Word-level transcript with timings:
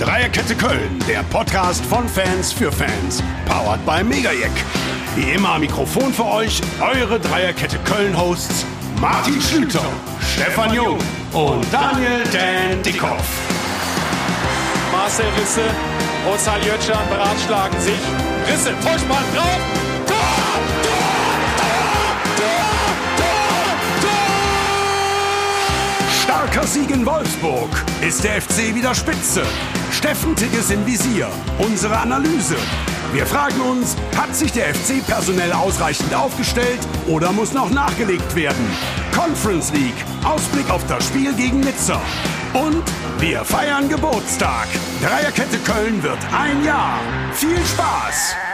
Dreierkette 0.00 0.54
Köln, 0.54 0.98
der 1.06 1.22
Podcast 1.24 1.84
von 1.84 2.08
Fans 2.08 2.54
für 2.54 2.72
Fans. 2.72 3.22
Powered 3.44 3.84
by 3.84 4.02
Megajack. 4.02 4.50
Wie 5.14 5.32
immer 5.32 5.50
am 5.50 5.60
Mikrofon 5.60 6.10
für 6.14 6.24
euch 6.24 6.62
eure 6.80 7.20
Dreierkette 7.20 7.76
Köln-Hosts 7.84 8.64
Martin 8.98 9.38
Schlüter, 9.42 9.84
Stefan 10.34 10.72
Jung 10.72 10.98
und 11.34 11.66
Daniel 11.70 12.24
Dan 12.32 12.82
Dickhoff. 12.82 13.28
Marcel 14.90 15.26
Risse, 15.38 15.64
Ozal 16.32 16.64
Jötschan 16.64 17.06
beratschlagen 17.10 17.78
sich. 17.78 18.00
Risse, 18.50 18.72
Vollspann 18.80 19.24
drauf. 19.34 19.60
Tor! 20.06 20.16
Tor! 20.82 21.04
Tor! 21.98 23.18
Tor! 23.18 23.36
Tor! 24.00 24.10
Starker 26.22 26.66
Sieg 26.66 26.90
in 26.90 27.04
Wolfsburg. 27.04 27.68
Ist 28.00 28.24
der 28.24 28.40
FC 28.40 28.74
wieder 28.74 28.94
spitze? 28.94 29.42
Steffen 29.92 30.36
Tigges 30.36 30.70
im 30.70 30.86
Visier. 30.86 31.28
Unsere 31.58 31.98
Analyse. 31.98 32.56
Wir 33.12 33.26
fragen 33.26 33.60
uns, 33.60 33.96
hat 34.16 34.34
sich 34.34 34.52
der 34.52 34.74
FC 34.74 35.04
personell 35.04 35.52
ausreichend 35.52 36.14
aufgestellt 36.14 36.80
oder 37.08 37.32
muss 37.32 37.52
noch 37.52 37.70
nachgelegt 37.70 38.34
werden? 38.36 38.64
Conference 39.12 39.72
League. 39.72 40.04
Ausblick 40.24 40.70
auf 40.70 40.86
das 40.86 41.06
Spiel 41.06 41.32
gegen 41.34 41.60
Nizza. 41.60 42.00
Und 42.52 42.82
wir 43.18 43.44
feiern 43.44 43.88
Geburtstag. 43.88 44.68
Dreierkette 45.02 45.58
Köln 45.58 46.02
wird 46.02 46.18
ein 46.32 46.64
Jahr. 46.64 47.00
Viel 47.32 47.58
Spaß! 47.66 48.49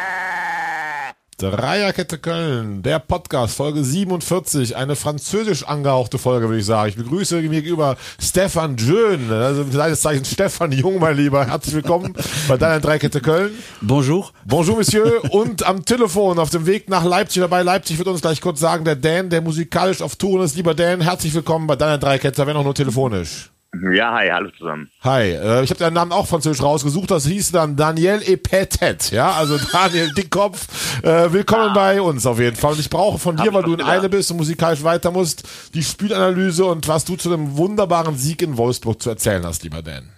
Dreierkette 1.39 2.17
Köln, 2.17 2.83
der 2.83 2.99
Podcast, 2.99 3.55
Folge 3.55 3.85
47, 3.85 4.75
eine 4.75 4.97
französisch 4.97 5.65
angehauchte 5.65 6.17
Folge, 6.17 6.49
würde 6.49 6.61
ich 6.61 6.65
sagen. 6.65 6.89
Ich 6.89 6.97
begrüße 6.97 7.43
mir 7.43 7.61
gegenüber 7.61 7.99
Stefan 8.19 8.79
Jön, 8.79 9.31
also 9.31 9.67
seines 9.71 10.01
Zeichens 10.01 10.31
Stefan 10.33 10.73
Jung, 10.73 10.99
mein 10.99 11.15
Lieber. 11.15 11.47
Herzlich 11.47 11.75
willkommen 11.75 12.15
bei 12.49 12.57
deiner 12.57 12.81
Dreierkette 12.81 13.21
Köln. 13.21 13.51
Bonjour. 13.83 14.31
Bonjour, 14.47 14.79
Monsieur. 14.79 15.31
Und 15.31 15.63
am 15.67 15.85
Telefon, 15.85 16.39
auf 16.39 16.49
dem 16.49 16.65
Weg 16.65 16.89
nach 16.89 17.05
Leipzig, 17.05 17.43
dabei 17.43 17.63
Leipzig 17.63 17.99
wird 17.99 18.09
uns 18.09 18.23
gleich 18.23 18.41
kurz 18.41 18.59
sagen, 18.59 18.87
der 18.87 18.97
Dan, 18.97 19.29
der 19.29 19.43
musikalisch 19.43 20.01
auf 20.01 20.17
Touren 20.17 20.43
ist. 20.43 20.57
Lieber 20.57 20.75
Dan, 20.75 21.03
herzlich 21.03 21.35
willkommen 21.35 21.67
bei 21.67 21.77
deiner 21.77 21.99
Dreierkette, 21.99 22.47
wenn 22.47 22.57
auch 22.57 22.65
nur 22.65 22.75
telefonisch. 22.75 23.51
Ja, 23.75 24.13
hi, 24.15 24.29
hallo 24.31 24.51
zusammen. 24.57 24.91
Hi, 25.03 25.33
äh, 25.33 25.63
ich 25.63 25.71
habe 25.71 25.79
deinen 25.79 25.95
Namen 25.95 26.13
auch 26.13 26.27
französisch 26.27 26.63
rausgesucht. 26.63 27.11
Das 27.11 27.27
hieß 27.27 27.53
dann 27.53 27.77
Daniel 27.77 28.23
Epetet, 28.25 29.11
ja, 29.11 29.33
also 29.33 29.59
Daniel 29.73 30.13
Dickkopf. 30.15 31.03
Äh, 31.03 31.33
willkommen 31.33 31.75
bei 31.75 32.01
uns 32.01 32.25
auf 32.25 32.39
jeden 32.39 32.57
Fall. 32.57 32.73
Und 32.73 32.81
ich 32.81 32.89
brauche 32.89 33.19
von 33.19 33.37
dir, 33.37 33.47
Hab 33.47 33.55
weil 33.55 33.61
ich 33.63 33.67
du 33.67 33.75
in 33.75 33.83
Eile 33.83 34.03
gedacht. 34.03 34.13
bist 34.13 34.31
und 34.31 34.39
musikalisch 34.39 34.83
weiter 34.83 35.11
musst, 35.11 35.75
die 35.75 35.83
Spielanalyse 35.83 36.65
und 36.65 36.89
was 36.89 37.05
du 37.05 37.17
zu 37.17 37.29
dem 37.29 37.59
wunderbaren 37.59 38.17
Sieg 38.17 38.41
in 38.41 38.57
Wolfsburg 38.57 39.03
zu 39.03 39.11
erzählen 39.11 39.45
hast, 39.45 39.63
lieber 39.63 39.83
Dan. 39.83 40.11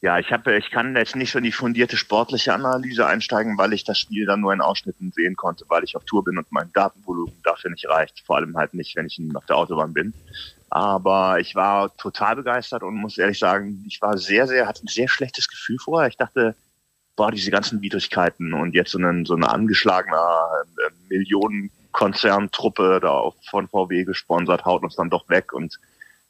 Ja, 0.00 0.18
ich 0.18 0.30
habe, 0.32 0.56
ich 0.56 0.70
kann 0.70 0.96
jetzt 0.96 1.16
nicht 1.16 1.32
so 1.32 1.38
in 1.38 1.44
die 1.44 1.52
fundierte 1.52 1.96
sportliche 1.96 2.52
Analyse 2.52 3.06
einsteigen, 3.06 3.56
weil 3.56 3.72
ich 3.72 3.84
das 3.84 3.98
Spiel 3.98 4.26
dann 4.26 4.40
nur 4.40 4.52
in 4.52 4.60
Ausschnitten 4.60 5.12
sehen 5.12 5.36
konnte, 5.36 5.64
weil 5.68 5.84
ich 5.84 5.96
auf 5.96 6.04
Tour 6.04 6.24
bin 6.24 6.36
und 6.36 6.50
mein 6.50 6.70
Datenvolumen 6.74 7.32
dafür 7.42 7.70
nicht 7.70 7.88
reicht. 7.88 8.20
Vor 8.26 8.36
allem 8.36 8.56
halt 8.56 8.74
nicht, 8.74 8.96
wenn 8.96 9.06
ich 9.06 9.18
auf 9.34 9.46
der 9.46 9.56
Autobahn 9.56 9.94
bin. 9.94 10.12
Aber 10.70 11.38
ich 11.40 11.54
war 11.54 11.96
total 11.96 12.36
begeistert 12.36 12.82
und 12.82 12.96
muss 12.96 13.18
ehrlich 13.18 13.38
sagen, 13.38 13.84
ich 13.86 14.02
war 14.02 14.18
sehr, 14.18 14.46
sehr, 14.46 14.66
hatte 14.66 14.84
ein 14.84 14.88
sehr 14.88 15.08
schlechtes 15.08 15.48
Gefühl 15.48 15.78
vorher. 15.78 16.08
Ich 16.08 16.16
dachte, 16.16 16.56
boah, 17.16 17.30
diese 17.30 17.50
ganzen 17.50 17.80
Widrigkeiten 17.80 18.52
und 18.54 18.74
jetzt 18.74 18.90
so 18.90 18.98
eine, 18.98 19.24
so 19.24 19.34
eine 19.34 19.48
angeschlagene 19.48 20.16
äh, 20.16 20.90
Millionenkonzerntruppe 21.08 22.98
da 23.00 23.30
von 23.48 23.68
VW 23.68 24.04
gesponsert, 24.04 24.64
haut 24.64 24.82
uns 24.82 24.96
dann 24.96 25.10
doch 25.10 25.28
weg 25.28 25.52
und 25.52 25.78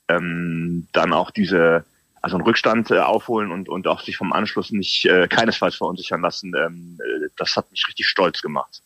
ähm, 0.09 0.89
dann 0.93 1.13
auch 1.13 1.31
diese, 1.31 1.85
also 2.21 2.37
einen 2.37 2.45
Rückstand 2.45 2.91
äh, 2.91 2.99
aufholen 2.99 3.51
und, 3.51 3.69
und 3.69 3.87
auch 3.87 4.03
sich 4.03 4.17
vom 4.17 4.33
Anschluss 4.33 4.71
nicht 4.71 5.07
äh, 5.07 5.27
keinesfalls 5.29 5.77
verunsichern 5.77 6.21
lassen, 6.21 6.53
ähm, 6.55 6.99
äh, 7.01 7.29
das 7.37 7.57
hat 7.57 7.71
mich 7.71 7.87
richtig 7.89 8.07
stolz 8.07 8.43
gemacht. 8.43 8.83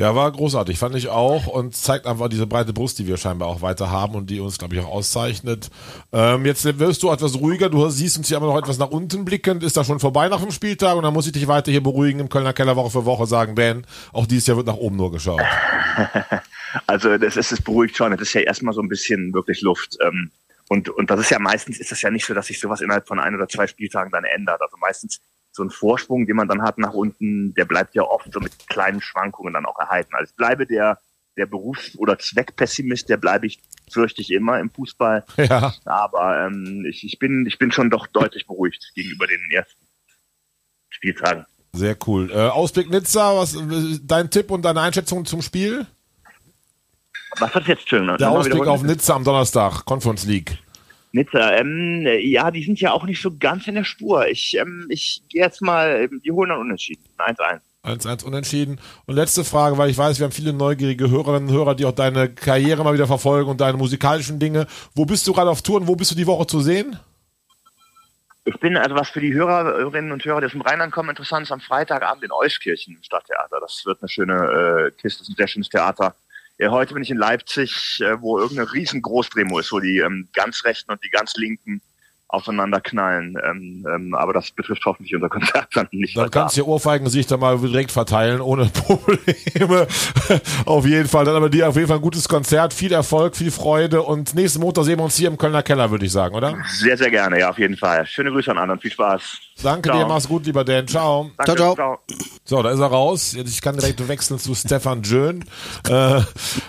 Ja, 0.00 0.14
war 0.14 0.32
großartig, 0.32 0.78
fand 0.78 0.94
ich 0.94 1.08
auch 1.10 1.46
und 1.46 1.76
zeigt 1.76 2.06
einfach 2.06 2.30
diese 2.30 2.46
breite 2.46 2.72
Brust, 2.72 2.98
die 2.98 3.06
wir 3.06 3.18
scheinbar 3.18 3.48
auch 3.48 3.60
weiter 3.60 3.90
haben 3.90 4.14
und 4.14 4.30
die 4.30 4.40
uns, 4.40 4.56
glaube 4.56 4.74
ich, 4.74 4.80
auch 4.80 4.88
auszeichnet. 4.88 5.68
Ähm, 6.10 6.46
jetzt 6.46 6.64
wirst 6.78 7.02
du 7.02 7.10
etwas 7.12 7.38
ruhiger, 7.38 7.68
du 7.68 7.86
siehst 7.90 8.16
uns 8.16 8.28
hier 8.28 8.38
aber 8.38 8.46
noch 8.46 8.56
etwas 8.56 8.78
nach 8.78 8.88
unten 8.88 9.26
blickend. 9.26 9.62
Ist 9.62 9.76
das 9.76 9.86
schon 9.86 10.00
vorbei 10.00 10.30
nach 10.30 10.40
dem 10.40 10.52
Spieltag 10.52 10.96
und 10.96 11.02
dann 11.02 11.12
muss 11.12 11.26
ich 11.26 11.32
dich 11.32 11.46
weiter 11.48 11.70
hier 11.70 11.82
beruhigen 11.82 12.18
im 12.18 12.30
Kölner 12.30 12.54
Keller 12.54 12.76
Woche 12.76 12.88
für 12.88 13.04
Woche 13.04 13.26
sagen, 13.26 13.54
Dan, 13.54 13.86
auch 14.14 14.24
dieses 14.24 14.46
Jahr 14.46 14.56
wird 14.56 14.68
nach 14.68 14.76
oben 14.76 14.96
nur 14.96 15.12
geschaut. 15.12 15.42
Also 16.86 17.18
das 17.18 17.36
ist 17.36 17.50
es 17.50 17.60
beruhigt 17.60 17.96
schon. 17.96 18.12
Das 18.12 18.20
ist 18.20 18.32
ja 18.32 18.42
erstmal 18.42 18.72
so 18.72 18.80
ein 18.80 18.88
bisschen 18.88 19.34
wirklich 19.34 19.60
Luft. 19.60 19.98
Ähm, 20.00 20.30
und, 20.68 20.88
und 20.88 21.10
das 21.10 21.18
ist 21.18 21.30
ja 21.30 21.40
meistens 21.40 21.80
ist 21.80 21.90
das 21.90 22.00
ja 22.00 22.10
nicht 22.10 22.24
so, 22.24 22.32
dass 22.32 22.46
sich 22.46 22.60
sowas 22.60 22.80
innerhalb 22.80 23.08
von 23.08 23.18
ein 23.18 23.34
oder 23.34 23.48
zwei 23.48 23.66
Spieltagen 23.66 24.12
dann 24.12 24.22
ändert. 24.22 24.62
Also 24.62 24.76
meistens 24.78 25.20
so 25.52 25.62
ein 25.62 25.70
Vorsprung, 25.70 26.26
den 26.26 26.36
man 26.36 26.48
dann 26.48 26.62
hat 26.62 26.78
nach 26.78 26.92
unten, 26.92 27.54
der 27.54 27.64
bleibt 27.64 27.94
ja 27.94 28.02
oft 28.02 28.32
so 28.32 28.40
mit 28.40 28.68
kleinen 28.68 29.00
Schwankungen 29.00 29.54
dann 29.54 29.66
auch 29.66 29.78
erhalten. 29.78 30.14
Also 30.14 30.30
ich 30.30 30.36
bleibe 30.36 30.66
der, 30.66 30.98
der 31.36 31.46
Berufs- 31.46 31.96
oder 31.96 32.18
Zweckpessimist, 32.18 33.08
der 33.08 33.16
bleibe 33.16 33.46
ich, 33.46 33.60
fürchte 33.90 34.20
ich 34.20 34.30
immer 34.30 34.60
im 34.60 34.70
Fußball. 34.70 35.24
Ja. 35.36 35.74
Aber 35.84 36.46
ähm, 36.46 36.86
ich, 36.88 37.04
ich, 37.04 37.18
bin, 37.18 37.46
ich 37.46 37.58
bin 37.58 37.72
schon 37.72 37.90
doch 37.90 38.06
deutlich 38.06 38.46
beruhigt 38.46 38.92
gegenüber 38.94 39.26
den 39.26 39.40
ersten 39.50 39.86
Spieltagen. 40.90 41.46
Sehr 41.72 41.96
cool. 42.06 42.30
Äh, 42.30 42.48
Ausblick 42.48 42.90
Nizza, 42.90 43.36
was 43.36 43.56
dein 44.02 44.30
Tipp 44.30 44.50
und 44.50 44.62
deine 44.62 44.80
Einschätzung 44.80 45.24
zum 45.24 45.40
Spiel? 45.40 45.86
Was 47.38 47.54
hat 47.54 47.66
jetzt 47.68 47.88
schön? 47.88 48.06
Der 48.18 48.30
Ausblick 48.30 48.66
auf 48.66 48.82
Nizza 48.82 49.14
am 49.14 49.24
Donnerstag, 49.24 49.84
Conference 49.84 50.24
League. 50.24 50.58
Nizza, 51.12 51.56
ähm, 51.56 52.06
ja, 52.22 52.50
die 52.50 52.62
sind 52.62 52.80
ja 52.80 52.92
auch 52.92 53.04
nicht 53.04 53.20
so 53.20 53.36
ganz 53.36 53.66
in 53.66 53.74
der 53.74 53.84
Spur. 53.84 54.28
Ich, 54.28 54.56
ähm, 54.56 54.86
ich 54.88 55.22
gehe 55.28 55.42
jetzt 55.42 55.60
mal, 55.60 56.02
ähm, 56.02 56.20
die 56.24 56.30
holen 56.30 56.50
dann 56.50 56.60
unentschieden. 56.60 57.02
1-1. 57.18 57.60
1-1 57.82 58.24
unentschieden. 58.24 58.78
Und 59.06 59.14
letzte 59.16 59.42
Frage, 59.42 59.78
weil 59.78 59.90
ich 59.90 59.98
weiß, 59.98 60.18
wir 60.18 60.24
haben 60.24 60.32
viele 60.32 60.52
neugierige 60.52 61.10
Hörerinnen 61.10 61.48
und 61.48 61.54
Hörer, 61.54 61.74
die 61.74 61.86
auch 61.86 61.92
deine 61.92 62.28
Karriere 62.28 62.84
mal 62.84 62.94
wieder 62.94 63.06
verfolgen 63.06 63.50
und 63.50 63.60
deine 63.60 63.78
musikalischen 63.78 64.38
Dinge. 64.38 64.66
Wo 64.94 65.04
bist 65.04 65.26
du 65.26 65.32
gerade 65.32 65.50
auf 65.50 65.62
Tour 65.62 65.80
und 65.80 65.88
wo 65.88 65.96
bist 65.96 66.10
du 66.10 66.14
die 66.14 66.26
Woche 66.26 66.46
zu 66.46 66.60
sehen? 66.60 66.98
Ich 68.44 68.58
bin, 68.58 68.76
also 68.76 68.94
was 68.94 69.10
für 69.10 69.20
die 69.20 69.32
Hörerinnen 69.32 70.12
und 70.12 70.24
Hörer, 70.24 70.40
die 70.40 70.46
aus 70.46 70.52
dem 70.52 70.62
Rheinland 70.62 70.92
kommen, 70.92 71.10
interessant 71.10 71.44
ist 71.44 71.52
am 71.52 71.60
Freitagabend 71.60 72.24
in 72.24 72.32
Euskirchen 72.32 72.96
im 72.96 73.02
Stadttheater. 73.02 73.58
Das 73.60 73.82
wird 73.84 74.00
eine 74.00 74.08
schöne 74.08 74.34
äh, 74.34 74.90
Kiste, 75.00 75.20
das 75.20 75.28
ist 75.28 75.30
ein 75.30 75.36
sehr 75.36 75.48
schönes 75.48 75.68
Theater. 75.68 76.14
Äh, 76.60 76.68
heute 76.68 76.92
bin 76.94 77.02
ich 77.02 77.10
in 77.10 77.16
Leipzig, 77.16 78.00
äh, 78.00 78.20
wo 78.20 78.38
irgendeine 78.38 78.72
riesen 78.72 79.00
Großdemo 79.00 79.58
ist, 79.58 79.72
wo 79.72 79.80
die 79.80 79.98
ähm, 79.98 80.28
ganz 80.34 80.64
Rechten 80.64 80.92
und 80.92 81.02
die 81.02 81.08
ganz 81.08 81.34
Linken 81.36 81.80
aufeinander 82.28 82.80
knallen. 82.80 83.36
Ähm, 83.42 83.86
ähm, 83.92 84.14
aber 84.14 84.34
das 84.34 84.50
betrifft 84.52 84.84
hoffentlich 84.84 85.14
unser 85.14 85.30
Konzert 85.30 85.68
dann 85.74 85.88
nicht. 85.90 86.16
Dann 86.16 86.30
kannst 86.30 86.58
du 86.58 86.64
Ohrfeigen 86.64 87.08
sich 87.08 87.26
da 87.26 87.38
mal 87.38 87.58
direkt 87.58 87.90
verteilen, 87.90 88.40
ohne 88.42 88.66
Probleme. 88.72 89.88
auf 90.66 90.86
jeden 90.86 91.08
Fall. 91.08 91.24
Dann 91.24 91.34
aber 91.34 91.48
dir 91.48 91.68
auf 91.68 91.76
jeden 91.76 91.88
Fall 91.88 91.96
ein 91.96 92.02
gutes 92.02 92.28
Konzert, 92.28 92.74
viel 92.74 92.92
Erfolg, 92.92 93.36
viel 93.36 93.50
Freude 93.50 94.02
und 94.02 94.34
nächsten 94.34 94.60
Montag 94.60 94.84
sehen 94.84 94.98
wir 94.98 95.04
uns 95.04 95.16
hier 95.16 95.28
im 95.28 95.38
Kölner 95.38 95.62
Keller, 95.62 95.90
würde 95.90 96.04
ich 96.04 96.12
sagen, 96.12 96.34
oder? 96.34 96.56
Sehr, 96.68 96.96
sehr 96.96 97.10
gerne, 97.10 97.40
ja, 97.40 97.50
auf 97.50 97.58
jeden 97.58 97.76
Fall. 97.76 98.06
Schöne 98.06 98.30
Grüße 98.30 98.50
an 98.50 98.58
alle 98.58 98.72
und 98.72 98.82
viel 98.82 98.92
Spaß. 98.92 99.40
Danke 99.62 99.88
Ciao. 99.90 99.98
dir, 99.98 100.06
mach's 100.06 100.26
gut, 100.28 100.46
lieber 100.46 100.64
Dan. 100.64 100.88
Ciao. 100.88 101.30
Danke, 101.36 101.56
Ciao, 101.56 101.74
ciao. 101.74 101.98
So, 102.44 102.62
da 102.62 102.70
ist 102.70 102.80
er 102.80 102.86
raus. 102.86 103.32
Jetzt, 103.34 103.50
Ich 103.50 103.60
kann 103.60 103.76
direkt 103.76 104.06
wechseln 104.08 104.38
zu 104.38 104.54
Stefan 104.54 105.02
Jön. 105.02 105.44
Äh, 105.88 106.20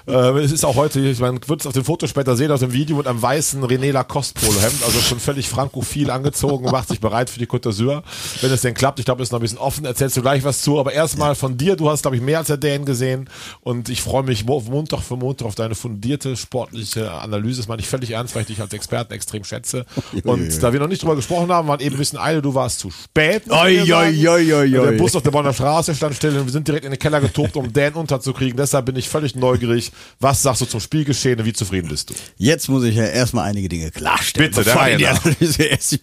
äh, 0.07 0.39
es 0.39 0.51
ist 0.51 0.65
auch 0.65 0.75
heute, 0.75 0.99
ich 0.99 1.19
man 1.19 1.39
wird 1.47 1.61
es 1.61 1.67
auf 1.67 1.73
dem 1.73 1.85
Foto 1.85 2.05
später 2.07 2.35
sehen, 2.35 2.51
aus 2.51 2.59
dem 2.59 2.73
Video 2.73 2.97
mit 2.97 3.07
einem 3.07 3.21
weißen 3.21 3.63
René 3.63 3.91
Lacoste 3.91 4.39
Polohemd, 4.39 4.83
also 4.85 4.99
schon 4.99 5.19
völlig 5.19 5.47
frankophil 5.49 6.11
angezogen 6.11 6.65
und 6.65 6.71
macht 6.71 6.89
sich 6.89 6.99
bereit 6.99 7.29
für 7.29 7.39
die 7.39 7.47
Côte 7.47 7.69
d'Azur. 7.69 8.03
Wenn 8.41 8.51
es 8.51 8.61
denn 8.61 8.73
klappt, 8.73 8.99
ich 8.99 9.05
glaube, 9.05 9.23
ist 9.23 9.31
noch 9.31 9.39
ein 9.39 9.41
bisschen 9.41 9.57
offen, 9.57 9.85
erzählst 9.85 10.17
du 10.17 10.21
gleich 10.21 10.43
was 10.43 10.61
zu, 10.61 10.79
aber 10.79 10.93
erstmal 10.93 11.33
von 11.35 11.57
dir, 11.57 11.75
du 11.75 11.89
hast, 11.89 12.01
glaube 12.03 12.17
ich, 12.17 12.21
mehr 12.21 12.39
als 12.39 12.47
der 12.47 12.57
Dan 12.57 12.85
gesehen 12.85 13.29
und 13.61 13.89
ich 13.89 14.01
freue 14.01 14.23
mich 14.23 14.45
mo- 14.45 14.61
Montag 14.69 14.99
für 15.01 15.15
Montag 15.15 15.47
auf 15.47 15.55
deine 15.55 15.75
fundierte 15.75 16.35
sportliche 16.35 17.11
Analyse. 17.11 17.61
Das 17.61 17.67
meine 17.67 17.81
ich 17.81 17.87
völlig 17.87 18.11
ernst, 18.11 18.35
weil 18.35 18.41
ich 18.41 18.47
dich 18.47 18.61
als 18.61 18.73
Experten 18.73 19.13
extrem 19.13 19.43
schätze. 19.43 19.85
Und 20.23 20.61
da 20.61 20.73
wir 20.73 20.79
noch 20.79 20.87
nicht 20.87 21.01
drüber 21.01 21.15
gesprochen 21.15 21.51
haben, 21.51 21.67
waren 21.67 21.79
eben 21.79 21.95
ein 21.95 21.99
bisschen 21.99 22.19
Eile, 22.19 22.41
du 22.41 22.53
warst 22.53 22.80
zu 22.81 22.89
spät. 22.91 23.43
Oi, 23.49 23.81
oi, 23.93 24.27
oi, 24.27 24.53
oi, 24.53 24.69
Der. 24.71 24.91
Bus 24.97 25.15
auf 25.15 25.23
der 25.23 25.31
Bonner 25.31 25.53
Straße 25.53 25.93
stand 25.95 26.15
still 26.15 26.37
und 26.37 26.45
wir 26.45 26.51
sind 26.51 26.67
direkt 26.67 26.85
in 26.85 26.91
den 26.91 26.99
Keller 26.99 27.21
getobt, 27.21 27.55
um 27.55 27.71
Dan 27.71 27.93
unterzukriegen. 27.93 28.57
Deshalb 28.57 28.85
bin 28.87 28.95
ich 28.95 29.07
völlig 29.07 29.35
neugierig. 29.35 29.91
Was 30.19 30.41
sagst 30.41 30.61
du 30.61 30.65
zum 30.65 30.79
Spielgeschehen 30.79 31.39
und 31.39 31.45
wie 31.45 31.53
zufrieden 31.53 31.87
bist 31.89 32.09
du? 32.09 32.13
Jetzt 32.37 32.69
muss 32.69 32.83
ich 32.83 32.95
ja 32.95 33.05
erstmal 33.05 33.47
einige 33.49 33.69
Dinge 33.69 33.91
klarstellen. 33.91 34.49
Bitte, 34.51 34.63
der 34.63 34.75
Reihe 34.75 34.95
ich 34.97 35.03
nach. 35.03 35.23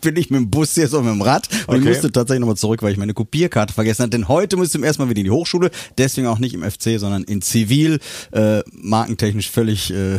Bin 0.01 0.15
nicht 0.15 0.31
mit 0.31 0.39
dem 0.41 0.51
Bus 0.51 0.77
jetzt, 0.77 0.93
sondern 0.93 1.17
mit 1.19 1.27
dem 1.27 1.29
Rad. 1.29 1.49
Und 1.67 1.75
Okay. 1.75 1.79
ich 1.79 1.85
musste 1.85 2.13
tatsächlich 2.13 2.41
nochmal 2.41 2.57
zurück, 2.57 2.83
weil 2.83 2.93
ich 2.93 2.99
meine 2.99 3.15
Kopierkarte 3.15 3.75
vergessen 3.75 4.03
hatte. 4.03 4.11
Denn 4.11 4.29
heute 4.29 4.57
musste 4.57 4.69
ich 4.69 4.73
zum 4.73 4.85
ersten 4.85 5.03
Mal 5.03 5.11
wieder 5.11 5.19
in 5.21 5.25
die 5.25 5.31
Hochschule. 5.31 5.71
Deswegen 5.99 6.27
auch 6.29 6.39
nicht 6.39 6.55
im 6.55 6.63
FC, 6.63 6.99
sondern 6.99 7.25
in 7.25 7.43
Zivil. 7.43 7.99
Äh, 8.33 8.63
markentechnisch 8.73 9.51
völlig 9.51 9.91
äh, 9.93 10.19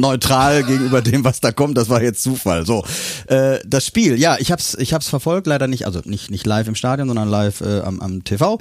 neutral 0.00 0.64
gegenüber 0.64 1.02
dem, 1.02 1.24
was 1.24 1.40
da 1.40 1.52
kommt. 1.52 1.76
Das 1.76 1.88
war 1.88 2.02
jetzt 2.02 2.22
Zufall. 2.22 2.66
So, 2.66 2.84
äh, 3.26 3.58
das 3.66 3.86
Spiel. 3.86 4.18
Ja, 4.18 4.36
ich 4.38 4.52
hab's, 4.52 4.74
ich 4.74 4.92
hab's 4.92 5.08
verfolgt. 5.08 5.46
Leider 5.46 5.66
nicht, 5.66 5.86
also 5.86 6.00
nicht 6.04 6.30
nicht 6.30 6.46
live 6.46 6.68
im 6.68 6.74
Stadion, 6.74 7.08
sondern 7.08 7.28
live 7.28 7.60
äh, 7.60 7.80
am, 7.80 8.00
am 8.00 8.24
TV. 8.24 8.58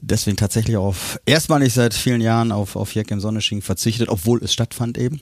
Deswegen 0.00 0.36
tatsächlich 0.36 0.76
auf 0.76 1.18
erstmalig 1.26 1.74
seit 1.74 1.94
vielen 1.94 2.20
Jahren 2.20 2.52
auf 2.52 2.76
auf 2.76 2.94
Jack 2.94 3.10
im 3.10 3.20
Sonnesching 3.20 3.62
verzichtet, 3.62 4.08
obwohl 4.08 4.42
es 4.42 4.52
stattfand 4.52 4.98
eben 4.98 5.20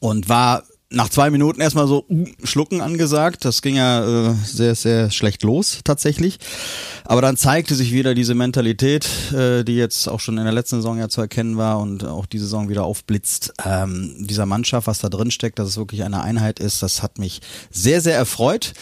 und 0.00 0.28
war 0.28 0.64
nach 0.92 1.08
zwei 1.08 1.30
Minuten 1.30 1.60
erstmal 1.60 1.86
so 1.86 2.04
uh, 2.08 2.26
schlucken 2.42 2.80
angesagt. 2.80 3.44
Das 3.44 3.62
ging 3.62 3.76
ja 3.76 4.30
äh, 4.30 4.34
sehr, 4.44 4.74
sehr 4.74 5.10
schlecht 5.10 5.44
los 5.44 5.80
tatsächlich. 5.84 6.38
Aber 7.04 7.22
dann 7.22 7.36
zeigte 7.36 7.74
sich 7.74 7.92
wieder 7.92 8.14
diese 8.14 8.34
Mentalität, 8.34 9.08
äh, 9.32 9.62
die 9.64 9.76
jetzt 9.76 10.08
auch 10.08 10.18
schon 10.18 10.36
in 10.38 10.44
der 10.44 10.52
letzten 10.52 10.76
Saison 10.76 10.98
ja 10.98 11.08
zu 11.08 11.20
erkennen 11.20 11.56
war 11.56 11.78
und 11.78 12.04
auch 12.04 12.26
diese 12.26 12.44
Saison 12.44 12.68
wieder 12.68 12.84
aufblitzt. 12.84 13.52
Ähm, 13.64 14.14
dieser 14.18 14.46
Mannschaft, 14.46 14.88
was 14.88 14.98
da 14.98 15.08
drin 15.08 15.30
steckt, 15.30 15.58
dass 15.58 15.68
es 15.68 15.76
wirklich 15.76 16.02
eine 16.02 16.22
Einheit 16.22 16.58
ist, 16.58 16.82
das 16.82 17.02
hat 17.02 17.18
mich 17.18 17.40
sehr, 17.70 18.00
sehr 18.00 18.16
erfreut. 18.16 18.72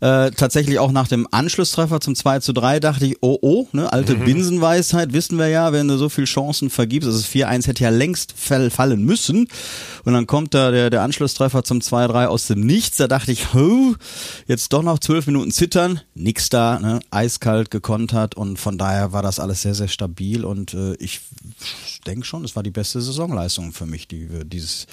Äh, 0.00 0.30
tatsächlich 0.30 0.78
auch 0.78 0.92
nach 0.92 1.08
dem 1.08 1.28
Anschlusstreffer 1.30 2.00
zum 2.00 2.14
2 2.14 2.40
zu 2.40 2.52
3 2.54 2.80
dachte 2.80 3.04
ich, 3.04 3.16
oh 3.20 3.38
oh, 3.42 3.66
ne, 3.72 3.92
alte 3.92 4.16
mhm. 4.16 4.24
Binsenweisheit, 4.24 5.12
wissen 5.12 5.38
wir 5.38 5.48
ja, 5.48 5.72
wenn 5.72 5.88
du 5.88 5.98
so 5.98 6.08
viele 6.08 6.26
Chancen 6.26 6.70
vergibst, 6.70 7.06
also 7.06 7.18
das 7.18 7.30
4-1 7.30 7.66
hätte 7.66 7.84
ja 7.84 7.90
längst 7.90 8.32
fallen 8.32 9.04
müssen. 9.04 9.48
Und 10.04 10.14
dann 10.14 10.26
kommt 10.26 10.54
da 10.54 10.70
der, 10.70 10.90
der 10.90 11.02
Anschlusstreffer 11.02 11.57
zum 11.64 11.80
2-3 11.80 12.26
aus 12.26 12.46
dem 12.46 12.60
Nichts. 12.60 12.96
Da 12.96 13.08
dachte 13.08 13.32
ich, 13.32 13.52
huh, 13.54 13.94
jetzt 14.46 14.72
doch 14.72 14.82
noch 14.82 14.98
zwölf 14.98 15.26
Minuten 15.26 15.50
zittern. 15.50 16.00
Nix 16.14 16.48
da, 16.48 16.78
ne? 16.78 17.00
eiskalt 17.10 17.70
gekontert 17.70 18.34
und 18.34 18.58
von 18.58 18.78
daher 18.78 19.12
war 19.12 19.22
das 19.22 19.40
alles 19.40 19.62
sehr, 19.62 19.74
sehr 19.74 19.88
stabil 19.88 20.44
und 20.44 20.74
äh, 20.74 20.94
ich 20.94 21.20
denke 22.06 22.26
schon, 22.26 22.44
es 22.44 22.56
war 22.56 22.62
die 22.62 22.70
beste 22.70 23.00
Saisonleistung 23.00 23.72
für 23.72 23.86
mich, 23.86 24.08
die 24.08 24.30
wir 24.30 24.44
dieses 24.44 24.86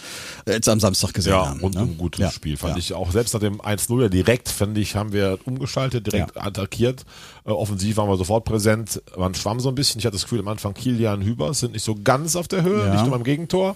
jetzt 0.45 0.69
am 0.69 0.79
Samstag 0.79 1.13
gesehen 1.13 1.33
ja, 1.33 1.47
haben. 1.47 1.61
Und 1.61 1.75
ne? 1.75 1.81
ein 1.81 1.97
gutes 1.97 2.21
ja, 2.21 2.31
Spiel, 2.31 2.57
fand 2.57 2.73
ja. 2.73 2.79
ich 2.79 2.93
auch. 2.93 3.11
Selbst 3.11 3.33
nach 3.33 3.41
dem 3.41 3.61
1-0 3.61 4.01
ja 4.01 4.09
direkt, 4.09 4.49
finde 4.49 4.81
ich, 4.81 4.95
haben 4.95 5.13
wir 5.13 5.39
umgeschaltet, 5.45 6.07
direkt 6.07 6.37
attackiert. 6.37 7.05
Äh, 7.45 7.51
offensiv 7.51 7.97
waren 7.97 8.09
wir 8.09 8.17
sofort 8.17 8.43
präsent. 8.45 9.01
Man 9.17 9.35
schwamm 9.35 9.59
so 9.59 9.69
ein 9.69 9.75
bisschen. 9.75 9.99
Ich 9.99 10.05
hatte 10.05 10.15
das 10.15 10.23
Gefühl, 10.23 10.39
am 10.39 10.47
Anfang 10.47 10.73
Kilian 10.73 11.21
Hübers 11.21 11.59
sind 11.59 11.73
nicht 11.73 11.83
so 11.83 11.95
ganz 11.95 12.35
auf 12.35 12.47
der 12.47 12.63
Höhe, 12.63 12.85
Ja. 12.85 12.91
nicht 12.91 13.03
nur 13.03 13.11
beim 13.11 13.23
Gegentor. 13.23 13.75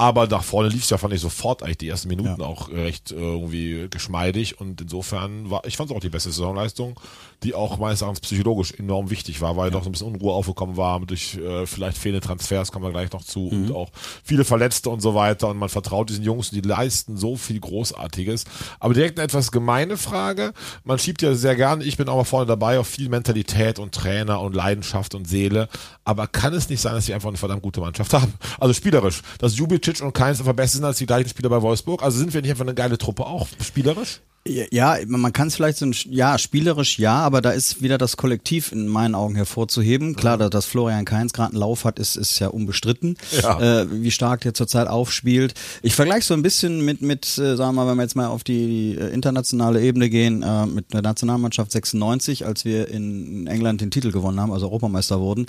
Aber 0.00 0.28
nach 0.28 0.44
vorne 0.44 0.68
lief 0.68 0.84
es 0.84 0.90
ja, 0.90 0.98
fand 0.98 1.12
ich 1.12 1.20
sofort 1.20 1.64
eigentlich 1.64 1.78
die 1.78 1.88
ersten 1.88 2.06
Minuten 2.06 2.40
Ja. 2.40 2.46
auch 2.46 2.68
recht 2.70 3.10
äh, 3.10 3.16
irgendwie 3.16 3.88
geschmeidig. 3.90 4.60
Und 4.60 4.80
insofern 4.80 5.50
war, 5.50 5.64
ich 5.66 5.76
fand 5.76 5.90
es 5.90 5.96
auch 5.96 6.00
die 6.00 6.08
beste 6.08 6.30
Saisonleistung, 6.30 7.00
die 7.42 7.54
auch 7.54 7.78
meines 7.78 8.02
Erachtens 8.02 8.20
psychologisch 8.20 8.72
enorm 8.74 9.10
wichtig 9.10 9.40
war, 9.40 9.56
weil 9.56 9.72
doch 9.72 9.82
so 9.82 9.88
ein 9.88 9.92
bisschen 9.92 10.06
Unruhe 10.14 10.32
aufgekommen 10.34 10.76
war 10.76 11.00
durch 11.00 11.36
äh, 11.36 11.66
vielleicht 11.66 11.98
fehlende 11.98 12.24
Transfers, 12.24 12.70
kommen 12.70 12.84
wir 12.84 12.92
gleich 12.92 13.10
noch 13.12 13.24
zu, 13.24 13.40
Mhm. 13.52 13.64
und 13.70 13.72
auch 13.74 13.88
viele 14.22 14.44
Verletzte 14.44 14.90
und 14.90 15.00
so 15.00 15.14
weiter. 15.16 15.48
Und 15.48 15.56
man 15.58 15.68
vertraut 15.68 16.08
diesen 16.10 16.22
Jungs, 16.22 16.50
die 16.50 16.60
leisten 16.60 17.16
so 17.16 17.34
viel 17.36 17.58
Großartiges. 17.58 18.44
Aber 18.78 18.94
direkt 18.94 19.18
eine 19.18 19.24
etwas 19.24 19.50
gemeine 19.50 19.96
Frage. 19.96 20.52
Man 20.84 21.00
schiebt 21.00 21.22
ja 21.22 21.34
sehr 21.34 21.56
gerne, 21.56 21.82
ich 21.82 21.96
bin 21.96 22.08
auch 22.08 22.16
mal 22.16 22.22
vorne 22.24 22.46
dabei, 22.46 22.78
auf 22.78 22.86
viel 22.86 23.07
Mentalität 23.08 23.78
und 23.78 23.94
Trainer 23.94 24.40
und 24.40 24.54
Leidenschaft 24.54 25.14
und 25.14 25.26
Seele. 25.26 25.68
Aber 26.04 26.26
kann 26.26 26.54
es 26.54 26.68
nicht 26.68 26.80
sein, 26.80 26.94
dass 26.94 27.06
sie 27.06 27.14
einfach 27.14 27.28
eine 27.28 27.38
verdammt 27.38 27.62
gute 27.62 27.80
Mannschaft 27.80 28.12
haben? 28.12 28.32
Also 28.58 28.74
spielerisch. 28.74 29.22
Dass 29.38 29.56
Jubicic 29.56 30.00
und 30.02 30.12
Keins 30.12 30.40
einfach 30.40 30.54
besser 30.54 30.76
sind 30.76 30.84
als 30.84 30.98
die 30.98 31.06
gleichen 31.06 31.28
Spieler 31.28 31.48
bei 31.48 31.62
Wolfsburg. 31.62 32.02
Also 32.02 32.18
sind 32.18 32.32
wir 32.34 32.42
nicht 32.42 32.50
einfach 32.50 32.64
eine 32.64 32.74
geile 32.74 32.98
Truppe 32.98 33.26
auch 33.26 33.48
spielerisch? 33.60 34.20
Ja, 34.46 34.96
man 35.06 35.32
kann 35.32 35.48
es 35.48 35.56
vielleicht 35.56 35.78
so 35.78 35.86
ein, 35.86 35.94
ja, 36.08 36.38
spielerisch 36.38 36.98
ja, 36.98 37.16
aber 37.16 37.42
da 37.42 37.50
ist 37.50 37.82
wieder 37.82 37.98
das 37.98 38.16
Kollektiv 38.16 38.72
in 38.72 38.88
meinen 38.88 39.14
Augen 39.14 39.34
hervorzuheben. 39.34 40.16
Klar, 40.16 40.38
dass 40.38 40.64
Florian 40.64 41.04
Kainz 41.04 41.32
gerade 41.32 41.50
einen 41.50 41.60
Lauf 41.60 41.84
hat, 41.84 41.98
ist, 41.98 42.16
ist 42.16 42.38
ja 42.38 42.48
unbestritten, 42.48 43.16
Ja. 43.42 43.60
Äh, 43.60 44.02
wie 44.02 44.10
stark 44.10 44.40
der 44.42 44.54
zurzeit 44.54 44.88
aufspielt. 44.88 45.54
Ich 45.82 45.94
vergleiche 45.94 46.26
so 46.26 46.34
ein 46.34 46.42
bisschen 46.42 46.84
mit, 46.84 47.02
mit 47.02 47.26
äh, 47.38 47.56
sagen 47.56 47.74
wir 47.74 47.84
mal, 47.84 47.90
wenn 47.90 47.96
wir 47.96 48.02
jetzt 48.04 48.16
mal 48.16 48.28
auf 48.28 48.44
die 48.44 48.96
äh, 48.98 49.08
internationale 49.12 49.82
Ebene 49.82 50.08
gehen, 50.08 50.42
äh, 50.42 50.66
mit 50.66 50.92
der 50.94 51.02
Nationalmannschaft 51.02 51.70
96, 51.72 52.46
als 52.46 52.64
wir 52.64 52.88
in 52.88 53.46
England 53.46 53.80
den 53.80 53.90
Titel 53.90 54.12
gewonnen 54.12 54.40
haben, 54.40 54.52
also 54.52 54.66
Europameister 54.66 55.20
wurden. 55.20 55.46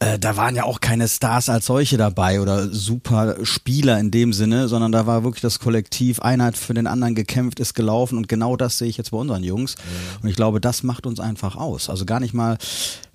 Äh, 0.00 0.18
da 0.18 0.36
waren 0.36 0.54
ja 0.54 0.64
auch 0.64 0.80
keine 0.80 1.08
Stars 1.08 1.48
als 1.48 1.66
solche 1.66 1.96
dabei 1.96 2.40
oder 2.40 2.68
super 2.68 3.36
Spieler 3.42 3.98
in 3.98 4.10
dem 4.10 4.32
Sinne, 4.32 4.68
sondern 4.68 4.92
da 4.92 5.06
war 5.06 5.24
wirklich 5.24 5.42
das 5.42 5.58
Kollektiv, 5.60 6.20
einer 6.20 6.44
hat 6.44 6.56
für 6.56 6.74
den 6.74 6.86
anderen 6.86 7.14
gekämpft, 7.14 7.60
ist 7.60 7.74
gelaufen 7.74 8.18
und 8.18 8.28
genau 8.34 8.56
das 8.56 8.78
sehe 8.78 8.88
ich 8.88 8.96
jetzt 8.96 9.12
bei 9.12 9.18
unseren 9.18 9.44
Jungs. 9.44 9.76
Und 10.22 10.28
ich 10.28 10.36
glaube, 10.36 10.60
das 10.60 10.82
macht 10.82 11.06
uns 11.06 11.20
einfach 11.20 11.56
aus. 11.56 11.88
Also 11.88 12.04
gar 12.04 12.20
nicht 12.20 12.34
mal 12.34 12.58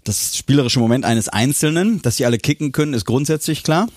das 0.06 0.38
spielerische 0.38 0.80
Moment 0.80 1.06
eines 1.06 1.28
Einzelnen, 1.28 2.02
dass 2.02 2.18
sie 2.18 2.26
alle 2.26 2.38
kicken 2.38 2.72
können, 2.72 2.94
ist 2.94 3.06
grundsätzlich 3.06 3.64
klar. 3.64 3.88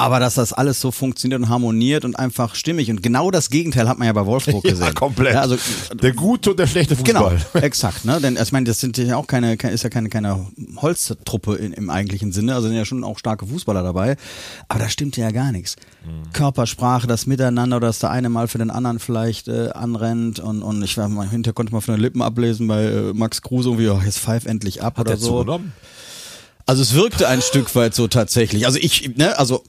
Aber 0.00 0.18
dass 0.18 0.34
das 0.34 0.54
alles 0.54 0.80
so 0.80 0.90
funktioniert 0.90 1.42
und 1.42 1.50
harmoniert 1.50 2.06
und 2.06 2.18
einfach 2.18 2.54
stimmig. 2.54 2.90
Und 2.90 3.02
genau 3.02 3.30
das 3.30 3.50
Gegenteil 3.50 3.86
hat 3.86 3.98
man 3.98 4.06
ja 4.06 4.14
bei 4.14 4.24
Wolfsburg 4.24 4.62
gesehen. 4.64 4.86
Ja, 4.86 4.92
komplett. 4.92 5.34
Ja, 5.34 5.42
also, 5.42 5.56
der 5.94 6.12
gute 6.12 6.52
und 6.52 6.58
der 6.58 6.66
schlechte 6.66 6.96
Genau, 6.96 7.28
Fußball. 7.28 7.62
exakt, 7.62 8.06
ne? 8.06 8.18
Denn 8.18 8.38
also 8.38 8.48
ich 8.48 8.52
meine, 8.52 8.64
das 8.64 8.80
sind 8.80 8.96
ja 8.96 9.16
auch 9.16 9.26
keine, 9.26 9.54
ist 9.54 9.84
ja 9.84 9.90
keine, 9.90 10.08
keine 10.08 10.46
Holztruppe 10.76 11.56
in, 11.56 11.74
im 11.74 11.90
eigentlichen 11.90 12.32
Sinne, 12.32 12.54
also 12.54 12.68
sind 12.68 12.76
ja 12.78 12.86
schon 12.86 13.04
auch 13.04 13.18
starke 13.18 13.46
Fußballer 13.46 13.82
dabei. 13.82 14.16
Aber 14.68 14.80
da 14.80 14.88
stimmt 14.88 15.18
ja 15.18 15.30
gar 15.32 15.52
nichts. 15.52 15.76
Mhm. 16.06 16.32
Körpersprache, 16.32 17.06
das 17.06 17.26
Miteinander, 17.26 17.76
oder 17.76 17.88
dass 17.88 17.98
der 17.98 18.10
eine 18.10 18.30
mal 18.30 18.48
für 18.48 18.58
den 18.58 18.70
anderen 18.70 19.00
vielleicht 19.00 19.48
äh, 19.48 19.68
anrennt 19.70 20.40
und, 20.40 20.62
und 20.62 20.82
ich 20.82 20.96
war 20.96 21.08
mal 21.10 21.28
hinterher 21.28 21.52
konnte 21.52 21.72
man 21.72 21.82
von 21.82 21.94
den 21.94 22.00
Lippen 22.00 22.22
ablesen 22.22 22.66
bei 22.68 22.84
äh, 22.84 23.12
Max 23.12 23.42
Kruse 23.42 23.68
irgendwie, 23.68 23.90
oh, 23.90 24.00
jetzt 24.02 24.18
pfeif 24.18 24.46
endlich 24.46 24.82
ab 24.82 24.98
oder 24.98 25.12
Hat 25.12 25.18
er 25.18 25.20
so. 25.20 25.28
zugenommen? 25.28 25.72
Also 26.66 26.82
es 26.82 26.94
wirkte 26.94 27.26
ein 27.26 27.42
Stück 27.42 27.74
weit 27.74 27.94
so 27.94 28.06
tatsächlich. 28.06 28.64
Also 28.64 28.78
ich, 28.78 29.16
ne, 29.16 29.36
also 29.38 29.64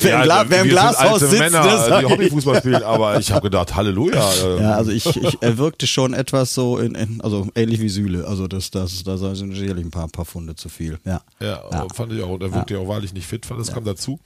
wer 0.00 0.10
Ja, 0.10 0.18
im, 0.18 0.24
Gla 0.24 0.44
wer 0.48 0.62
im 0.62 0.68
Glashaus 0.68 1.20
sitzt, 1.20 1.38
Männer, 1.38 1.64
ne, 1.64 2.00
die. 2.00 2.12
Hobbyfußball 2.12 2.58
spielen, 2.58 2.82
aber 2.82 3.18
ich 3.18 3.32
habe 3.32 3.42
gedacht, 3.42 3.74
Halleluja. 3.74 4.32
äh, 4.32 4.62
Ja, 4.62 4.74
also 4.76 4.90
ich, 4.90 5.06
ich 5.06 5.38
er 5.40 5.58
wirkte 5.58 5.86
schon 5.86 6.14
etwas 6.14 6.54
so 6.54 6.78
in, 6.78 6.94
in 6.94 7.20
also 7.20 7.48
ähnlich 7.54 7.80
wie 7.80 7.88
Süle. 7.88 8.26
Also 8.26 8.48
das, 8.48 8.70
das, 8.70 9.02
da 9.04 9.16
sind 9.16 9.54
sicherlich 9.54 9.84
ein 9.84 9.90
paar, 9.90 10.08
paar 10.08 10.24
Funde 10.24 10.54
zu 10.54 10.68
viel. 10.68 10.98
Ja. 11.04 11.22
Ja, 11.40 11.62
fand 11.94 12.12
ich 12.12 12.22
auch. 12.22 12.30
Und 12.30 12.42
er 12.42 12.52
wirkte 12.54 12.74
ja. 12.74 12.80
auch 12.80 12.88
wahrlich 12.88 13.12
nicht 13.12 13.26
fit, 13.26 13.46
das 13.50 13.72
kam 13.72 13.84
dazu. 13.84 14.18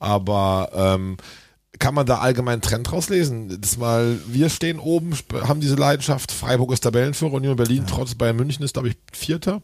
Aber 0.00 0.70
ähm, 0.74 1.16
kann 1.78 1.94
man 1.94 2.06
da 2.06 2.18
allgemein 2.18 2.54
einen 2.54 2.62
Trend 2.62 2.92
rauslesen? 2.92 3.60
Das 3.60 3.76
mal, 3.78 4.18
wir 4.26 4.48
stehen 4.48 4.78
oben, 4.78 5.12
haben 5.42 5.60
diese 5.60 5.76
Leidenschaft, 5.76 6.32
Freiburg 6.32 6.72
ist 6.72 6.80
Tabellenführer, 6.80 7.34
Union 7.34 7.56
Berlin 7.56 7.84
trotz 7.86 8.14
Bayern 8.14 8.36
München 8.36 8.64
ist, 8.64 8.72
glaube 8.74 8.88
ich, 8.88 8.96
Vierter. 9.12 9.62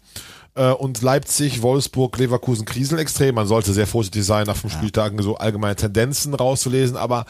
Äh, 0.54 0.70
Und 0.70 1.02
Leipzig, 1.02 1.62
Wolfsburg, 1.62 2.18
Leverkusen, 2.18 2.64
Krisel 2.64 2.98
extrem. 2.98 3.34
Man 3.34 3.46
sollte 3.46 3.72
sehr 3.72 3.86
vorsichtig 3.86 4.24
sein, 4.24 4.46
nach 4.46 4.56
fünf 4.56 4.72
Spieltagen 4.72 5.20
so 5.22 5.36
allgemeine 5.36 5.76
Tendenzen 5.76 6.34
rauszulesen, 6.34 6.96
aber 6.96 7.26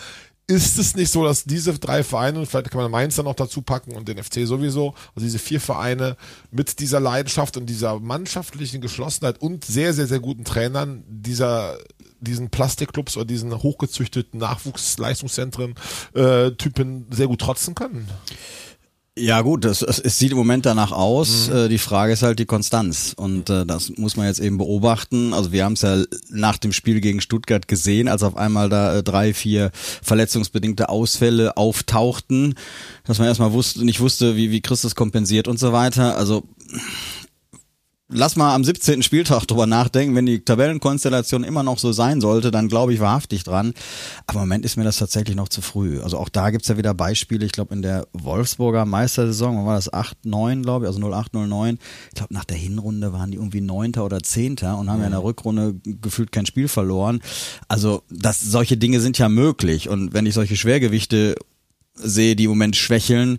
ist 0.47 0.79
es 0.79 0.95
nicht 0.95 1.11
so, 1.11 1.25
dass 1.25 1.45
diese 1.45 1.73
drei 1.79 2.05
Vereine, 2.05 2.39
und 2.39 2.47
vielleicht 2.47 2.71
kann 2.71 2.83
man 2.83 2.91
Mainz 2.91 3.17
dann 3.17 3.25
noch 3.25 3.35
dazu 3.35 3.63
packen 3.63 3.93
und 3.93 4.09
den 4.09 4.23
FC 4.23 4.47
sowieso, 4.47 4.95
also 5.15 5.25
diese 5.25 5.39
vier 5.39 5.59
Vereine 5.59 6.17
mit 6.51 6.81
dieser 6.81 7.01
Leidenschaft 7.01 7.57
und 7.57 7.65
dieser 7.65 7.99
mannschaftlichen 7.99 8.83
Geschlossenheit 8.83 9.41
und 9.41 9.65
sehr, 9.65 9.95
sehr, 9.95 10.07
sehr 10.07 10.21
guten 10.21 10.45
Trainern 10.45 11.03
dieser 11.09 11.79
diesen 12.21 12.51
Plastikclubs 12.51 13.17
oder 13.17 13.27
diesen 13.27 13.63
hochgezüchteten 13.63 14.41
Nachwuchsleistungszentren 14.41 15.75
äh, 16.15 16.51
Typen 16.53 17.07
sehr 17.11 17.27
gut 17.27 17.41
trotzen 17.41 17.75
können? 17.75 18.09
Ja 19.17 19.43
gut, 19.43 19.65
es, 19.65 19.81
es 19.81 20.19
sieht 20.19 20.33
im 20.33 20.37
Moment 20.37 20.67
danach 20.67 20.91
aus. 20.91 21.49
Äh, 21.49 21.69
die 21.69 21.79
Frage 21.79 22.13
ist 22.13 22.25
halt 22.25 22.41
die 22.41 22.47
Konstanz 22.47 23.15
und 23.17 23.49
äh, 23.49 23.65
das 23.65 23.97
muss 23.97 24.17
man 24.17 24.27
jetzt 24.27 24.41
eben 24.41 24.59
beobachten. 24.59 25.33
Also 25.35 25.53
wir 25.53 25.65
haben 25.65 25.75
es 25.75 25.83
ja 25.83 26.03
nach 26.31 26.59
dem 26.59 26.73
Spiel 26.73 27.01
gegen 27.01 27.21
Stuttgart 27.21 27.69
gesehen, 27.69 28.09
als 28.09 28.25
auf 28.25 28.37
einmal 28.37 28.69
da 28.69 28.97
äh, 28.97 29.03
drei, 29.05 29.33
vier 29.33 29.71
verletzungsbedingte 29.73 30.89
Ausfälle 30.89 31.57
auftauchten, 31.57 32.57
dass 33.05 33.21
man 33.21 33.29
erstmal 33.29 33.53
wusste, 33.53 33.85
nicht 33.85 34.01
wusste, 34.01 34.35
wie 34.35 34.51
wie 34.51 34.61
Christus 34.61 34.97
kompensiert 34.97 35.47
und 35.47 35.61
so 35.61 35.73
weiter. 35.73 36.17
Also 36.17 36.43
Lass 38.09 38.37
mal 38.37 38.55
am 38.55 38.65
17. 38.65 39.03
Spieltag 39.03 39.45
drüber 39.47 39.67
nachdenken. 39.67 40.15
Wenn 40.15 40.27
die 40.27 40.45
Tabellenkonstellation 40.45 41.43
immer 41.43 41.63
noch 41.63 41.79
so 41.79 41.93
sein 41.93 42.21
sollte, 42.21 42.51
dann 42.51 42.69
glaube 42.69 42.93
ich 42.93 43.01
wahrhaftig 43.01 43.45
dran. 43.45 43.73
Aber 44.27 44.41
im 44.41 44.49
Moment 44.49 44.67
ist 44.67 44.77
mir 44.77 44.85
das 44.85 44.99
tatsächlich 44.99 45.37
noch 45.37 45.49
zu 45.49 45.63
früh. 45.63 46.03
Also 46.03 46.19
auch 46.19 46.29
da 46.29 46.51
gibt's 46.51 46.69
ja 46.69 46.77
wieder 46.77 46.93
Beispiele. 46.93 47.47
Ich 47.47 47.53
glaube, 47.53 47.75
in 47.75 47.81
der 47.81 48.07
Wolfsburger 48.13 48.85
Meistersaison, 48.85 49.57
wann 49.57 49.67
war 49.67 49.77
das? 49.77 49.91
8, 49.91 50.27
9, 50.27 50.63
glaube 50.63 50.85
ich, 50.85 50.89
also 50.89 51.01
08, 51.01 51.33
09. 51.33 51.79
Ich 52.09 52.15
glaube, 52.15 52.35
nach 52.35 52.45
der 52.45 52.59
Hinrunde 52.59 53.15
waren 53.15 53.31
die 53.31 53.39
irgendwie 53.39 53.63
Neunter 53.63 54.05
oder 54.05 54.23
Zehnter 54.23 54.77
und 54.79 54.91
haben 54.91 55.01
ja 55.01 55.07
in 55.07 55.13
der 55.13 55.25
Rückrunde 55.25 55.75
gefühlt 55.83 56.31
kein 56.31 56.45
Spiel 56.45 56.69
verloren. 56.69 57.21
Also 57.69 58.03
das, 58.11 58.39
solche 58.39 58.77
Dinge 58.77 59.01
sind 59.01 59.17
ja 59.17 59.31
möglich. 59.31 59.89
Und 59.89 60.13
wenn 60.13 60.27
ich 60.27 60.35
solche 60.35 60.57
Schwergewichte 60.57 61.37
sehe, 61.95 62.37
die 62.37 62.45
im 62.45 62.51
Moment 62.51 62.77
schwächeln, 62.77 63.39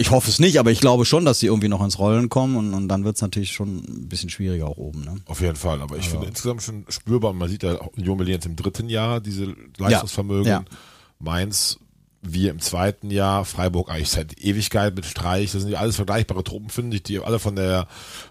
ich 0.00 0.10
hoffe 0.10 0.30
es 0.30 0.38
nicht, 0.38 0.58
aber 0.58 0.70
ich 0.70 0.80
glaube 0.80 1.04
schon, 1.04 1.26
dass 1.26 1.40
sie 1.40 1.46
irgendwie 1.46 1.68
noch 1.68 1.84
ins 1.84 1.98
Rollen 1.98 2.30
kommen 2.30 2.56
und, 2.56 2.72
und 2.72 2.88
dann 2.88 3.04
wird 3.04 3.16
es 3.16 3.22
natürlich 3.22 3.52
schon 3.52 3.76
ein 3.78 4.08
bisschen 4.08 4.30
schwieriger 4.30 4.66
auch 4.66 4.78
oben. 4.78 5.04
Ne? 5.04 5.16
Auf 5.26 5.42
jeden 5.42 5.56
Fall, 5.56 5.82
aber 5.82 5.98
ich 5.98 6.08
finde 6.08 6.26
insgesamt 6.26 6.62
schon 6.62 6.86
spürbar, 6.88 7.34
man 7.34 7.50
sieht 7.50 7.62
ja 7.62 7.78
auch 7.80 7.92
Union 7.98 8.16
Berlin 8.16 8.34
jetzt 8.34 8.46
im 8.46 8.56
dritten 8.56 8.88
Jahr, 8.88 9.20
diese 9.20 9.54
Leistungsvermögen, 9.76 10.46
Ja. 10.46 10.64
Mainz, 11.18 11.78
wir 12.22 12.50
im 12.50 12.60
zweiten 12.60 13.10
Jahr, 13.10 13.46
Freiburg 13.46 13.90
eigentlich 13.90 14.10
seit 14.10 14.38
Ewigkeit 14.38 14.94
mit 14.94 15.06
Streich, 15.06 15.52
das 15.52 15.62
sind 15.62 15.70
ja 15.70 15.78
alles 15.78 15.96
vergleichbare 15.96 16.44
Truppen, 16.44 16.68
finde 16.68 16.96
ich, 16.96 17.02
die 17.02 17.18
alle 17.18 17.38
von 17.38 17.56
der 17.56 17.86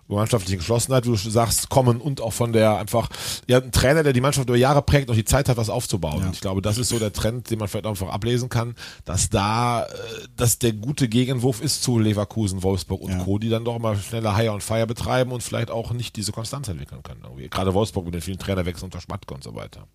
mannschaftlichen 0.08 0.60
Geschlossenheit, 0.60 1.05
wie 1.05 1.10
du 1.10 1.17
schon 1.17 1.31
sagst, 1.31 1.69
kommen 1.69 2.00
und 2.00 2.22
auch 2.22 2.34
von 2.34 2.53
der 2.53 2.77
einfach, 2.77 3.10
ja, 3.48 3.58
ein 3.58 3.72
Trainer, 3.72 4.03
der 4.03 4.13
die 4.13 4.22
Mannschaft 4.22 4.48
über 4.48 4.58
Jahre 4.58 4.84
prägt 4.84 5.10
und 5.10 5.15
die 5.15 5.25
Zeit 5.25 5.50
hat, 5.50 5.58
was 5.58 5.69
aufzubauen. 5.69 6.24
Und 6.24 6.34
ich 6.36 6.41
glaube, 6.41 6.62
das 6.62 6.77
ist 6.77 6.89
so 6.89 7.00
der 7.00 7.13
Trend, 7.13 7.50
den 7.50 7.58
man 7.58 7.67
vielleicht 7.67 7.88
einfach 7.88 8.10
ablesen 8.10 8.48
kann, 8.50 8.75
dass 9.05 9.29
da, 9.29 9.84
äh, 9.84 9.88
dass 10.36 10.60
der 10.60 10.74
gute 10.74 11.08
Gegenwurf 11.08 11.60
ist 11.62 11.81
zu 11.81 11.98
Leverkusen, 11.98 12.62
Wolfsburg 12.62 13.01
und 13.01 13.12
Ja. 13.12 13.24
Co., 13.24 13.39
die 13.39 13.50
dann 13.50 13.65
doch 13.65 13.79
mal 13.79 13.98
schneller 13.98 14.36
Higher 14.36 14.53
und 14.53 14.62
Fire 14.62 14.86
betreiben 14.86 15.31
und 15.31 15.41
vielleicht 15.41 15.72
auch 15.72 15.91
nicht 15.93 16.15
diese 16.15 16.31
Konstanz 16.31 16.67
entwickeln 16.67 17.01
können. 17.01 17.22
Irgendwie. 17.24 17.50
Gerade 17.50 17.74
Wolfsburg 17.74 18.05
mit 18.05 18.13
den 18.13 18.22
vielen 18.22 18.39
Trainerwechseln 18.39 18.86
unter 18.86 19.01
Schmatke 19.01 19.34
und 19.34 19.43
so 19.43 19.55
weiter. 19.55 19.88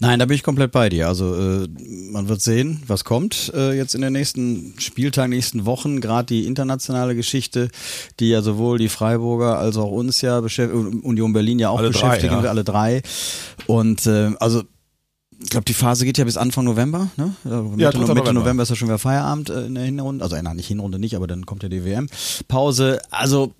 Nein, 0.00 0.18
da 0.18 0.26
bin 0.26 0.34
ich 0.34 0.42
komplett 0.42 0.72
bei 0.72 0.88
dir. 0.88 1.08
Also 1.08 1.34
äh, 1.34 1.68
man 2.10 2.28
wird 2.28 2.40
sehen, 2.40 2.82
was 2.86 3.04
kommt 3.04 3.52
äh, 3.54 3.76
jetzt 3.76 3.94
in 3.94 4.00
den 4.00 4.12
nächsten 4.12 4.74
Spieltagen, 4.78 5.30
nächsten 5.30 5.64
Wochen. 5.64 6.00
Gerade 6.00 6.26
die 6.26 6.46
internationale 6.46 7.14
Geschichte, 7.14 7.68
die 8.18 8.30
ja 8.30 8.42
sowohl 8.42 8.78
die 8.78 8.88
Freiburger 8.88 9.58
als 9.58 9.76
auch 9.76 9.90
uns 9.90 10.20
ja 10.20 10.40
beschäftigt, 10.40 11.04
Union 11.04 11.32
Berlin 11.32 11.58
ja 11.58 11.70
auch 11.70 11.78
Alle 11.78 11.90
drei, 11.90 12.08
beschäftigen, 12.08 12.34
ja. 12.34 12.42
wir 12.42 12.50
alle 12.50 12.64
drei. 12.64 13.02
Und 13.66 14.06
äh, 14.06 14.32
also 14.40 14.62
ich 15.42 15.48
glaube, 15.48 15.64
die 15.64 15.74
Phase 15.74 16.04
geht 16.04 16.18
ja 16.18 16.24
bis 16.24 16.36
Anfang 16.36 16.64
November. 16.64 17.08
Ne? 17.16 17.34
Ja, 17.44 17.62
Mitte, 17.62 17.82
Ja, 17.82 17.90
3. 17.90 17.98
Mitte 17.98 18.10
November. 18.12 18.32
November 18.32 18.62
ist 18.64 18.68
ja 18.68 18.76
schon 18.76 18.88
wieder 18.88 18.98
Feierabend 18.98 19.48
äh, 19.50 19.66
in 19.66 19.74
der 19.74 19.84
Hinrunde. 19.84 20.22
Also 20.22 20.36
äh, 20.36 20.42
nein, 20.42 20.56
nicht 20.56 20.68
Hinrunde 20.68 20.98
nicht, 20.98 21.16
aber 21.16 21.26
dann 21.26 21.46
kommt 21.46 21.62
ja 21.62 21.68
die 21.68 21.84
WM-Pause. 21.84 23.00
Also 23.10 23.54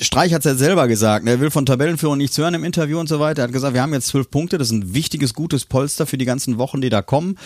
Streich 0.00 0.32
hat 0.32 0.40
es 0.40 0.50
ja 0.50 0.54
selber 0.54 0.88
gesagt, 0.88 1.24
ne, 1.24 1.32
er 1.32 1.40
will 1.40 1.50
von 1.50 1.66
Tabellenführung 1.66 2.16
nichts 2.18 2.38
hören 2.38 2.54
im 2.54 2.64
Interview 2.64 2.98
und 2.98 3.08
so 3.08 3.20
weiter. 3.20 3.42
Er 3.42 3.44
hat 3.44 3.52
gesagt, 3.52 3.74
wir 3.74 3.82
haben 3.82 3.92
jetzt 3.92 4.06
zwölf 4.08 4.30
Punkte, 4.30 4.56
das 4.56 4.68
ist 4.68 4.72
ein 4.72 4.94
wichtiges, 4.94 5.34
gutes 5.34 5.66
Polster 5.66 6.06
für 6.06 6.16
die 6.18 6.24
ganzen 6.24 6.56
Wochen, 6.58 6.80
die 6.80 6.88
da 6.88 7.02
kommen. 7.02 7.36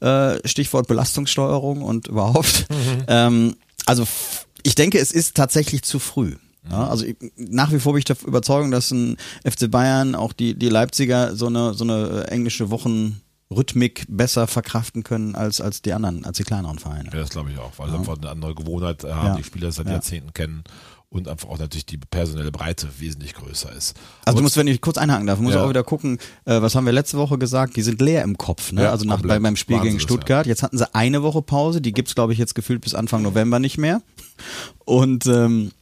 Äh, 0.00 0.46
Stichwort 0.46 0.88
Belastungssteuerung 0.88 1.82
und 1.82 2.08
überhaupt. 2.08 2.66
Ähm, 3.08 3.56
also 3.86 4.06
ich 4.62 4.74
denke, 4.74 4.98
es 4.98 5.10
ist 5.12 5.36
tatsächlich 5.36 5.82
zu 5.82 5.98
früh. 5.98 6.36
Ja, 6.70 6.88
also 6.88 7.04
ich, 7.06 7.16
nach 7.36 7.72
wie 7.72 7.78
vor 7.80 7.92
bin 7.94 7.98
ich 8.00 8.04
der 8.04 8.16
Überzeugung, 8.26 8.70
dass 8.70 8.90
ein 8.90 9.16
FC 9.44 9.70
Bayern, 9.70 10.14
auch 10.14 10.32
die, 10.32 10.54
die 10.54 10.68
Leipziger, 10.68 11.34
so 11.34 11.46
eine, 11.46 11.72
so 11.74 11.84
eine 11.84 12.26
englische 12.28 12.70
Wochenrhythmik 12.70 14.04
besser 14.08 14.46
verkraften 14.46 15.02
können 15.02 15.34
als, 15.34 15.60
als 15.60 15.82
die 15.82 15.92
anderen, 15.92 16.24
als 16.24 16.36
die 16.36 16.44
kleineren 16.44 16.78
Vereine. 16.78 17.10
Ja, 17.12 17.20
das 17.20 17.30
glaube 17.30 17.50
ich 17.52 17.58
auch, 17.58 17.72
weil 17.78 17.90
sie 17.90 17.96
einfach 17.96 18.18
eine 18.18 18.28
andere 18.28 18.54
Gewohnheit 18.54 19.02
haben, 19.04 19.26
Ja. 19.28 19.36
die 19.36 19.44
Spieler 19.44 19.72
seit 19.72 19.86
Ja. 19.86 19.92
Jahrzehnten 19.92 20.34
kennen 20.34 20.62
und 21.10 21.26
einfach 21.26 21.48
auch 21.48 21.58
natürlich 21.58 21.86
die 21.86 21.96
personelle 21.98 22.52
Breite 22.52 22.88
wesentlich 22.98 23.34
größer 23.34 23.72
ist. 23.72 23.94
Also 24.24 24.38
du 24.38 24.42
musst, 24.44 24.56
wenn 24.56 24.68
ich 24.68 24.80
kurz 24.80 24.96
einhaken 24.96 25.26
darf, 25.26 25.40
muss 25.40 25.54
Ja. 25.54 25.64
auch 25.64 25.68
wieder 25.68 25.82
gucken, 25.82 26.18
äh, 26.44 26.62
was 26.62 26.74
haben 26.76 26.86
wir 26.86 26.92
letzte 26.92 27.18
Woche 27.18 27.36
gesagt, 27.36 27.74
die 27.76 27.82
sind 27.82 28.00
leer 28.00 28.22
im 28.22 28.38
Kopf, 28.38 28.70
ne? 28.70 28.84
Ja, 28.84 28.90
also 28.92 29.04
nach, 29.04 29.20
bei, 29.20 29.38
beim 29.40 29.56
Spiel 29.56 29.76
Wahnsinn 29.76 29.90
gegen 29.92 30.00
Stuttgart. 30.00 30.46
Jetzt 30.46 30.62
hatten 30.62 30.78
sie 30.78 30.94
eine 30.94 31.22
Woche 31.24 31.42
Pause, 31.42 31.80
die 31.80 31.92
gibt's 31.92 32.14
glaube 32.14 32.32
ich 32.32 32.38
jetzt 32.38 32.54
gefühlt 32.54 32.80
bis 32.80 32.94
Anfang 32.94 33.22
November 33.22 33.58
nicht 33.58 33.76
mehr. 33.76 34.02
Und 34.84 35.26
ähm, 35.26 35.72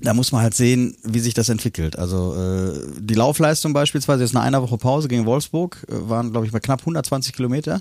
da 0.00 0.12
muss 0.12 0.32
man 0.32 0.42
halt 0.42 0.54
sehen, 0.54 0.96
wie 1.04 1.20
sich 1.20 1.34
das 1.34 1.48
entwickelt. 1.48 1.96
Also 1.96 2.34
äh, 2.34 2.80
die 3.00 3.14
Laufleistung 3.14 3.72
beispielsweise 3.72 4.24
jetzt 4.24 4.32
nach 4.34 4.42
einer 4.42 4.62
Woche 4.62 4.76
Pause 4.78 5.06
gegen 5.08 5.24
Wolfsburg 5.24 5.86
äh, 5.88 6.08
waren, 6.08 6.30
glaube 6.32 6.46
ich, 6.46 6.52
bei 6.52 6.60
knapp 6.60 6.80
120 6.80 7.32
Kilometer. 7.32 7.80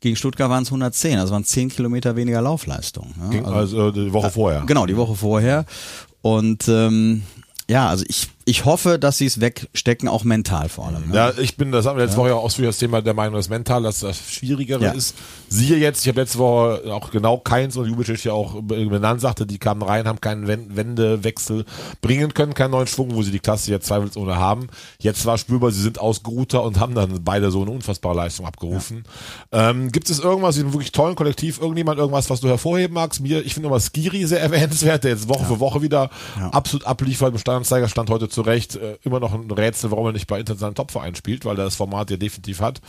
Gegen 0.00 0.16
Stuttgart 0.16 0.50
waren 0.50 0.62
es 0.62 0.68
110, 0.68 1.18
also 1.18 1.32
waren 1.32 1.44
10 1.44 1.70
Kilometer 1.70 2.16
weniger 2.16 2.42
Laufleistung. 2.42 3.14
Ne? 3.18 3.30
ging, 3.30 3.44
also, 3.46 3.90
die 3.90 4.12
Woche 4.12 4.30
vorher. 4.30 4.64
Genau, 4.66 4.86
die 4.86 4.96
Woche 4.96 5.14
vorher. 5.14 5.64
Und 6.22 6.68
ähm, 6.68 7.22
ja, 7.68 7.88
also 7.88 8.04
ich, 8.08 8.28
ich 8.48 8.64
hoffe, 8.64 8.98
dass 9.00 9.18
sie 9.18 9.26
es 9.26 9.40
wegstecken, 9.40 10.08
auch 10.08 10.22
mental 10.22 10.68
vor 10.68 10.86
allem. 10.86 11.08
Ne? 11.08 11.16
Ja, 11.16 11.32
ich 11.36 11.56
bin, 11.56 11.72
das 11.72 11.84
haben 11.84 11.96
wir 11.98 12.04
letzte 12.04 12.18
Woche 12.18 12.28
ja 12.28 12.34
ausführlich 12.36 12.68
das 12.70 12.78
Thema 12.78 13.02
der 13.02 13.12
Meinung, 13.12 13.34
dass 13.34 13.48
mental 13.48 13.82
das 13.82 13.98
das 14.00 14.18
Schwierigere 14.32 14.84
Ja. 14.84 14.92
ist. 14.92 15.16
Siehe 15.48 15.76
jetzt, 15.78 16.02
ich 16.02 16.08
habe 16.08 16.20
letzte 16.20 16.38
Woche 16.38 16.82
auch 16.94 17.10
genau 17.10 17.38
Keins 17.38 17.76
und 17.76 17.88
Jubicic 17.88 18.24
ja 18.24 18.32
auch 18.34 18.62
benannt, 18.62 19.20
sagte, 19.20 19.46
die 19.46 19.58
kamen 19.58 19.82
rein, 19.82 20.06
haben 20.06 20.20
keinen 20.20 20.46
Wen- 20.46 20.76
Wendewechsel 20.76 21.64
bringen 22.00 22.34
können, 22.34 22.54
keinen 22.54 22.70
neuen 22.70 22.86
Schwung, 22.86 23.14
wo 23.16 23.22
sie 23.22 23.32
die 23.32 23.40
Klasse 23.40 23.72
jetzt 23.72 23.86
zweifelsohne 23.88 24.36
haben. 24.36 24.68
Jetzt 25.00 25.26
war 25.26 25.38
spürbar, 25.38 25.72
sie 25.72 25.82
sind 25.82 25.98
ausgeruhter 26.00 26.62
und 26.62 26.78
haben 26.78 26.94
dann 26.94 27.24
beide 27.24 27.50
so 27.50 27.62
eine 27.62 27.72
unfassbare 27.72 28.14
Leistung 28.14 28.46
abgerufen. 28.46 29.02
Ähm, 29.50 29.90
gibt 29.90 30.08
es 30.08 30.20
irgendwas 30.20 30.56
in 30.56 30.62
einem 30.66 30.72
wirklich 30.72 30.92
tollen 30.92 31.16
Kollektiv, 31.16 31.60
irgendjemand, 31.60 31.98
irgendwas, 31.98 32.30
was 32.30 32.40
du 32.40 32.46
hervorheben 32.48 32.94
magst? 32.94 33.20
Mir, 33.20 33.44
ich 33.44 33.54
finde 33.54 33.68
immer 33.70 33.80
Skiri 33.80 34.24
sehr 34.24 34.40
erwähnenswert, 34.46 35.02
der 35.02 35.10
jetzt 35.10 35.28
Woche 35.28 35.44
für 35.46 35.58
Woche 35.58 35.82
wieder 35.82 36.10
absolut 36.52 36.86
abliefert. 36.86 37.32
Im 37.32 37.38
Standanzeiger 37.38 37.88
stand 37.88 38.08
heute 38.08 38.28
zurecht 38.36 38.76
äh, 38.76 38.98
immer 39.02 39.18
noch 39.18 39.32
ein 39.32 39.50
Rätsel, 39.50 39.90
warum 39.90 40.06
er 40.06 40.12
nicht 40.12 40.26
bei 40.26 40.38
internationalen 40.38 40.74
Topvereinen 40.74 41.14
spielt, 41.14 41.46
weil 41.46 41.58
er 41.58 41.64
das 41.64 41.74
Format 41.74 42.10
ja 42.10 42.18
definitiv 42.18 42.60
hat. 42.60 42.82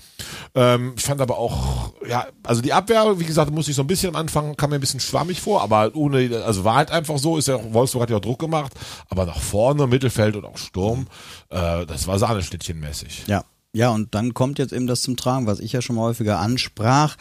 Ähm, 0.54 0.94
ich 0.98 1.04
fand 1.04 1.22
aber 1.22 1.38
auch, 1.38 1.94
ja, 2.08 2.28
also 2.44 2.62
die 2.62 2.74
Abwehr, 2.74 3.18
wie 3.18 3.24
gesagt, 3.24 3.52
muss 3.52 3.70
ich 3.70 3.76
so 3.76 3.82
ein 3.82 3.88
bisschen 3.88 4.10
am 4.10 4.18
Anfang, 4.18 4.58
kam 4.58 4.72
mir 4.72 4.76
ein 4.76 4.82
bisschen 4.82 5.00
schwammig 5.00 5.40
vor, 5.40 5.62
aber 5.62 5.96
ohne, 5.96 6.44
also 6.46 6.66
war 6.66 6.76
halt 6.76 6.92
einfach 6.92 7.18
so, 7.18 7.38
ist 7.38 7.48
ja 7.48 7.58
Wolfsburg 7.74 8.04
hat 8.04 8.10
ja 8.10 8.18
auch 8.18 8.22
Druck 8.22 8.40
gemacht, 8.40 8.74
aber 9.10 9.26
nach 9.26 9.40
vorne, 9.40 9.88
Mittelfeld 9.88 10.36
und 10.36 10.44
auch 10.44 10.58
Sturm, 10.58 11.08
äh, 11.50 11.86
das 11.86 12.08
war 12.08 12.20
Sahneschnittchenmäßig. 12.20 13.24
Ja. 13.28 13.44
Ja, 13.74 13.92
und 13.92 14.16
dann 14.16 14.34
kommt 14.34 14.60
jetzt 14.60 14.74
eben 14.74 14.88
das 14.88 15.04
zum 15.04 15.18
Tragen, 15.18 15.46
was 15.46 15.60
ich 15.60 15.72
ja 15.72 15.84
schon 15.84 15.98
mal 15.98 16.04
häufiger 16.04 16.40
ansprach. 16.40 17.16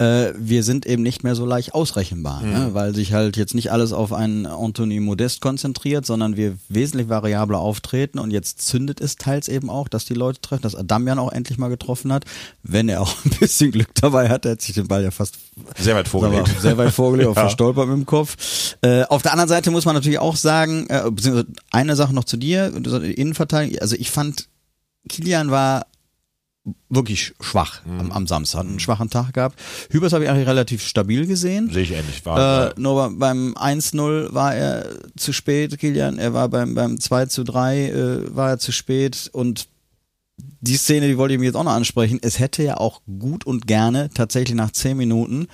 Äh, 0.00 0.32
wir 0.38 0.62
sind 0.62 0.86
eben 0.86 1.02
nicht 1.02 1.24
mehr 1.24 1.34
so 1.34 1.44
leicht 1.44 1.74
ausrechenbar, 1.74 2.42
ne? 2.42 2.70
weil 2.72 2.94
sich 2.94 3.12
halt 3.12 3.36
jetzt 3.36 3.54
nicht 3.54 3.70
alles 3.70 3.92
auf 3.92 4.14
einen 4.14 4.46
Anthony 4.46 4.98
Modest 4.98 5.42
konzentriert, 5.42 6.06
sondern 6.06 6.38
wir 6.38 6.56
wesentlich 6.70 7.10
variabler 7.10 7.58
auftreten 7.58 8.18
und 8.18 8.30
jetzt 8.30 8.62
zündet 8.62 9.00
es 9.02 9.16
teils 9.16 9.48
eben 9.48 9.68
auch, 9.68 9.88
dass 9.88 10.06
die 10.06 10.14
Leute 10.14 10.40
treffen, 10.40 10.62
dass 10.62 10.74
Adamian 10.74 11.18
auch 11.18 11.30
endlich 11.30 11.58
mal 11.58 11.68
getroffen 11.68 12.14
hat, 12.14 12.24
wenn 12.62 12.88
er 12.88 13.02
auch 13.02 13.14
ein 13.26 13.30
bisschen 13.38 13.72
Glück 13.72 13.94
dabei 13.94 14.30
hat, 14.30 14.46
er 14.46 14.52
hat 14.52 14.62
sich 14.62 14.74
den 14.74 14.88
Ball 14.88 15.02
ja 15.04 15.10
fast 15.10 15.36
Sehr 15.78 15.94
weit 15.94 16.08
vorgelegt. 16.08 16.48
Sehr 16.60 16.78
weit 16.78 16.92
vorgelegt, 16.92 17.28
Ja. 17.36 17.42
verstolpert 17.42 17.86
mit 17.88 17.98
dem 17.98 18.06
Kopf. 18.06 18.76
Äh, 18.80 19.02
auf 19.04 19.20
der 19.20 19.32
anderen 19.32 19.50
Seite 19.50 19.70
muss 19.70 19.84
man 19.84 19.94
natürlich 19.94 20.18
auch 20.18 20.36
sagen, 20.36 20.86
äh, 20.88 21.02
eine 21.70 21.94
Sache 21.94 22.14
noch 22.14 22.24
zu 22.24 22.38
dir, 22.38 22.72
Innenverteidigung, 22.74 23.80
also 23.80 23.96
ich 23.96 24.10
fand, 24.10 24.48
Kilian 25.10 25.50
war 25.50 25.86
wirklich 26.90 27.32
schwach 27.40 27.84
Mhm. 27.86 28.00
am, 28.00 28.12
am 28.12 28.26
Samstag, 28.26 28.60
einen 28.60 28.80
schwachen 28.80 29.08
Tag 29.08 29.32
gehabt. 29.32 29.58
Hübers 29.90 30.12
habe 30.12 30.24
ich 30.24 30.30
eigentlich 30.30 30.46
relativ 30.46 30.82
stabil 30.86 31.26
gesehen. 31.26 31.70
Sehe 31.72 31.82
ich 31.84 31.92
ähnlich. 31.92 32.24
War, 32.26 32.70
Äh, 32.70 32.80
nur 32.80 32.94
bei- 33.10 33.14
beim 33.16 33.54
1-0 33.56 34.28
war 34.34 34.54
er 34.54 34.86
zu 35.16 35.32
spät, 35.32 35.78
Kilian. 35.78 36.18
Er 36.18 36.34
war 36.34 36.48
beim, 36.48 36.74
beim 36.74 37.00
2 37.00 37.26
zu 37.26 37.44
3 37.44 37.86
äh, 37.88 38.36
war 38.36 38.50
er 38.50 38.58
zu 38.58 38.72
spät 38.72 39.30
und 39.32 39.68
die 40.60 40.76
Szene, 40.76 41.08
die 41.08 41.16
wollte 41.16 41.34
ich 41.34 41.40
mir 41.40 41.46
jetzt 41.46 41.54
auch 41.56 41.64
noch 41.64 41.72
ansprechen. 41.72 42.18
Es 42.22 42.38
hätte 42.38 42.62
ja 42.62 42.76
auch 42.76 43.00
gut 43.18 43.44
und 43.46 43.66
gerne 43.66 44.10
tatsächlich 44.12 44.54
nach 44.56 44.70
10 44.70 44.96
Minuten, 44.98 45.48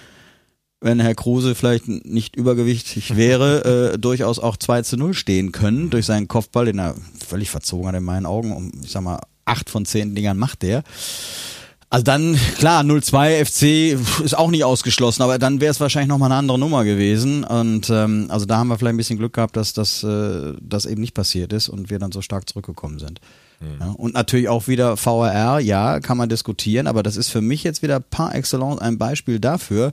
wenn 0.81 0.99
Herr 1.01 1.15
Kruse 1.15 1.55
vielleicht 1.55 1.87
nicht 1.89 2.35
übergewichtig 2.37 3.17
wäre, 3.17 3.93
äh, 3.95 3.99
durchaus 3.99 4.41
auch 4.41 4.57
2 4.57 4.83
zu 4.83 4.97
0 4.97 5.15
stehen 5.15 5.53
können 5.53 5.91
durch 5.91 6.07
seinen 6.07 6.27
Kopfball, 6.29 6.67
den 6.67 6.81
er 6.81 6.97
völlig 7.25 7.51
verzogen 7.51 7.87
hat 7.87 7.95
in 7.95 8.03
meinen 8.05 8.27
Augen. 8.27 8.53
Um, 8.53 8.73
ich 8.83 8.91
sag 8.91 9.03
mal, 9.03 9.21
acht 9.47 9.71
von 9.71 9.87
zehn 9.87 10.15
Dingern 10.15 10.37
macht 10.37 10.63
der. 10.63 10.83
Also 11.89 12.03
dann, 12.03 12.37
klar, 12.59 12.83
0-2 12.83 13.45
FC 13.45 14.23
ist 14.25 14.37
auch 14.37 14.51
nicht 14.51 14.65
ausgeschlossen, 14.65 15.23
aber 15.23 15.39
dann 15.39 15.61
wäre 15.61 15.71
es 15.71 15.79
wahrscheinlich 15.79 16.09
nochmal 16.09 16.33
eine 16.33 16.39
andere 16.41 16.59
Nummer 16.59 16.85
gewesen. 16.85 17.45
Und 17.45 17.89
ähm, 17.91 18.27
also 18.29 18.45
da 18.45 18.59
haben 18.59 18.69
wir 18.69 18.77
vielleicht 18.77 18.95
ein 18.95 18.99
bisschen 18.99 19.19
Glück 19.19 19.35
gehabt, 19.35 19.57
dass 19.57 19.73
das, 19.73 20.03
äh, 20.03 20.55
das 20.61 20.85
eben 20.85 21.01
nicht 21.01 21.15
passiert 21.15 21.53
ist 21.53 21.69
und 21.69 21.89
wir 21.89 22.01
dann 22.01 22.11
so 22.11 22.23
stark 22.23 22.49
zurückgekommen 22.49 22.99
sind. 22.99 23.21
Ja, 23.81 23.93
und 23.93 24.15
natürlich 24.15 24.49
auch 24.49 24.69
wieder 24.69 24.97
VRR, 24.97 25.61
ja, 25.61 26.01
kann 26.01 26.19
man 26.19 26.29
diskutieren, 26.29 26.87
aber 26.87 27.03
das 27.03 27.17
ist 27.17 27.31
für 27.31 27.41
mich 27.41 27.65
jetzt 27.65 27.83
wieder 27.83 28.01
par 28.01 28.35
excellence 28.35 28.81
ein 28.81 28.99
Beispiel 28.99 29.39
dafür, 29.39 29.93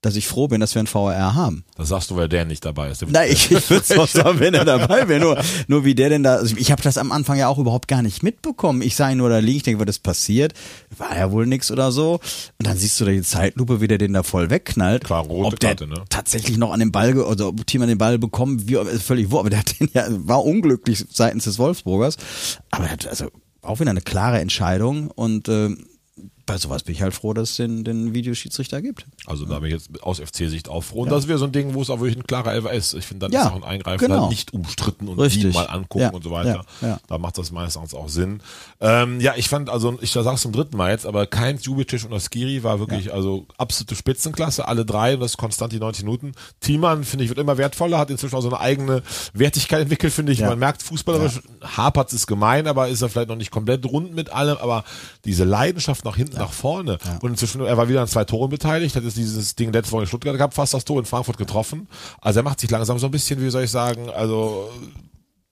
dass 0.00 0.14
ich 0.14 0.28
froh 0.28 0.46
bin, 0.46 0.60
dass 0.60 0.74
wir 0.76 0.82
ein 0.82 0.86
VRR 0.86 1.34
haben. 1.34 1.64
das 1.76 1.88
sagst 1.88 2.10
du, 2.10 2.16
weil 2.16 2.28
der 2.28 2.44
nicht 2.44 2.64
dabei 2.64 2.90
ist. 2.90 3.04
Nein, 3.08 3.30
ich, 3.32 3.50
ich 3.50 3.68
würde 3.68 3.82
es 3.82 3.98
auch 3.98 4.06
sagen, 4.06 4.38
wenn 4.38 4.54
er 4.54 4.64
dabei 4.64 5.08
wäre. 5.08 5.20
Nur, 5.20 5.42
nur 5.66 5.84
wie 5.84 5.96
der 5.96 6.08
denn 6.08 6.22
da. 6.22 6.36
Also 6.36 6.56
ich 6.56 6.70
habe 6.70 6.80
das 6.82 6.98
am 6.98 7.10
Anfang 7.10 7.36
ja 7.36 7.48
auch 7.48 7.58
überhaupt 7.58 7.88
gar 7.88 8.02
nicht 8.02 8.22
mitbekommen. 8.22 8.80
Ich 8.80 8.94
sah 8.94 9.10
ihn 9.10 9.18
nur 9.18 9.28
da 9.28 9.38
liegen, 9.38 9.56
ich 9.56 9.62
denke, 9.64 9.80
was 9.80 9.88
ist 9.88 10.04
passiert? 10.04 10.54
War 10.96 11.16
ja 11.16 11.32
wohl 11.32 11.46
nix 11.46 11.72
oder 11.72 11.90
so. 11.90 12.20
Und 12.58 12.66
dann 12.66 12.76
siehst 12.76 13.00
du 13.00 13.06
da 13.06 13.10
die 13.10 13.22
Zeitlupe, 13.22 13.80
wie 13.80 13.88
der 13.88 13.98
den 13.98 14.12
da 14.12 14.22
voll 14.22 14.50
wegknallt. 14.50 15.02
Klar, 15.02 15.24
rote 15.24 15.54
ob 15.54 15.60
der 15.60 15.70
Karte, 15.70 15.88
ne? 15.88 16.04
tatsächlich 16.08 16.58
noch 16.58 16.72
an 16.72 16.78
den 16.78 16.92
Ball, 16.92 17.20
also 17.20 17.48
ob 17.48 17.66
Thiemann 17.66 17.88
den 17.88 17.98
Ball 17.98 18.18
bekommt, 18.18 18.68
wie, 18.68 18.76
völlig 19.00 19.32
wo, 19.32 19.40
aber 19.40 19.50
der 19.50 19.60
hat 19.60 19.80
den 19.80 19.90
ja, 19.94 20.06
war 20.10 20.44
unglücklich 20.44 21.04
seitens 21.10 21.44
des 21.44 21.58
Wolfsburgers. 21.58 22.18
Aber 22.70 22.84
er 22.84 22.92
hat 22.92 23.08
also 23.08 23.30
auch 23.62 23.80
wieder 23.80 23.90
eine 23.90 24.00
klare 24.00 24.38
Entscheidung 24.38 25.10
und 25.10 25.48
ähm, 25.48 25.86
bei 26.48 26.58
sowas 26.58 26.82
bin 26.82 26.94
ich 26.94 27.02
halt 27.02 27.14
froh, 27.14 27.32
dass 27.34 27.50
es 27.50 27.56
den, 27.56 27.84
den 27.84 28.14
Videoschiedsrichter 28.14 28.82
gibt. 28.82 29.06
Also 29.26 29.44
da 29.44 29.58
bin 29.60 29.68
ich 29.68 29.74
jetzt 29.74 30.02
aus 30.02 30.18
FC-Sicht 30.18 30.68
auch 30.68 30.80
froh. 30.82 31.02
Und 31.02 31.10
das 31.12 31.28
wäre 31.28 31.38
so 31.38 31.44
ein 31.44 31.52
Ding, 31.52 31.74
wo 31.74 31.82
es 31.82 31.90
auch 31.90 32.00
wirklich 32.00 32.16
ein 32.16 32.26
klarer 32.26 32.52
Elfer 32.52 32.72
ist. 32.72 32.94
Ich 32.94 33.04
finde, 33.04 33.26
dann 33.26 33.32
Ja, 33.32 33.42
ist 33.46 33.52
auch 33.52 33.56
ein 33.56 33.64
Eingreifen 33.64 34.06
genau. 34.08 34.22
halt 34.22 34.30
nicht 34.30 34.52
umstritten 34.54 35.06
und 35.08 35.18
Richtig. 35.20 35.42
die 35.42 35.48
mal 35.52 35.66
angucken 35.66 36.00
Ja, 36.04 36.10
und 36.10 36.24
so 36.24 36.30
weiter. 36.30 36.64
ja, 36.80 36.88
ja. 36.88 37.00
Da 37.06 37.18
macht 37.18 37.38
das 37.38 37.52
meines 37.52 37.76
Erachtens 37.76 37.94
auch 37.94 38.08
Sinn. 38.08 38.40
Ähm, 38.80 39.20
ja, 39.20 39.34
ich 39.36 39.48
fand, 39.48 39.68
also 39.70 39.98
ich 40.00 40.10
sag's 40.10 40.40
zum 40.42 40.52
dritten 40.52 40.76
Mal 40.76 40.90
jetzt, 40.90 41.06
aber 41.06 41.26
kein 41.26 41.58
Jubicic 41.58 42.10
und 42.10 42.18
Skiri 42.20 42.62
war 42.64 42.80
wirklich 42.80 43.12
also 43.12 43.46
absolute 43.58 43.94
Spitzenklasse. 43.94 44.66
Alle 44.66 44.84
drei, 44.84 45.14
und 45.14 45.20
das 45.20 45.32
ist 45.32 45.36
konstant 45.36 45.72
die 45.72 45.78
90 45.78 46.04
Minuten. 46.04 46.32
Thiemann, 46.60 47.04
finde 47.04 47.24
ich, 47.24 47.28
wird 47.28 47.38
immer 47.38 47.58
wertvoller, 47.58 47.98
hat 47.98 48.10
inzwischen 48.10 48.34
auch 48.34 48.40
so 48.42 48.48
eine 48.48 48.60
eigene 48.60 49.02
Wertigkeit 49.34 49.82
entwickelt, 49.82 50.12
finde 50.12 50.32
ich. 50.32 50.38
Ja. 50.38 50.48
Man 50.48 50.58
merkt, 50.58 50.82
fußballerisch 50.82 51.40
hapert 51.76 52.12
es 52.12 52.26
gemein, 52.26 52.66
aber 52.66 52.88
ist 52.88 53.02
er 53.02 53.10
vielleicht 53.10 53.28
noch 53.28 53.36
nicht 53.36 53.50
komplett 53.50 53.84
rund 53.84 54.14
mit 54.14 54.30
allem, 54.30 54.56
aber 54.58 54.84
diese 55.28 55.44
Leidenschaft 55.44 56.04
nach 56.04 56.16
hinten, 56.16 56.38
nach 56.38 56.52
vorne. 56.52 56.98
Und 57.20 57.30
inzwischen, 57.30 57.60
er 57.60 57.76
war 57.76 57.88
wieder 57.88 58.00
an 58.00 58.08
zwei 58.08 58.24
Toren 58.24 58.50
beteiligt, 58.50 58.96
hat 58.96 59.04
jetzt 59.04 59.16
dieses 59.16 59.54
Ding 59.54 59.72
letzte 59.72 59.92
Woche 59.92 60.02
in 60.02 60.08
Stuttgart 60.08 60.36
gehabt, 60.36 60.54
fast 60.54 60.74
das 60.74 60.84
Tor 60.84 60.98
in 60.98 61.04
Frankfurt 61.04 61.36
getroffen. 61.36 61.86
Also 62.20 62.40
er 62.40 62.42
macht 62.42 62.60
sich 62.60 62.70
langsam 62.70 62.98
so 62.98 63.06
ein 63.06 63.10
bisschen, 63.10 63.40
wie 63.42 63.50
soll 63.50 63.64
ich 63.64 63.70
sagen, 63.70 64.08
also 64.10 64.70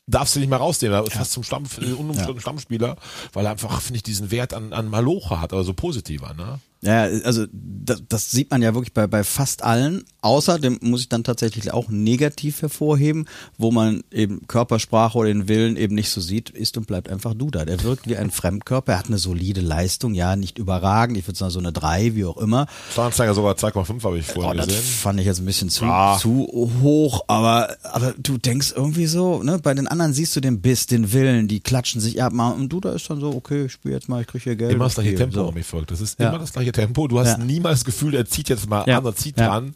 darfst 0.06 0.35
du 0.35 0.40
nicht 0.40 0.49
mehr 0.49 0.59
rausnehmen, 0.59 1.04
ist 1.04 1.14
fast 1.14 1.33
zum 1.33 1.42
Stamm, 1.42 1.64
äh, 1.80 1.92
unumstrittenen 1.92 2.40
Stammspieler, 2.40 2.97
weil 3.33 3.45
er 3.45 3.50
einfach, 3.52 3.80
finde 3.80 3.97
ich, 3.97 4.02
diesen 4.02 4.30
Wert 4.30 4.54
an, 4.54 4.73
an 4.73 4.88
Malocha 4.88 5.40
hat, 5.40 5.52
aber 5.52 5.64
so 5.64 5.75
positiver, 5.75 6.33
ne? 6.35 6.61
Ja, 6.83 7.02
also 7.25 7.47
das, 7.52 8.02
das 8.09 8.30
sieht 8.30 8.50
man 8.50 8.62
ja 8.62 8.75
wirklich 8.75 8.92
bei, 8.92 9.06
bei 9.06 9.25
fast 9.25 9.62
allen. 9.64 10.04
Außerdem 10.21 10.78
muss 10.83 11.00
ich 11.00 11.09
dann 11.09 11.25
tatsächlich 11.25 11.73
auch 11.73 11.88
negativ 11.88 12.61
hervorheben, 12.62 13.26
wo 13.59 13.71
man 13.73 14.02
eben 14.12 14.47
Körpersprache 14.47 15.16
oder 15.16 15.28
den 15.28 15.49
Willen 15.49 15.76
eben 15.76 15.95
nicht 15.95 16.11
so 16.11 16.21
sieht, 16.21 16.50
ist 16.50 16.76
und 16.76 16.87
bleibt 16.87 17.09
einfach 17.09 17.33
Duda. 17.35 17.64
Der 17.64 17.83
wirkt 17.83 18.06
wie 18.09 18.16
ein 18.16 18.30
Fremdkörper, 18.30 18.92
er 18.92 18.99
hat 18.99 19.06
eine 19.06 19.18
solide 19.18 19.61
Leistung, 19.62 20.14
ja, 20.14 20.37
nicht 20.37 20.59
überragend, 20.59 21.16
ich 21.16 21.26
würde 21.26 21.38
sagen 21.38 21.50
so 21.50 21.59
eine 21.61 21.73
3, 21.73 22.14
wie 22.14 22.25
auch 22.25 22.37
immer. 22.37 22.66
Startanzeiger 22.92 23.35
sogar 23.35 23.54
2,5 23.54 24.02
habe 24.04 24.18
ich 24.18 24.26
vorhin 24.26 24.52
Oh, 24.52 24.54
das 24.54 24.66
gesehen. 24.66 24.83
fand 24.83 25.21
ich 25.21 25.26
jetzt 25.26 25.38
ein 25.40 25.47
bisschen 25.47 25.71
zu, 25.71 25.85
Ah. 25.87 26.18
zu 26.18 26.47
hoch, 26.83 27.23
aber, 27.28 27.76
aber 27.85 28.14
du 28.18 28.37
denkst 28.38 28.75
irgendwie 28.76 29.06
so, 29.06 29.42
ne, 29.42 29.59
bei 29.62 29.75
den 29.75 29.87
anderen 29.87 30.12
siehst 30.12 30.37
du 30.37 30.40
den 30.40 30.61
Biss, 30.61 30.87
den 30.87 31.12
Willen, 31.12 31.49
die 31.49 31.61
klatschen 31.61 32.00
sich 32.00 32.23
ab, 32.23 32.33
und 32.33 32.68
Duda 32.68 32.92
ist 32.92 33.09
dann 33.09 33.21
so, 33.21 33.30
okay, 33.35 33.66
ich 33.66 33.73
spiele 33.73 33.95
jetzt 33.95 34.09
mal, 34.09 34.21
ich 34.21 34.26
kriege 34.26 34.45
hier 34.45 34.56
Geld. 34.56 34.73
Immer 34.73 34.85
das 34.85 34.95
gleiche 34.95 35.14
Tempo, 35.14 35.35
so. 35.37 35.47
so. 35.47 35.52
mir 35.52 35.64
folgt. 35.64 35.90
Das 35.90 36.00
ist 36.00 36.18
Ja. 36.21 36.28
immer 36.28 36.38
das 36.38 36.52
gleiche 36.52 36.65
Tempo. 36.73 37.08
Du 37.08 37.18
hast 37.18 37.38
Ja. 37.38 37.44
niemals 37.44 37.80
das 37.80 37.85
Gefühl, 37.85 38.14
er 38.14 38.26
zieht 38.26 38.49
jetzt 38.49 38.68
mal 38.68 38.85
Ja. 38.87 38.99
an, 38.99 39.04
er 39.04 39.14
zieht 39.14 39.38
Ja. 39.38 39.49
dran. 39.49 39.75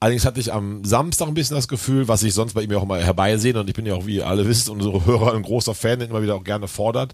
Allerdings 0.00 0.24
hatte 0.24 0.40
ich 0.40 0.52
am 0.52 0.84
Samstag 0.84 1.28
ein 1.28 1.34
bisschen 1.34 1.54
das 1.54 1.68
Gefühl, 1.68 2.08
was 2.08 2.24
ich 2.24 2.34
sonst 2.34 2.54
bei 2.54 2.62
ihm 2.62 2.72
ja 2.72 2.78
auch 2.78 2.82
immer 2.82 2.98
herbeisehen 2.98 3.56
und 3.56 3.68
ich 3.68 3.74
bin 3.74 3.86
ja 3.86 3.94
auch, 3.94 4.04
wie 4.04 4.16
ihr 4.16 4.26
alle 4.26 4.48
wisst, 4.48 4.68
unsere 4.68 5.06
Hörer 5.06 5.32
ein 5.34 5.42
großer 5.42 5.74
Fan, 5.76 6.00
den 6.00 6.10
immer 6.10 6.22
wieder 6.22 6.34
auch 6.34 6.42
gerne 6.42 6.66
fordert. 6.66 7.12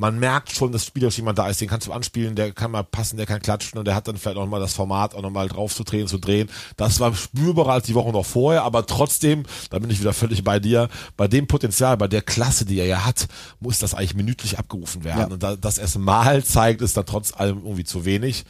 Man 0.00 0.18
merkt 0.18 0.50
schon, 0.50 0.72
dass 0.72 0.86
spielerisch 0.86 1.18
jemand 1.18 1.38
da 1.38 1.46
ist, 1.50 1.60
den 1.60 1.68
kannst 1.68 1.86
du 1.86 1.92
anspielen, 1.92 2.34
der 2.34 2.52
kann 2.52 2.70
mal 2.70 2.82
passen, 2.82 3.18
der 3.18 3.26
kann 3.26 3.42
klatschen 3.42 3.78
und 3.78 3.84
der 3.84 3.94
hat 3.94 4.08
dann 4.08 4.16
vielleicht 4.16 4.38
auch 4.38 4.46
mal 4.46 4.58
das 4.58 4.72
Format 4.72 5.14
auch 5.14 5.20
nochmal 5.20 5.48
drauf 5.48 5.74
zu 5.74 5.84
drehen, 5.84 6.06
zu 6.06 6.16
drehen. 6.16 6.48
Das 6.78 7.00
war 7.00 7.14
spürbarer 7.14 7.72
als 7.74 7.84
die 7.84 7.94
Woche 7.94 8.10
noch 8.10 8.24
vorher, 8.24 8.62
aber 8.62 8.86
trotzdem, 8.86 9.42
da 9.68 9.78
bin 9.78 9.90
ich 9.90 10.00
wieder 10.00 10.14
völlig 10.14 10.42
bei 10.42 10.58
dir, 10.58 10.88
bei 11.18 11.28
dem 11.28 11.46
Potenzial, 11.46 11.98
bei 11.98 12.08
der 12.08 12.22
Klasse, 12.22 12.64
die 12.64 12.78
er 12.78 12.86
ja 12.86 13.04
hat, 13.04 13.28
muss 13.60 13.78
das 13.78 13.92
eigentlich 13.92 14.14
minütlich 14.14 14.58
abgerufen 14.58 15.04
werden. 15.04 15.18
Ja. 15.18 15.26
Und 15.26 15.42
da, 15.42 15.56
das 15.56 15.76
erst 15.76 15.98
mal 15.98 16.42
zeigt, 16.42 16.80
ist 16.80 16.96
dann 16.96 17.04
trotz 17.04 17.34
allem 17.34 17.58
irgendwie 17.58 17.84
zu 17.84 18.06
wenig. 18.06 18.46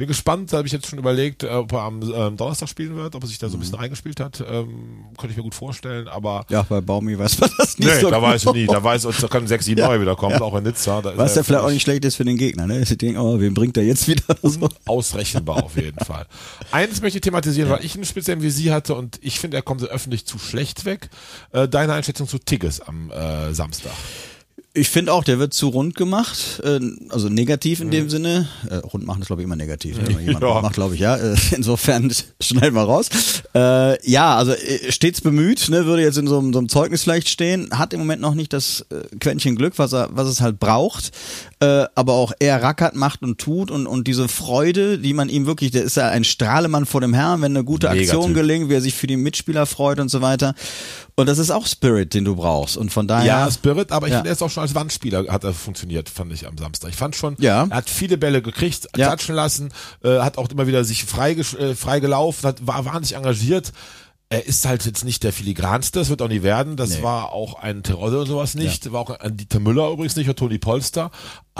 Bin 0.00 0.08
gespannt, 0.08 0.50
da 0.50 0.56
habe 0.56 0.66
ich 0.66 0.72
jetzt 0.72 0.86
schon 0.86 0.98
überlegt, 0.98 1.42
äh, 1.42 1.48
ob 1.48 1.72
er 1.72 1.80
am 1.80 2.00
ähm, 2.00 2.34
Donnerstag 2.34 2.70
spielen 2.70 2.96
wird, 2.96 3.14
ob 3.14 3.22
er 3.22 3.26
sich 3.26 3.36
da 3.36 3.50
so 3.50 3.58
ein 3.58 3.60
bisschen 3.60 3.74
reingespielt 3.74 4.18
hat. 4.18 4.40
Ähm, 4.40 5.04
könnte 5.18 5.32
ich 5.32 5.36
mir 5.36 5.42
gut 5.42 5.54
vorstellen, 5.54 6.08
aber 6.08 6.46
Ja, 6.48 6.62
bei 6.62 6.80
Baumi 6.80 7.18
weiß 7.18 7.38
man 7.38 7.50
das 7.58 7.78
nicht 7.78 7.86
nee, 7.86 8.00
so 8.00 8.08
da 8.08 8.16
genau. 8.16 8.28
weiß 8.28 8.46
ich 8.46 8.52
nie. 8.54 8.66
Da 8.66 8.82
weiß 8.82 9.02
da 9.02 9.28
können 9.28 9.46
sechs, 9.46 9.66
sieben 9.66 9.82
neue 9.82 10.00
wieder 10.00 10.16
kommen, 10.16 10.40
auch 10.40 10.56
in 10.56 10.64
Nizza. 10.64 11.04
Was 11.16 11.34
ja 11.34 11.42
vielleicht 11.42 11.64
auch 11.64 11.70
nicht 11.70 11.82
schlecht 11.82 12.06
ist 12.06 12.16
für 12.16 12.24
den 12.24 12.38
Gegner, 12.38 12.66
ne? 12.66 12.82
Sie 12.86 12.96
denken, 12.96 13.18
oh, 13.20 13.38
wen 13.38 13.52
bringt 13.52 13.76
er 13.76 13.82
jetzt 13.82 14.08
wieder? 14.08 14.22
So. 14.42 14.70
Ausrechenbar 14.86 15.64
auf 15.64 15.76
jeden 15.76 15.98
Fall. 16.06 16.24
Eins 16.72 17.02
möchte 17.02 17.18
ich 17.18 17.22
thematisieren, 17.22 17.68
weil 17.68 17.84
ich 17.84 17.94
einen 17.94 18.06
speziellen 18.06 18.40
Visier 18.40 18.72
hatte 18.72 18.94
und 18.94 19.18
ich 19.20 19.38
finde, 19.38 19.58
er 19.58 19.62
kommt 19.62 19.82
öffentlich 19.82 20.24
zu 20.24 20.38
schlecht 20.38 20.86
weg. 20.86 21.10
Äh, 21.52 21.68
deine 21.68 21.92
Einschätzung 21.92 22.26
zu 22.26 22.38
Tigges 22.38 22.80
am 22.80 23.10
äh, 23.10 23.52
Samstag. 23.52 23.92
Ich 24.72 24.88
finde 24.88 25.12
auch, 25.12 25.24
der 25.24 25.40
wird 25.40 25.52
zu 25.52 25.66
rund 25.68 25.96
gemacht, 25.96 26.60
äh, 26.64 26.78
also 27.08 27.28
negativ 27.28 27.80
in 27.80 27.88
Mhm. 27.88 27.90
dem 27.90 28.10
Sinne. 28.10 28.48
Äh, 28.68 28.76
rund 28.76 29.04
machen 29.04 29.20
ist 29.20 29.26
glaube 29.26 29.42
ich 29.42 29.44
immer 29.46 29.56
negativ. 29.56 29.98
Ne? 29.98 30.06
Wenn 30.06 30.20
jemand 30.24 30.42
Ja. 30.44 30.48
rund 30.52 30.62
macht, 30.62 30.74
glaube 30.74 30.94
ich, 30.94 31.00
ja. 31.00 31.16
Äh, 31.16 31.34
insofern 31.56 32.12
schneiden 32.40 32.74
wir 32.76 32.82
raus. 32.82 33.08
Äh, 33.52 34.08
ja, 34.08 34.36
also 34.36 34.52
äh, 34.52 34.92
stets 34.92 35.22
bemüht, 35.22 35.68
ne, 35.70 35.86
würde 35.86 36.02
jetzt 36.02 36.18
in 36.18 36.28
so, 36.28 36.38
einem- 36.38 36.52
so 36.52 36.60
einem 36.60 36.68
Zeugnis 36.68 37.02
vielleicht 37.02 37.28
stehen, 37.28 37.68
hat 37.76 37.92
im 37.92 37.98
Moment 37.98 38.22
noch 38.22 38.34
nicht 38.34 38.52
das 38.52 38.86
äh, 38.90 39.16
Quäntchen 39.18 39.56
Glück, 39.56 39.74
was 39.76 39.92
er, 39.92 40.08
was 40.12 40.28
es 40.28 40.40
halt 40.40 40.60
braucht. 40.60 41.10
Äh, 41.62 41.84
aber 41.94 42.14
auch 42.14 42.32
er 42.40 42.62
rackert, 42.62 42.94
macht 42.96 43.22
und 43.22 43.36
tut 43.38 43.70
und, 43.70 43.86
und 43.86 44.08
diese 44.08 44.28
Freude, 44.28 44.98
die 44.98 45.12
man 45.12 45.28
ihm 45.28 45.44
wirklich, 45.44 45.70
der 45.70 45.82
ist 45.82 45.98
ja 45.98 46.08
ein 46.08 46.24
Strahlemann 46.24 46.86
vor 46.86 47.02
dem 47.02 47.12
Herrn, 47.12 47.42
wenn 47.42 47.54
eine 47.54 47.64
gute 47.64 47.86
Mega 47.90 48.00
Aktion 48.00 48.32
gelingt, 48.32 48.70
wie 48.70 48.74
er 48.74 48.80
sich 48.80 48.94
für 48.94 49.06
die 49.06 49.18
Mitspieler 49.18 49.66
freut 49.66 50.00
und 50.00 50.08
so 50.08 50.22
weiter. 50.22 50.54
Und 51.16 51.28
das 51.28 51.36
ist 51.36 51.50
auch 51.50 51.66
Spirit, 51.66 52.14
den 52.14 52.24
du 52.24 52.34
brauchst. 52.34 52.78
Und 52.78 52.90
von 52.90 53.06
daher. 53.06 53.26
Ja, 53.26 53.50
Spirit, 53.50 53.92
aber 53.92 54.06
ich 54.06 54.12
Ja. 54.12 54.18
finde, 54.20 54.30
er 54.30 54.32
ist 54.32 54.42
auch 54.42 54.48
schon 54.48 54.62
als 54.62 54.74
Wandspieler 54.74 55.26
hat 55.28 55.44
er 55.44 55.52
funktioniert, 55.52 56.08
fand 56.08 56.32
ich 56.32 56.46
am 56.46 56.56
Samstag. 56.56 56.88
Ich 56.90 56.96
fand 56.96 57.14
schon, 57.14 57.36
Ja. 57.38 57.66
er 57.68 57.76
hat 57.76 57.90
viele 57.90 58.16
Bälle 58.16 58.40
gekriegt, 58.40 58.88
Ja. 58.96 59.08
klatschen 59.08 59.34
lassen, 59.34 59.70
äh, 60.02 60.20
hat 60.20 60.38
auch 60.38 60.48
immer 60.48 60.66
wieder 60.66 60.82
sich 60.84 61.04
frei, 61.04 61.32
äh, 61.32 61.74
frei 61.74 62.00
gelaufen, 62.00 62.46
hat, 62.46 62.66
war 62.66 62.86
wahnsinnig 62.86 63.16
engagiert. 63.16 63.72
Er 64.32 64.46
ist 64.46 64.64
halt 64.64 64.86
jetzt 64.86 65.04
nicht 65.04 65.24
der 65.24 65.32
filigranste, 65.32 65.98
das 65.98 66.08
wird 66.08 66.22
auch 66.22 66.28
nie 66.28 66.44
werden. 66.44 66.76
Das 66.76 66.90
Nee. 66.98 67.02
war 67.02 67.32
auch 67.32 67.54
ein 67.60 67.82
Terodde 67.82 68.18
oder 68.18 68.26
sowas 68.26 68.54
nicht. 68.54 68.92
War 68.92 69.00
auch 69.00 69.10
ein 69.10 69.36
Dieter 69.36 69.58
Müller 69.58 69.90
übrigens 69.90 70.14
nicht 70.14 70.28
oder 70.28 70.36
Toni 70.36 70.58
Polster. 70.58 71.10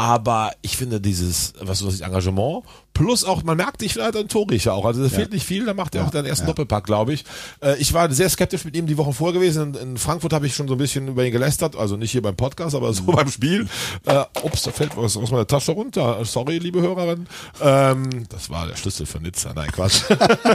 Aber 0.00 0.52
ich 0.62 0.78
finde 0.78 0.98
dieses, 0.98 1.52
was 1.60 1.82
ich, 1.82 2.00
Engagement 2.00 2.64
plus 2.94 3.22
auch, 3.22 3.42
man 3.42 3.58
merkt, 3.58 3.82
ich 3.82 3.98
halt 3.98 4.16
ein 4.16 4.28
Torriecher 4.28 4.72
auch. 4.72 4.86
Also 4.86 5.02
da 5.02 5.10
fehlt 5.10 5.30
nicht 5.30 5.44
viel, 5.44 5.66
da 5.66 5.74
macht 5.74 5.94
er 5.94 6.06
auch 6.06 6.10
den 6.10 6.24
ersten 6.24 6.46
Doppelpack, 6.46 6.84
glaube 6.84 7.12
ich. 7.12 7.24
Äh, 7.62 7.76
ich 7.76 7.92
war 7.92 8.10
sehr 8.10 8.30
skeptisch 8.30 8.64
mit 8.64 8.74
ihm 8.76 8.86
die 8.86 8.96
Woche 8.96 9.12
vor 9.12 9.34
gewesen. 9.34 9.74
In, 9.74 9.90
in 9.90 9.98
Frankfurt 9.98 10.32
habe 10.32 10.46
ich 10.46 10.54
schon 10.54 10.68
so 10.68 10.74
ein 10.74 10.78
bisschen 10.78 11.06
über 11.08 11.22
ihn 11.22 11.32
gelästert, 11.32 11.76
also 11.76 11.98
nicht 11.98 12.12
hier 12.12 12.22
beim 12.22 12.34
Podcast, 12.34 12.74
aber 12.74 12.90
so 12.94 13.02
beim 13.02 13.30
Spiel. 13.30 13.68
Äh, 14.06 14.24
ups, 14.42 14.62
da 14.62 14.70
fällt 14.70 14.96
was 14.96 15.18
aus 15.18 15.30
meiner 15.30 15.46
Tasche 15.46 15.72
runter. 15.72 16.24
Sorry, 16.24 16.56
liebe 16.56 16.80
Hörerin. 16.80 17.26
Ähm, 17.60 18.08
das 18.30 18.48
war 18.48 18.66
der 18.66 18.76
Schlüssel 18.76 19.04
für 19.04 19.20
Nizza. 19.20 19.52
Nein, 19.54 19.70
Quatsch. 19.70 20.04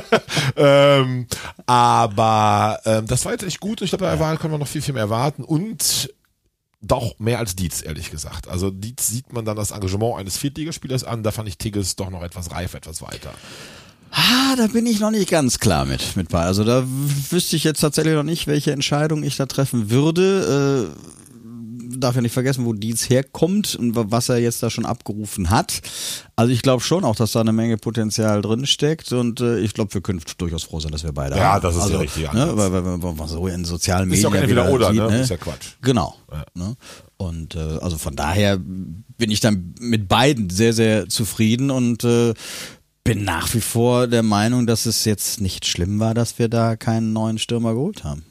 ähm, 0.56 1.28
aber 1.68 2.80
ähm, 2.86 3.06
das 3.06 3.24
war 3.26 3.34
jetzt 3.34 3.44
echt 3.44 3.60
gut. 3.60 3.84
Ich 3.84 3.92
glaube, 3.92 4.06
bei 4.06 4.10
der 4.10 4.20
Wahl 4.20 4.38
können 4.38 4.56
wir 4.56 4.58
noch 4.58 4.68
viel, 4.68 4.82
viel 4.82 4.96
mehr 4.96 5.04
erwarten. 5.04 5.44
Und 5.44 6.10
doch 6.82 7.18
mehr 7.20 7.40
als 7.40 7.56
Dietz, 7.56 7.82
ehrlich 7.82 8.12
gesagt. 8.12 8.48
Also 8.48 8.72
Dietz 8.72 9.08
sieht 9.08 9.34
man 9.34 9.46
dann 9.46 9.56
das 9.56 9.72
Engagement 9.72 10.18
eines 10.18 10.38
Viertligaspielers 10.38 11.04
an. 11.04 11.24
Da 11.24 11.32
fand 11.32 11.48
ich 11.48 11.58
Tigges 11.58 11.96
doch 11.96 12.10
noch 12.10 12.24
etwas 12.24 12.52
reifer, 12.52 12.78
etwas 12.78 13.02
weiter. 13.02 13.32
Ah, 14.12 14.56
da 14.56 14.68
bin 14.68 14.86
ich 14.86 15.00
noch 15.00 15.12
nicht 15.12 15.30
ganz 15.30 15.60
klar 15.60 15.86
mit, 15.86 16.16
mit 16.16 16.30
bei. 16.30 16.42
Also 16.42 16.64
da 16.64 16.84
wüsste 16.86 17.58
ich 17.58 17.66
jetzt 17.66 17.82
tatsächlich 17.82 18.14
noch 18.14 18.24
nicht, 18.24 18.48
welche 18.48 18.72
Entscheidung 18.72 19.24
ich 19.24 19.36
da 19.36 19.46
treffen 19.46 19.90
würde. 19.90 20.94
Äh, 20.94 21.25
darf 22.00 22.16
ja 22.16 22.22
nicht 22.22 22.34
vergessen, 22.34 22.66
wo 22.66 22.74
Dietz 22.74 23.10
herkommt 23.10 23.76
und 23.76 23.96
wa- 23.96 24.06
was 24.10 24.30
er 24.30 24.38
jetzt 24.38 24.62
da 24.64 24.70
schon 24.70 24.86
abgerufen 24.86 25.50
hat. 25.50 25.82
Also 26.36 26.52
ich 26.52 26.62
glaube 26.62 26.82
schon 26.84 27.04
auch, 27.04 27.16
dass 27.16 27.32
da 27.32 27.42
eine 27.42 27.54
Menge 27.54 27.78
Potenzial 27.78 28.42
drin 28.42 28.66
steckt 28.66 29.12
und 29.14 29.42
äh, 29.42 29.60
ich 29.60 29.74
glaube, 29.74 29.94
wir 29.94 30.02
können 30.02 30.22
durchaus 30.38 30.64
froh 30.64 30.80
sein, 30.80 30.92
dass 30.92 31.04
wir 31.04 31.12
beide 31.14 31.36
Ja, 31.38 31.54
haben. 31.54 31.62
das 31.62 31.76
ist 31.76 31.82
also, 31.82 31.94
der 31.94 32.02
richtige 32.02 32.28
ne, 32.36 32.52
weil, 32.56 32.72
weil, 32.72 32.86
weil, 32.86 33.04
weil 33.04 33.14
man 33.14 33.28
so 33.28 33.48
in 33.48 33.66
sozialen 33.66 34.12
Ist 34.12 34.22
ja 34.24 34.30
Medien 34.30 34.58
auch 34.60 34.66
entweder 34.66 34.68
wieder 34.68 34.74
oder, 34.74 35.08
sieht, 35.10 35.16
ne? 35.18 35.22
Ist 35.22 35.30
ja 35.30 35.38
Quatsch. 35.38 35.68
Genau. 35.82 36.16
Ja. 36.32 36.46
Ne? 36.54 36.76
Und 37.18 37.56
äh, 37.56 37.60
also 37.82 37.98
von 37.98 38.16
daher 38.16 38.58
bin 38.60 39.32
ich 39.32 39.40
dann 39.40 39.74
mit 39.80 40.08
beiden 40.08 40.50
sehr, 40.50 40.74
sehr 40.74 41.08
zufrieden 41.08 41.72
und 41.72 42.04
äh, 42.04 42.34
bin 43.04 43.24
nach 43.24 43.54
wie 43.54 43.62
vor 43.62 44.08
der 44.08 44.24
Meinung, 44.24 44.66
dass 44.68 44.86
es 44.86 45.06
jetzt 45.06 45.40
nicht 45.40 45.66
schlimm 45.66 46.00
war, 46.00 46.14
dass 46.14 46.40
wir 46.40 46.50
da 46.50 46.76
keinen 46.76 47.14
neuen 47.14 47.38
Stürmer 47.38 47.74
geholt 47.74 48.04
haben. 48.04 48.24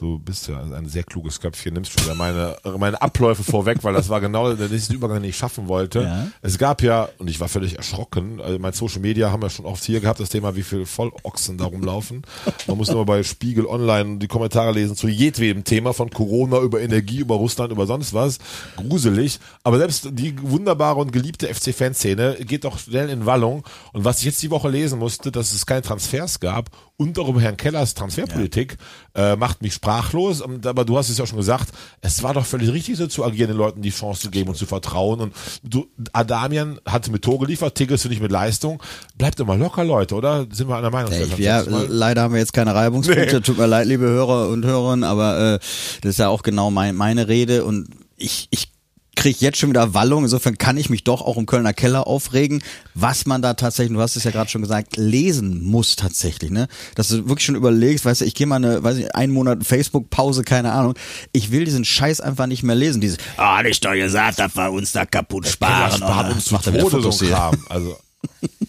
Du 0.00 0.16
bist 0.16 0.46
ja 0.46 0.60
ein 0.60 0.86
sehr 0.86 1.02
kluges 1.02 1.40
Köpfchen, 1.40 1.74
nimmst 1.74 1.90
schon 1.90 2.04
wieder 2.04 2.14
meine, 2.14 2.56
meine 2.78 3.02
Abläufe 3.02 3.42
vorweg, 3.42 3.82
weil 3.82 3.94
das 3.94 4.08
war 4.08 4.20
genau 4.20 4.54
der 4.54 4.68
nächste 4.68 4.94
Übergang, 4.94 5.20
den 5.20 5.30
ich 5.30 5.36
schaffen 5.36 5.66
wollte. 5.66 6.02
Ja. 6.02 6.28
Es 6.40 6.56
gab 6.56 6.82
ja, 6.82 7.08
und 7.18 7.28
ich 7.28 7.40
war 7.40 7.48
völlig 7.48 7.76
erschrocken, 7.76 8.40
also 8.40 8.60
mein 8.60 8.72
Social 8.72 9.00
Media 9.00 9.32
haben 9.32 9.42
wir 9.42 9.50
schon 9.50 9.66
oft 9.66 9.82
hier 9.82 9.98
gehabt, 9.98 10.20
das 10.20 10.28
Thema, 10.28 10.54
wie 10.54 10.62
viel 10.62 10.86
Vollochsen 10.86 11.58
da 11.58 11.64
rumlaufen. 11.64 12.22
Man 12.68 12.76
muss 12.76 12.92
nur 12.92 13.04
bei 13.06 13.24
Spiegel 13.24 13.66
Online 13.66 14.18
die 14.18 14.28
Kommentare 14.28 14.70
lesen 14.70 14.94
zu 14.94 15.08
jedwedem 15.08 15.64
Thema, 15.64 15.92
von 15.92 16.10
Corona 16.10 16.60
über 16.60 16.80
Energie, 16.80 17.18
über 17.18 17.34
Russland, 17.34 17.72
über 17.72 17.88
sonst 17.88 18.14
was. 18.14 18.38
Gruselig. 18.76 19.40
Aber 19.64 19.78
selbst 19.78 20.10
die 20.12 20.40
wunderbare 20.40 21.00
und 21.00 21.10
geliebte 21.10 21.52
FC-Fanszene 21.52 22.36
geht 22.42 22.62
doch 22.62 22.78
schnell 22.78 23.10
in 23.10 23.26
Wallung. 23.26 23.64
Und 23.92 24.04
was 24.04 24.20
ich 24.20 24.26
jetzt 24.26 24.42
die 24.44 24.52
Woche 24.52 24.68
lesen 24.68 25.00
musste, 25.00 25.32
dass 25.32 25.52
es 25.52 25.66
keine 25.66 25.82
Transfers 25.82 26.38
gab 26.38 26.70
und 27.00 27.16
darum 27.16 27.38
Herrn 27.38 27.56
Kellers 27.56 27.94
Transferpolitik, 27.94 28.76
äh, 29.14 29.36
macht 29.36 29.62
mich 29.62 29.72
sprachlos. 29.72 30.40
Und, 30.40 30.66
aber 30.66 30.84
du 30.84 30.98
hast 30.98 31.08
es 31.08 31.16
ja 31.16 31.26
schon 31.26 31.38
gesagt, 31.38 31.68
es 32.00 32.24
war 32.24 32.34
doch 32.34 32.44
völlig 32.44 32.72
richtig, 32.72 32.96
so 32.96 33.06
zu 33.06 33.24
agieren, 33.24 33.50
den 33.50 33.56
Leuten 33.56 33.82
die 33.82 33.90
Chance 33.90 34.22
zu 34.22 34.30
geben 34.30 34.50
und 34.50 34.56
zu 34.56 34.66
vertrauen. 34.66 35.20
Und 35.20 35.34
du, 35.62 35.86
Adamian 36.12 36.80
hat 36.84 37.08
mit 37.08 37.22
Tor 37.22 37.38
geliefert, 37.38 37.76
Tigges 37.76 38.02
finde 38.02 38.16
ich 38.16 38.20
mit 38.20 38.32
Leistung. 38.32 38.82
Bleibt 39.16 39.38
immer 39.38 39.56
locker, 39.56 39.84
Leute, 39.84 40.16
oder? 40.16 40.48
Sind 40.50 40.68
wir 40.68 40.76
einer 40.76 40.90
Meinung? 40.90 41.12
Ja, 41.12 41.20
ich, 41.20 41.38
ja, 41.38 41.60
leider 41.60 42.22
haben 42.22 42.34
wir 42.34 42.40
jetzt 42.40 42.52
keine 42.52 42.74
Reibungspunkte. 42.74 43.36
Nee. 43.36 43.40
Tut 43.42 43.58
mir 43.58 43.66
leid, 43.66 43.86
liebe 43.86 44.04
Hörer 44.04 44.48
und 44.48 44.64
Hörerinnen, 44.66 45.04
aber 45.04 45.54
äh, 45.54 45.58
das 46.02 46.10
ist 46.10 46.18
ja 46.18 46.28
auch 46.28 46.42
genau 46.42 46.72
mein, 46.72 46.96
meine 46.96 47.28
Rede 47.28 47.64
und 47.64 47.88
ich, 48.16 48.48
ich 48.50 48.72
kriege 49.18 49.38
jetzt 49.40 49.58
schon 49.58 49.70
wieder 49.70 49.94
Wallung. 49.94 50.22
Insofern 50.22 50.56
kann 50.58 50.76
ich 50.76 50.90
mich 50.90 51.02
doch 51.02 51.22
auch 51.22 51.36
im 51.36 51.46
Kölner 51.46 51.72
Keller 51.72 52.06
aufregen, 52.06 52.62
was 52.94 53.26
man 53.26 53.42
da 53.42 53.54
tatsächlich, 53.54 53.96
du 53.96 54.00
hast 54.00 54.14
es 54.14 54.22
ja 54.22 54.30
gerade 54.30 54.48
schon 54.48 54.62
gesagt, 54.62 54.96
lesen 54.96 55.64
muss 55.64 55.96
tatsächlich, 55.96 56.52
ne? 56.52 56.68
Dass 56.94 57.08
du 57.08 57.28
wirklich 57.28 57.44
schon 57.44 57.56
überlegst, 57.56 58.04
weißt 58.04 58.20
du, 58.20 58.24
ich 58.24 58.34
gehe 58.36 58.46
mal 58.46 58.56
eine, 58.56 58.82
weiß 58.82 58.96
ich, 58.98 59.14
einen 59.16 59.32
Monat 59.32 59.64
Facebook-Pause, 59.64 60.44
keine 60.44 60.72
Ahnung. 60.72 60.94
Ich 61.32 61.50
will 61.50 61.64
diesen 61.64 61.84
Scheiß 61.84 62.20
einfach 62.20 62.46
nicht 62.46 62.62
mehr 62.62 62.76
lesen. 62.76 63.00
Dieses, 63.00 63.18
ah, 63.36 63.60
nicht 63.62 63.84
doch 63.84 63.92
gesagt, 63.92 64.38
dass 64.38 64.54
wir 64.54 64.70
uns 64.70 64.92
da 64.92 65.04
kaputt 65.04 65.48
sparen. 65.48 66.00
Oder? 66.00 66.30
uns 66.30 66.44
zu 66.44 66.56
Tode 66.56 67.12
so. 67.12 67.26
Kram. 67.26 67.56
Also 67.68 67.98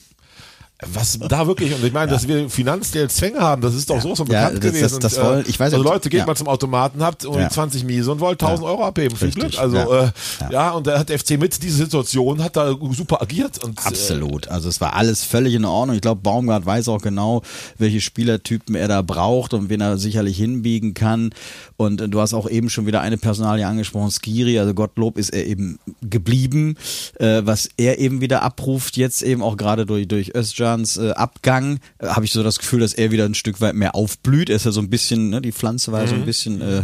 was 0.87 1.19
da 1.19 1.45
wirklich, 1.45 1.73
und 1.73 1.83
ich 1.83 1.91
meine, 1.91 2.09
dass 2.09 2.25
wir 2.25 2.49
finanziell 2.49 3.09
Zwänge 3.09 3.39
haben, 3.41 3.61
das 3.61 3.75
ist 3.75 3.89
doch 3.89 4.01
so 4.01 4.15
von 4.15 4.27
Ja, 4.27 4.45
bekannt 4.47 4.63
das- 4.63 4.71
gewesen. 4.71 4.99
das- 5.01 5.13
das 5.15 5.23
wollen- 5.25 5.43
ich 5.45 5.59
weiß 5.59 5.73
also 5.73 5.83
Leute, 5.83 6.09
geht 6.09 6.19
ja. 6.21 6.25
mal 6.25 6.35
zum 6.37 6.47
Automaten, 6.47 7.03
habt 7.03 7.25
irgendwie 7.25 7.41
Ja. 7.41 7.49
20 7.49 7.83
Miese 7.83 8.09
und 8.11 8.21
wollt 8.21 8.39
1000 8.41 8.65
Euro 8.65 8.85
abheben. 8.85 9.17
Viel 9.17 9.31
Glück. 9.31 9.59
Also, 9.59 9.75
ja. 9.75 10.05
äh, 10.05 10.11
ja. 10.51 10.71
und 10.71 10.87
da 10.87 10.97
hat 10.99 11.09
der 11.09 11.19
FC 11.19 11.31
mit 11.37 11.61
dieser 11.61 11.79
Situation, 11.83 12.41
hat 12.41 12.55
da 12.55 12.73
super 12.95 13.21
agiert. 13.21 13.61
Und, 13.61 13.77
Absolut. 13.85 14.47
Also 14.47 14.69
es 14.69 14.79
war 14.79 14.93
alles 14.95 15.25
völlig 15.25 15.53
in 15.53 15.65
Ordnung. 15.65 15.95
Ich 15.97 16.01
glaube, 16.01 16.21
Baumgart 16.21 16.65
weiß 16.65 16.87
auch 16.87 17.01
genau, 17.01 17.41
welche 17.77 17.99
Spielertypen 17.99 18.75
er 18.75 18.87
da 18.87 19.01
braucht 19.01 19.53
und 19.53 19.69
wen 19.69 19.81
er 19.81 19.97
sicherlich 19.97 20.37
hinbiegen 20.37 20.93
kann. 20.93 21.31
Und 21.75 21.99
äh, 21.99 22.07
du 22.07 22.21
hast 22.21 22.33
auch 22.33 22.49
eben 22.49 22.69
schon 22.69 22.85
wieder 22.85 23.01
eine 23.01 23.17
Personalie 23.17 23.67
angesprochen, 23.67 24.11
Skiri. 24.11 24.57
Also 24.59 24.73
Gottlob 24.73 25.17
ist 25.17 25.31
er 25.33 25.45
eben 25.45 25.77
geblieben, 26.09 26.77
äh, 27.19 27.41
was 27.43 27.69
er 27.75 27.99
eben 27.99 28.21
wieder 28.21 28.43
abruft. 28.43 28.95
Jetzt 28.95 29.23
eben 29.23 29.41
auch 29.41 29.57
gerade 29.57 29.85
durch 29.85 30.07
durch 30.07 30.31
Özcans 30.69 30.97
äh, 30.97 31.11
Abgang 31.11 31.79
äh, 31.99 32.07
habe 32.07 32.25
ich 32.25 32.31
so 32.31 32.43
das 32.43 32.59
Gefühl, 32.59 32.79
dass 32.79 32.93
er 32.93 33.11
wieder 33.11 33.25
ein 33.25 33.33
Stück 33.35 33.61
weit 33.61 33.75
mehr 33.75 33.95
aufblüht. 33.95 34.49
Er 34.49 34.55
ist 34.55 34.65
ja 34.65 34.71
so 34.71 34.81
ein 34.81 34.89
bisschen, 34.89 35.29
ne, 35.29 35.41
die 35.41 35.51
Pflanze 35.51 35.91
war 35.91 36.01
ja 36.01 36.07
so 36.07 36.15
ein 36.15 36.25
bisschen 36.25 36.61
äh, 36.61 36.83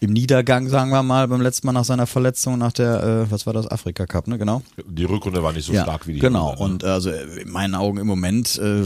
im 0.00 0.12
Niedergang, 0.12 0.68
sagen 0.68 0.90
wir 0.90 1.02
mal, 1.02 1.28
beim 1.28 1.40
letzten 1.40 1.66
Mal 1.66 1.72
nach 1.72 1.84
seiner 1.84 2.06
Verletzung, 2.06 2.58
nach 2.58 2.72
der, 2.72 3.26
äh, 3.26 3.30
was 3.30 3.46
war 3.46 3.52
das, 3.52 3.66
Afrika 3.66 4.06
Cup, 4.06 4.28
ne, 4.28 4.38
genau. 4.38 4.62
die 4.86 5.04
Rückrunde 5.04 5.42
war 5.42 5.52
nicht 5.52 5.66
so 5.66 5.72
stark 5.72 6.06
wie 6.06 6.14
die 6.14 6.18
Genau. 6.20 6.50
Hinrunde, 6.50 6.86
ne? 6.86 6.92
Und 6.92 6.92
also 6.94 7.10
in 7.10 7.50
meinen 7.50 7.74
Augen 7.74 7.98
im 7.98 8.06
Moment, 8.06 8.58
äh, 8.58 8.84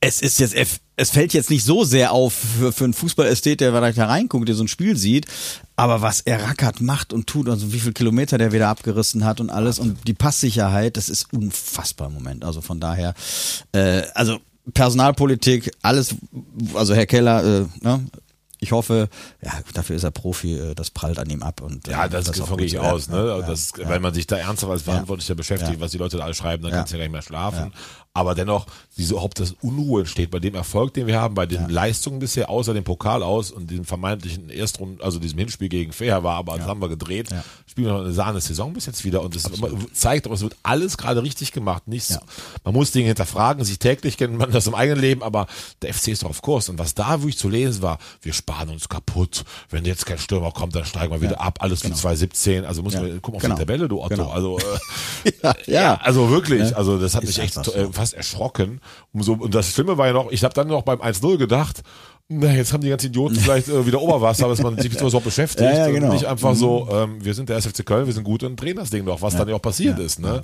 es 0.00 0.22
ist 0.22 0.40
jetzt, 0.40 0.54
es 1.00 1.10
fällt 1.10 1.32
jetzt 1.32 1.50
nicht 1.50 1.64
so 1.64 1.82
sehr 1.84 2.12
auf 2.12 2.32
für, 2.34 2.72
für 2.72 2.84
einen 2.84 2.92
Fußballästhet, 2.94 3.60
der 3.60 3.72
vielleicht 3.72 3.98
da 3.98 4.06
reinguckt, 4.06 4.46
der 4.48 4.54
so 4.54 4.64
ein 4.64 4.68
Spiel 4.68 4.96
sieht. 4.96 5.26
Aber 5.76 6.02
was 6.02 6.20
er 6.20 6.42
rackert, 6.42 6.80
macht 6.80 7.12
und 7.12 7.26
tut, 7.26 7.48
also 7.48 7.72
wie 7.72 7.80
viel 7.80 7.92
Kilometer 7.92 8.36
der 8.38 8.52
wieder 8.52 8.68
abgerissen 8.68 9.24
hat 9.24 9.40
und 9.40 9.50
alles 9.50 9.78
und 9.78 10.06
die 10.06 10.14
Passsicherheit, 10.14 10.96
das 10.96 11.08
ist 11.08 11.32
unfassbar 11.32 12.08
im 12.08 12.14
Moment. 12.14 12.44
Also 12.44 12.60
von 12.60 12.80
daher, 12.80 13.14
äh, 13.72 14.02
also 14.14 14.38
Personalpolitik, 14.74 15.70
alles, 15.82 16.14
also 16.74 16.94
Herr 16.94 17.06
Keller, 17.06 17.44
äh, 17.62 17.66
ne, 17.82 18.04
ich 18.62 18.72
hoffe, 18.72 19.08
ja, 19.42 19.52
dafür 19.72 19.96
ist 19.96 20.04
er 20.04 20.10
Profi, 20.10 20.54
äh, 20.54 20.74
das 20.74 20.90
prallt 20.90 21.18
an 21.18 21.30
ihm 21.30 21.42
ab 21.42 21.62
und 21.62 21.88
äh, 21.88 21.92
Ja, 21.92 22.08
das, 22.08 22.28
auch 22.40 22.56
gehe 22.58 22.66
ich 22.66 22.78
aus, 22.78 23.08
ne? 23.08 23.26
ja, 23.26 23.40
das, 23.40 23.72
ja. 23.78 23.88
Wenn 23.88 24.02
man 24.02 24.12
sich 24.12 24.26
da 24.26 24.36
ernsthaft 24.36 24.70
als 24.72 24.82
Verantwortlicher 24.82 25.34
beschäftigt, 25.34 25.72
Ja. 25.74 25.80
was 25.80 25.92
die 25.92 25.98
Leute 25.98 26.18
da 26.18 26.24
alle 26.24 26.34
schreiben, 26.34 26.62
dann 26.62 26.72
Ja. 26.72 26.78
kannst 26.78 26.92
du 26.92 26.96
ja 26.96 27.00
gar 27.00 27.04
nicht 27.06 27.12
mehr 27.12 27.22
schlafen. 27.22 27.72
Aber 28.12 28.34
dennoch, 28.34 28.66
diese 29.00 29.14
überhaupt 29.14 29.40
das 29.40 29.54
Unruhe 29.62 30.00
entsteht 30.02 30.30
bei 30.30 30.38
dem 30.40 30.54
Erfolg, 30.54 30.92
den 30.94 31.06
wir 31.06 31.18
haben, 31.20 31.34
bei 31.34 31.46
den 31.46 31.68
Leistungen 31.70 32.18
bisher, 32.18 32.50
außer 32.50 32.74
dem 32.74 32.84
Pokal 32.84 33.22
aus 33.22 33.50
und 33.50 33.70
diesem 33.70 33.86
vermeintlichen 33.86 34.50
Erstrunden, 34.50 35.00
also 35.02 35.18
diesem 35.18 35.38
Hinspiel 35.38 35.70
gegen 35.70 35.92
Fair 35.92 36.22
war, 36.22 36.36
aber 36.36 36.58
das 36.58 36.66
haben 36.66 36.80
wir 36.82 36.88
gedreht. 36.90 37.28
Spielen 37.66 37.86
wir 37.86 37.94
noch 37.94 38.00
eine 38.04 38.12
Sahne-Saison 38.12 38.72
bis 38.74 38.86
jetzt 38.86 39.04
wieder 39.04 39.22
und 39.22 39.34
das 39.34 39.50
zeigt, 39.94 40.26
aber 40.26 40.34
es 40.34 40.42
wird 40.42 40.56
alles 40.62 40.98
gerade 40.98 41.22
richtig 41.22 41.52
gemacht. 41.52 41.88
Nichts. 41.88 42.18
Man 42.64 42.74
muss 42.74 42.90
Dinge 42.92 43.06
hinterfragen, 43.06 43.64
sich 43.64 43.78
täglich 43.78 44.18
kennt 44.18 44.36
man 44.36 44.50
das 44.52 44.66
im 44.66 44.74
eigenen 44.74 45.00
Leben, 45.00 45.22
aber 45.22 45.46
der 45.80 45.94
FC 45.94 46.08
ist 46.08 46.22
doch 46.22 46.28
auf 46.30 46.42
Kurs. 46.42 46.68
Und 46.68 46.78
was 46.78 46.94
da 46.94 47.20
wirklich 47.22 47.38
zu 47.38 47.48
lesen 47.48 47.80
war, 47.80 47.98
wir 48.20 48.34
sparen 48.34 48.68
uns 48.68 48.88
kaputt. 48.88 49.44
Wenn 49.70 49.84
jetzt 49.86 50.04
kein 50.04 50.18
Stürmer 50.18 50.50
kommt, 50.52 50.74
dann 50.74 50.84
steigen 50.84 51.12
wir 51.12 51.22
wieder 51.22 51.40
ab. 51.40 51.58
Alles 51.62 51.84
wie 51.84 51.92
2017. 51.92 52.64
Also 52.66 52.82
muss 52.82 52.94
man, 52.94 53.20
guck 53.22 53.34
mal 53.34 53.36
auf 53.36 53.42
Genau. 53.42 53.54
die 53.54 53.60
Tabelle, 53.60 53.88
du 53.88 54.00
Otto. 54.02 54.08
Genau. 54.14 54.30
Also, 54.30 54.58
äh, 54.58 55.30
Ja, 55.42 55.54
ja. 55.66 55.94
also 56.02 56.30
wirklich. 56.30 56.76
Also 56.76 56.98
das 56.98 57.14
hat 57.14 57.22
Ist 57.24 57.38
mich 57.38 57.38
echt 57.38 57.56
einfach 57.58 57.74
äh, 57.74 57.88
fast 57.92 58.14
erschrocken. 58.14 58.80
Umso, 59.12 59.34
und 59.34 59.54
das 59.54 59.72
Schlimme 59.72 59.98
war 59.98 60.06
ja 60.06 60.12
noch, 60.12 60.30
ich 60.30 60.44
habe 60.44 60.54
dann 60.54 60.68
noch 60.68 60.82
beim 60.82 61.00
1-0 61.00 61.36
gedacht, 61.36 61.82
na, 62.32 62.52
jetzt 62.52 62.72
haben 62.72 62.80
die 62.80 62.88
ganzen 62.88 63.06
Idioten 63.06 63.34
vielleicht 63.34 63.66
äh, 63.68 63.84
wieder 63.84 64.00
Oberwasser, 64.00 64.46
dass 64.46 64.62
man 64.62 64.78
sich 64.78 64.88
mit 64.88 65.00
sowas 65.00 65.16
auch 65.16 65.22
beschäftigt 65.22 65.62
Ja, 65.68 65.86
ja, 65.86 65.90
genau. 65.90 66.06
und 66.06 66.12
nicht 66.12 66.26
einfach 66.26 66.54
so, 66.54 66.88
ähm, 66.88 67.16
wir 67.24 67.34
sind 67.34 67.48
der 67.48 67.56
SFC 67.56 67.84
Köln, 67.84 68.06
wir 68.06 68.12
sind 68.12 68.22
gut 68.22 68.44
und 68.44 68.54
drehen 68.54 68.76
das 68.76 68.90
Ding 68.90 69.04
doch, 69.04 69.20
was 69.20 69.34
dann 69.34 69.48
ja 69.48 69.56
auch 69.56 69.62
passiert 69.62 69.98
ist. 69.98 70.20
Ne? 70.20 70.40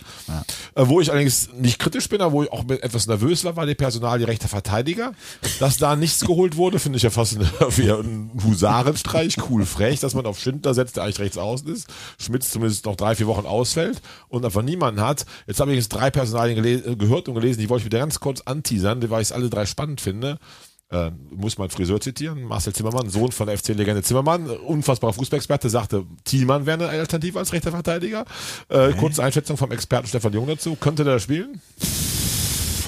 Äh, 0.74 0.82
wo 0.88 1.00
ich 1.00 1.12
allerdings 1.12 1.48
nicht 1.56 1.78
kritisch 1.78 2.08
bin, 2.08 2.20
aber 2.20 2.32
wo 2.32 2.42
ich 2.42 2.50
auch 2.50 2.68
etwas 2.68 3.06
nervös 3.06 3.44
war, 3.44 3.54
war 3.54 3.66
die 3.66 3.76
Personal, 3.76 4.18
die 4.18 4.24
rechte 4.24 4.48
Verteidiger. 4.48 5.12
Dass 5.60 5.78
da 5.78 5.94
nichts 5.94 6.26
geholt 6.26 6.56
wurde, 6.56 6.80
finde 6.80 6.96
ich 6.96 7.04
ja 7.04 7.10
fast 7.10 7.38
wie 7.78 7.88
ein 7.88 8.32
Husarenstreich, 8.44 9.36
cool 9.48 9.64
frech, 9.64 10.00
dass 10.00 10.14
man 10.14 10.26
auf 10.26 10.40
Schindler 10.40 10.74
setzt, 10.74 10.96
der 10.96 11.04
eigentlich 11.04 11.20
rechts 11.20 11.38
außen 11.38 11.68
ist, 11.72 11.86
Schmitz 12.18 12.50
zumindest 12.50 12.84
noch 12.86 12.96
drei, 12.96 13.14
vier 13.14 13.28
Wochen 13.28 13.46
ausfällt 13.46 14.02
und 14.28 14.44
einfach 14.44 14.62
niemanden 14.62 15.02
hat. 15.02 15.24
Jetzt 15.46 15.60
habe 15.60 15.70
ich 15.70 15.76
jetzt 15.76 15.90
drei 15.90 16.10
Personalien 16.10 16.64
äh, 16.64 16.96
gehört 16.96 17.28
und 17.28 17.36
gelesen, 17.36 17.60
die 17.60 17.68
wollte 17.68 17.82
ich 17.82 17.86
wieder 17.86 18.00
ganz 18.00 18.18
kurz 18.18 18.40
anteasern, 18.40 19.08
weil 19.08 19.22
ich 19.22 19.28
es 19.28 19.32
alle 19.32 19.48
drei 19.50 19.66
spannend 19.66 20.00
finde. 20.00 20.40
Äh, 20.88 21.10
muss 21.30 21.58
mein 21.58 21.68
Friseur 21.68 22.00
zitieren, 22.00 22.44
Marcel 22.44 22.72
Zimmermann, 22.72 23.10
Sohn 23.10 23.32
von 23.32 23.48
der 23.48 23.58
FC-Legende 23.58 24.02
Zimmermann, 24.04 24.46
unfassbarer 24.48 25.12
Fußballexperte, 25.14 25.68
sagte, 25.68 26.04
Thielmann 26.24 26.64
wäre 26.64 26.88
eine 26.88 27.00
Alternative 27.00 27.40
als 27.40 27.52
rechter 27.52 27.72
Verteidiger. 27.72 28.24
Äh, 28.68 28.92
kurze 28.92 29.24
Einschätzung 29.24 29.56
vom 29.56 29.72
Experten 29.72 30.06
Stefan 30.06 30.32
Jung 30.32 30.46
dazu. 30.46 30.76
Könnte 30.76 31.02
der 31.02 31.18
spielen? 31.18 31.60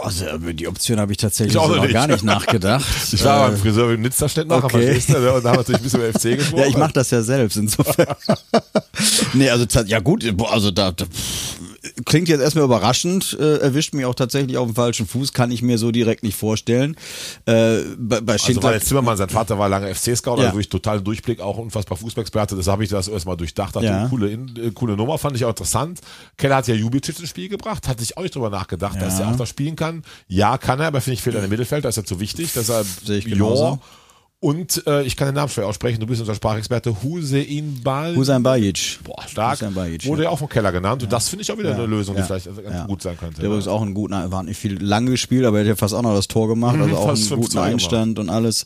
Also 0.01 0.31
über 0.31 0.53
die 0.53 0.69
Option 0.69 1.01
habe 1.01 1.11
ich 1.11 1.19
tatsächlich 1.19 1.57
Ich 1.57 1.61
noch 1.61 1.75
noch 1.75 1.83
nicht. 1.83 1.93
gar 1.93 2.07
nicht 2.07 2.23
nachgedacht. 2.23 2.87
Ich 3.13 3.25
war 3.25 3.47
Äh, 3.47 3.51
beim 3.51 3.59
Friseur 3.59 3.93
im 3.93 4.03
Nizza-Ständmacher, 4.03 4.67
okay. 4.67 4.81
verstehst 4.83 5.09
du? 5.09 5.19
ne? 5.19 5.33
Und 5.33 5.45
da 5.45 5.49
haben 5.51 5.57
wir 5.57 5.75
natürlich 5.75 5.81
ein 5.81 5.83
bisschen 5.83 6.01
über 6.09 6.13
FC 6.21 6.23
gesprochen. 6.39 6.61
Ja, 6.61 6.67
ich 6.69 6.77
mache 6.77 6.93
das 6.93 7.11
ja 7.11 7.21
selbst 7.23 7.57
insofern. 7.57 8.15
nee, 9.35 9.51
also 9.51 9.67
ja 9.87 9.99
gut, 9.99 10.25
also 10.49 10.71
da, 10.71 10.93
da 10.93 11.05
klingt 12.05 12.29
jetzt 12.29 12.41
erstmal 12.41 12.65
überraschend, 12.65 13.37
äh, 13.41 13.59
erwischt 13.59 13.95
mich 13.95 14.05
auch 14.05 14.15
tatsächlich 14.15 14.57
auf 14.57 14.67
dem 14.69 14.75
falschen 14.75 15.07
Fuß, 15.07 15.33
kann 15.33 15.51
ich 15.51 15.63
mir 15.63 15.79
so 15.79 15.91
direkt 15.93 16.23
nicht 16.23 16.37
vorstellen. 16.37 16.97
Äh, 17.47 17.79
bei, 17.99 18.21
bei 18.21 18.33
Also 18.35 18.47
Schindler, 18.47 18.63
weil 18.65 18.73
der 18.79 18.81
Zimmermann, 18.83 19.17
sein 19.17 19.29
Vater 19.29 19.59
war 19.59 19.69
lange 19.69 19.95
FC-Scout, 19.95 20.31
Ja. 20.39 20.45
also 20.45 20.53
wirklich 20.55 20.69
totalen 20.69 21.05
Durchblick, 21.05 21.41
auch 21.41 21.59
unfassbar 21.59 21.97
Fußballexperte. 21.99 22.57
Das 22.57 22.67
habe 22.67 22.85
ich 22.85 22.91
das 22.91 23.09
erstmal 23.09 23.37
durchdacht. 23.37 23.77
Dachte, 23.77 23.87
Ja. 23.87 24.07
coole, 24.09 24.29
In- 24.31 24.57
äh, 24.57 24.71
coole 24.73 24.97
Nummer, 24.97 25.19
fand 25.19 25.37
ich 25.37 25.45
auch 25.45 25.51
interessant. 25.51 26.01
Keller 26.37 26.57
hat 26.57 26.69
ja 26.69 26.75
Jubicic 26.75 27.19
ins 27.21 27.29
Spiel 27.29 27.49
gebracht, 27.49 27.87
hatte 27.89 28.03
ich 28.03 28.17
auch 28.17 28.23
nicht 28.23 28.35
drüber 28.35 28.51
nachgedacht, 28.51 29.01
dass 29.01 29.19
Ja. 29.19 29.27
er 29.27 29.33
auch 29.33 29.37
das 29.37 29.49
spielen 29.49 29.77
kann. 29.77 30.03
Ja, 30.27 30.59
kann 30.59 30.81
er, 30.81 30.89
aber 30.89 31.01
finde 31.01 31.15
ich 31.15 31.23
fehlt 31.23 31.37
er 31.37 31.45
im 31.45 31.51
Mittelfeld, 31.51 31.85
da 31.85 31.89
ist 31.91 31.97
er 31.97 32.05
zu 32.05 32.21
wichtig. 32.21 32.51
Deshalb, 32.55 32.87
Sehe 33.05 33.19
ich 33.19 33.25
genauso. 33.25 33.63
ja. 33.65 33.79
Und 34.41 34.87
äh, 34.87 35.03
ich 35.03 35.17
kann 35.17 35.27
den 35.27 35.35
Namen 35.35 35.49
schwer 35.49 35.67
aussprechen, 35.67 35.99
du 35.99 36.07
bist 36.07 36.21
unser 36.21 36.37
Sprachexperte, 36.37 37.03
Husein 37.03 37.81
Bal. 37.83 38.15
Hussein 38.15 38.41
Bajic. 38.45 39.01
Boah, 39.03 39.21
stark. 39.27 39.55
Hussein 39.55 39.75
Bajic, 39.75 40.07
Wurde 40.07 40.23
ja. 40.23 40.29
ja 40.29 40.33
auch 40.33 40.39
vom 40.39 40.49
Keller 40.49 40.71
genannt. 40.71 41.03
Und 41.03 41.13
das 41.13 41.29
finde 41.29 41.43
ich 41.43 41.51
auch 41.51 41.59
wieder 41.59 41.75
eine 41.75 41.87
Lösung, 41.87 42.15
die 42.15 42.21
Ja. 42.21 42.27
vielleicht 42.27 42.47
ganz 42.47 42.59
Ja. 42.77 42.87
gut 42.87 43.03
sein 43.03 43.17
könnte. 43.19 43.37
Der 43.41 43.47
übrigens 43.47 43.67
auch 43.67 43.83
einen 43.83 43.95
guten, 43.95 44.13
war 44.31 44.43
nicht 44.45 44.57
viel 44.57 44.81
lange 44.81 45.11
gespielt, 45.11 45.45
aber 45.45 45.59
er 45.59 45.65
hat 45.65 45.69
ja 45.71 45.75
fast 45.75 45.93
auch 45.93 46.03
noch 46.03 46.15
das 46.15 46.29
Tor 46.29 46.47
gemacht, 46.47 46.79
also 46.81 46.97
auch 46.97 47.07
Mhm, 47.07 47.09
fast 47.17 47.33
einen 47.33 47.41
guten 47.41 47.59
Einstand 47.59 48.19
und 48.21 48.31
alles. 48.31 48.63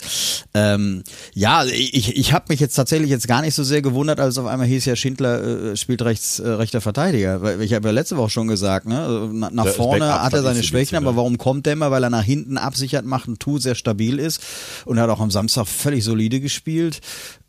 Ähm, 0.52 1.04
ja, 1.32 1.64
ich, 1.64 2.16
ich 2.18 2.34
habe 2.34 2.44
mich 2.50 2.60
jetzt 2.60 2.74
tatsächlich 2.74 3.08
jetzt 3.08 3.26
gar 3.26 3.40
nicht 3.40 3.54
so 3.54 3.64
sehr 3.64 3.80
gewundert, 3.80 4.20
als 4.20 4.36
auf 4.36 4.44
einmal 4.46 4.66
hieß 4.66 4.84
ja 4.84 4.94
Schindler 4.94 5.72
äh, 5.72 5.76
spielt 5.78 6.02
rechts 6.02 6.38
äh, 6.38 6.48
rechter 6.50 6.82
Verteidiger. 6.82 7.40
Weil 7.40 7.62
ich 7.62 7.72
habe 7.72 7.88
ja 7.88 7.92
letzte 7.94 8.18
Woche 8.18 8.28
schon 8.28 8.46
gesagt, 8.46 8.86
ne, 8.86 9.00
also 9.00 9.30
na, 9.32 9.48
nach 9.50 9.64
ist 9.64 9.76
vorne 9.76 10.22
hat 10.22 10.34
er 10.34 10.42
seine 10.42 10.62
Schwächen, 10.62 10.98
aber 10.98 11.16
warum 11.16 11.38
kommt 11.38 11.64
der 11.64 11.72
immer? 11.72 11.90
Weil 11.90 12.04
er 12.04 12.10
nach 12.10 12.22
hinten 12.24 12.58
absichert, 12.58 13.06
macht 13.06 13.26
ein 13.28 13.38
Tu, 13.38 13.56
sehr 13.56 13.74
stabil 13.74 14.18
ist 14.18 14.42
und 14.84 15.00
hat 15.00 15.08
auch 15.08 15.20
am 15.20 15.30
Samstag 15.30 15.61
völlig 15.68 16.04
solide 16.04 16.40
gespielt. 16.40 17.00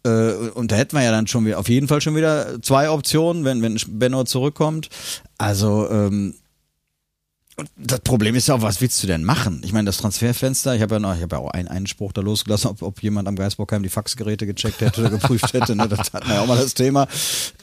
Äh, 0.06 0.34
und 0.54 0.72
da 0.72 0.76
hätten 0.76 0.96
wir 0.96 1.04
ja 1.04 1.12
dann 1.12 1.28
schon 1.28 1.46
wieder, 1.46 1.60
auf 1.60 1.70
jeden 1.70 1.88
Fall 1.88 2.02
schon 2.02 2.16
wieder 2.16 2.62
zwei 2.62 2.90
Optionen, 2.90 3.46
wenn, 3.46 3.62
wenn 3.62 3.80
Benno 3.88 4.24
zurückkommt. 4.24 4.90
Also, 5.38 5.90
ähm, 5.90 6.36
das 7.78 8.00
Problem 8.00 8.34
ist 8.34 8.48
ja 8.48 8.56
auch, 8.56 8.62
was 8.64 8.82
willst 8.82 9.02
du 9.04 9.08
denn 9.08 9.24
machen? 9.24 9.62
Ich 9.64 9.74
meine, 9.74 9.86
das 9.86 9.98
Transferfenster, 9.98 10.76
ich 10.76 10.82
habe 10.82 10.96
ja 10.96 11.00
noch, 11.00 11.16
ich 11.16 11.22
habe 11.22 11.36
ja 11.36 11.42
auch 11.42 11.52
einen 11.52 11.68
Einspruch 11.68 12.12
da 12.12 12.22
losgelassen, 12.22 12.70
ob, 12.70 12.82
ob 12.82 13.04
jemand 13.04 13.28
am 13.28 13.36
Geisbockheim 13.36 13.84
die 13.84 13.90
Faxgeräte 13.90 14.48
gecheckt 14.48 14.82
hätte 14.82 15.02
oder 15.02 15.12
geprüft 15.12 15.54
hätte. 15.54 15.76
Ne? 15.76 15.88
Das 15.88 16.14
hatten 16.14 16.28
wir 16.28 16.36
ja 16.36 16.42
auch 16.42 16.48
mal 16.48 16.58
das 16.58 16.74
Thema. 16.74 17.08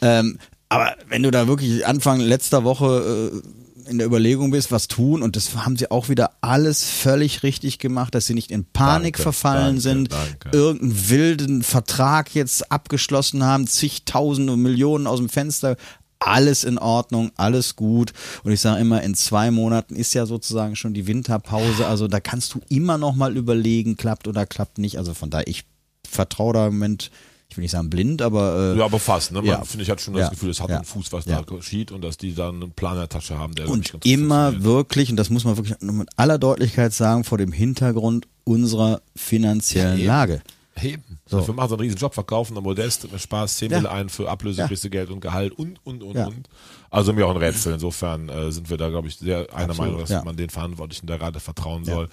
Ähm, 0.01 0.39
aber 0.69 0.95
wenn 1.09 1.25
du 1.25 1.33
da 1.33 1.49
wirklich 1.49 1.85
Anfang 1.85 2.21
letzter 2.21 2.63
Woche 2.63 3.33
äh, 3.33 3.49
in 3.91 3.99
der 3.99 4.07
Überlegung 4.07 4.53
bist, 4.53 4.71
was 4.73 4.89
tun, 4.89 5.23
und 5.23 5.37
das 5.37 5.55
haben 5.55 5.77
sie 5.77 5.91
auch 5.91 6.09
wieder 6.09 6.31
alles 6.41 6.85
völlig 6.85 7.43
richtig 7.43 7.79
gemacht, 7.79 8.15
dass 8.15 8.27
sie 8.27 8.35
nicht 8.35 8.51
in 8.51 8.65
Panik 8.65 9.17
Danke, 9.17 9.23
verfallen 9.23 9.65
danke, 9.65 9.81
sind, 9.81 10.13
danke. 10.13 10.57
irgendeinen 10.57 11.11
wilden 11.11 11.63
Vertrag 11.63 12.35
jetzt 12.35 12.71
abgeschlossen 12.71 13.45
haben, 13.45 13.67
zigtausende 13.67 14.57
Millionen 14.57 15.07
aus 15.07 15.19
dem 15.19 15.29
Fenster. 15.29 15.77
Alles 16.21 16.65
in 16.65 16.79
Ordnung, 16.79 17.31
alles 17.37 17.77
gut. 17.77 18.13
Und 18.45 18.53
ich 18.53 18.61
sage 18.61 18.81
immer, 18.81 19.03
in 19.03 19.15
zwei 19.15 19.51
Monaten 19.51 19.97
ist 19.97 20.13
ja 20.13 20.27
sozusagen 20.27 20.77
schon 20.77 20.93
die 20.93 21.07
Winterpause. 21.07 21.87
Also 21.87 22.09
da 22.09 22.21
kannst 22.21 22.53
du 22.53 22.61
immer 22.69 22.99
noch 22.99 23.15
mal 23.15 23.39
überlegen, 23.39 23.97
klappt 23.97 24.29
oder 24.29 24.45
klappt 24.45 24.77
nicht. 24.77 24.99
Also 24.99 25.15
von 25.15 25.31
daher, 25.31 25.49
ich 25.49 25.65
vertraue 26.07 26.53
da 26.53 26.67
im 26.67 26.75
Moment, 26.75 27.11
ich 27.51 27.57
will 27.57 27.63
nicht 27.63 27.73
sagen 27.73 27.91
blind, 27.91 28.23
aber 28.23 28.75
äh, 28.75 28.79
Ja, 28.79 28.85
aber 28.85 28.99
fast. 29.01 29.33
Ne? 29.33 29.39
Man, 29.39 29.47
Ja. 29.47 29.65
finde 29.65 29.83
ich, 29.83 29.91
hat 29.91 30.01
schon 30.01 30.15
Ja. 30.15 30.21
das 30.21 30.31
Gefühl, 30.31 30.51
es 30.51 30.61
hat 30.61 30.71
Ja. 30.71 30.77
einen 30.77 30.85
Fuß, 30.85 31.13
was 31.13 31.25
Ja. 31.25 31.43
da 31.43 31.57
geschieht 31.57 31.91
und 31.93 32.03
dass 32.03 32.17
die 32.17 32.35
dann 32.35 32.63
einen 32.63 32.71
Plan 32.73 32.93
in 32.95 33.01
der 33.01 33.09
Tasche 33.09 33.39
haben, 33.39 33.55
der 33.55 33.69
und 33.69 33.93
immer 34.07 34.63
wirklich, 34.63 35.11
und 35.11 35.17
das 35.17 35.31
muss 35.31 35.45
man 35.45 35.57
wirklich 35.57 35.77
mit 35.81 36.09
aller 36.17 36.39
Deutlichkeit 36.39 36.93
sagen, 36.93 37.25
vor 37.25 37.39
dem 37.39 37.53
Hintergrund 37.53 38.29
unserer 38.45 39.03
finanziellen 39.17 39.99
Ja, 39.99 39.99
eben. 39.99 40.07
Lage. 40.07 40.43
Eben. 40.83 41.03
So. 41.27 41.39
Dafür 41.39 41.53
machen 41.55 41.69
sie 41.69 41.75
einen 41.75 41.81
riesen 41.83 41.99
Job, 41.99 42.15
verkaufen 42.15 42.55
dann 42.55 42.65
Modest 42.65 43.11
mit 43.13 43.21
Spaß 43.21 43.57
10 43.59 43.71
Ja. 43.71 43.79
Mille 43.79 43.91
ein 43.91 44.09
für 44.09 44.31
Ablöse, 44.31 44.61
Ja. 44.63 44.67
kriegst 44.67 44.83
du 44.85 44.89
Geld 44.89 45.11
und 45.11 45.21
Gehalt 45.21 45.53
und, 45.53 45.79
und, 45.85 46.03
und, 46.03 46.17
Ja. 46.17 46.27
und. 46.29 46.49
Also 46.89 47.13
mir 47.13 47.27
auch 47.27 47.31
ein 47.31 47.37
Rätsel. 47.37 47.75
Insofern 47.75 48.29
äh, 48.31 48.51
sind 48.51 48.71
wir 48.71 48.77
da, 48.79 48.89
glaube 48.89 49.07
ich, 49.09 49.19
sehr 49.19 49.41
einer 49.53 49.71
Absolut, 49.71 49.79
Meinung, 49.79 50.01
dass 50.01 50.11
ja. 50.11 50.25
man 50.25 50.37
den 50.37 50.49
Verantwortlichen 50.49 51.07
da 51.07 51.19
gerade 51.19 51.39
vertrauen 51.39 51.85
soll. 51.85 52.09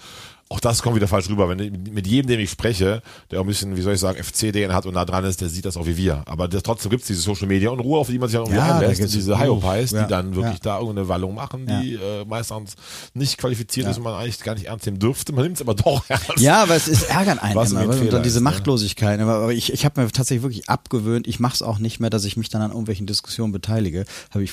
Auch 0.50 0.60
das 0.60 0.80
kommt 0.82 0.96
wieder 0.96 1.08
falsch 1.08 1.28
rüber. 1.28 1.48
Wenn 1.48 1.58
ich- 1.58 1.92
mit 1.92 2.06
jedem, 2.06 2.28
dem 2.28 2.40
ich 2.40 2.50
spreche, 2.50 3.02
der 3.30 3.38
auch 3.40 3.44
ein 3.44 3.48
bisschen, 3.48 3.76
wie 3.76 3.82
soll 3.82 3.92
ich 3.94 4.00
sagen, 4.00 4.16
FC-DNA 4.22 4.72
hat 4.72 4.86
und 4.86 4.94
nah 4.94 5.04
dran 5.04 5.24
ist, 5.24 5.40
der 5.42 5.48
sieht 5.50 5.66
das 5.66 5.76
auch 5.76 5.84
wie 5.86 5.96
wir. 5.98 6.22
Aber 6.26 6.48
das, 6.48 6.62
trotzdem 6.62 6.90
gibt's 6.90 7.06
diese 7.06 7.20
Social 7.20 7.46
Media 7.46 7.68
und 7.70 7.80
Ruhe, 7.80 7.98
auf 7.98 8.08
die 8.08 8.18
man 8.18 8.28
sich 8.28 8.36
dann 8.38 8.44
irgendwie 8.46 8.58
Ja, 8.58 8.68
da 8.68 8.78
einlässt. 8.78 9.02
Und 9.02 9.12
diese 9.12 9.38
Hyopies, 9.38 9.90
ja, 9.90 10.02
die 10.04 10.08
dann 10.08 10.34
wirklich 10.34 10.54
ja. 10.54 10.60
da 10.62 10.78
irgendeine 10.78 11.08
Wallung 11.08 11.34
machen, 11.34 11.66
die 11.66 11.94
äh, 11.94 12.24
meistens 12.26 12.76
nicht 13.14 13.36
qualifiziert 13.36 13.88
ist 13.88 13.98
und 13.98 14.04
man 14.04 14.14
eigentlich 14.14 14.42
gar 14.42 14.54
nicht 14.54 14.66
ernst 14.66 14.86
nehmen 14.86 14.98
dürfte. 14.98 15.32
Man 15.34 15.44
nimmt's 15.44 15.60
aber 15.60 15.74
doch 15.74 16.02
ernst. 16.08 16.38
Ja, 16.38 16.62
aber 16.62 16.76
es 16.76 16.88
ist 16.88 17.02
ärgert 17.10 17.42
einen 17.42 17.54
Was 17.54 17.70
immer. 17.72 17.80
ein 17.80 17.88
Und 17.88 17.94
Fehler 17.96 18.10
dann 18.12 18.22
diese 18.22 18.38
ist, 18.38 18.42
ne? 18.44 18.50
Machtlosigkeit. 18.50 19.20
Aber 19.20 19.34
aber 19.34 19.52
ich, 19.52 19.72
ich 19.72 19.84
habe 19.84 20.00
mir 20.00 20.10
tatsächlich 20.10 20.42
wirklich 20.42 20.68
abgewöhnt, 20.70 21.26
ich 21.26 21.40
mache 21.40 21.54
es 21.54 21.62
auch 21.62 21.78
nicht 21.78 22.00
mehr, 22.00 22.08
dass 22.10 22.24
ich 22.24 22.36
mich 22.38 22.48
dann 22.48 22.62
an 22.62 22.70
irgendwelchen 22.70 23.06
Diskussionen 23.06 23.52
beteilige. 23.52 24.06
Habe 24.30 24.44
ich 24.44 24.52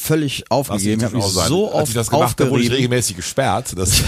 völlig 0.00 0.44
aufgegeben. 0.50 1.00
Ich 1.00 1.04
habe 1.04 1.16
mich 1.16 1.24
so 1.24 1.72
oft 1.72 1.94
das 1.94 2.10
gemacht 2.10 2.40
habe, 2.40 2.50
wurde 2.50 2.62
ich 2.62 2.70
regelmäßig 2.70 3.16
gesperrt. 3.16 3.72
Das, 3.76 4.02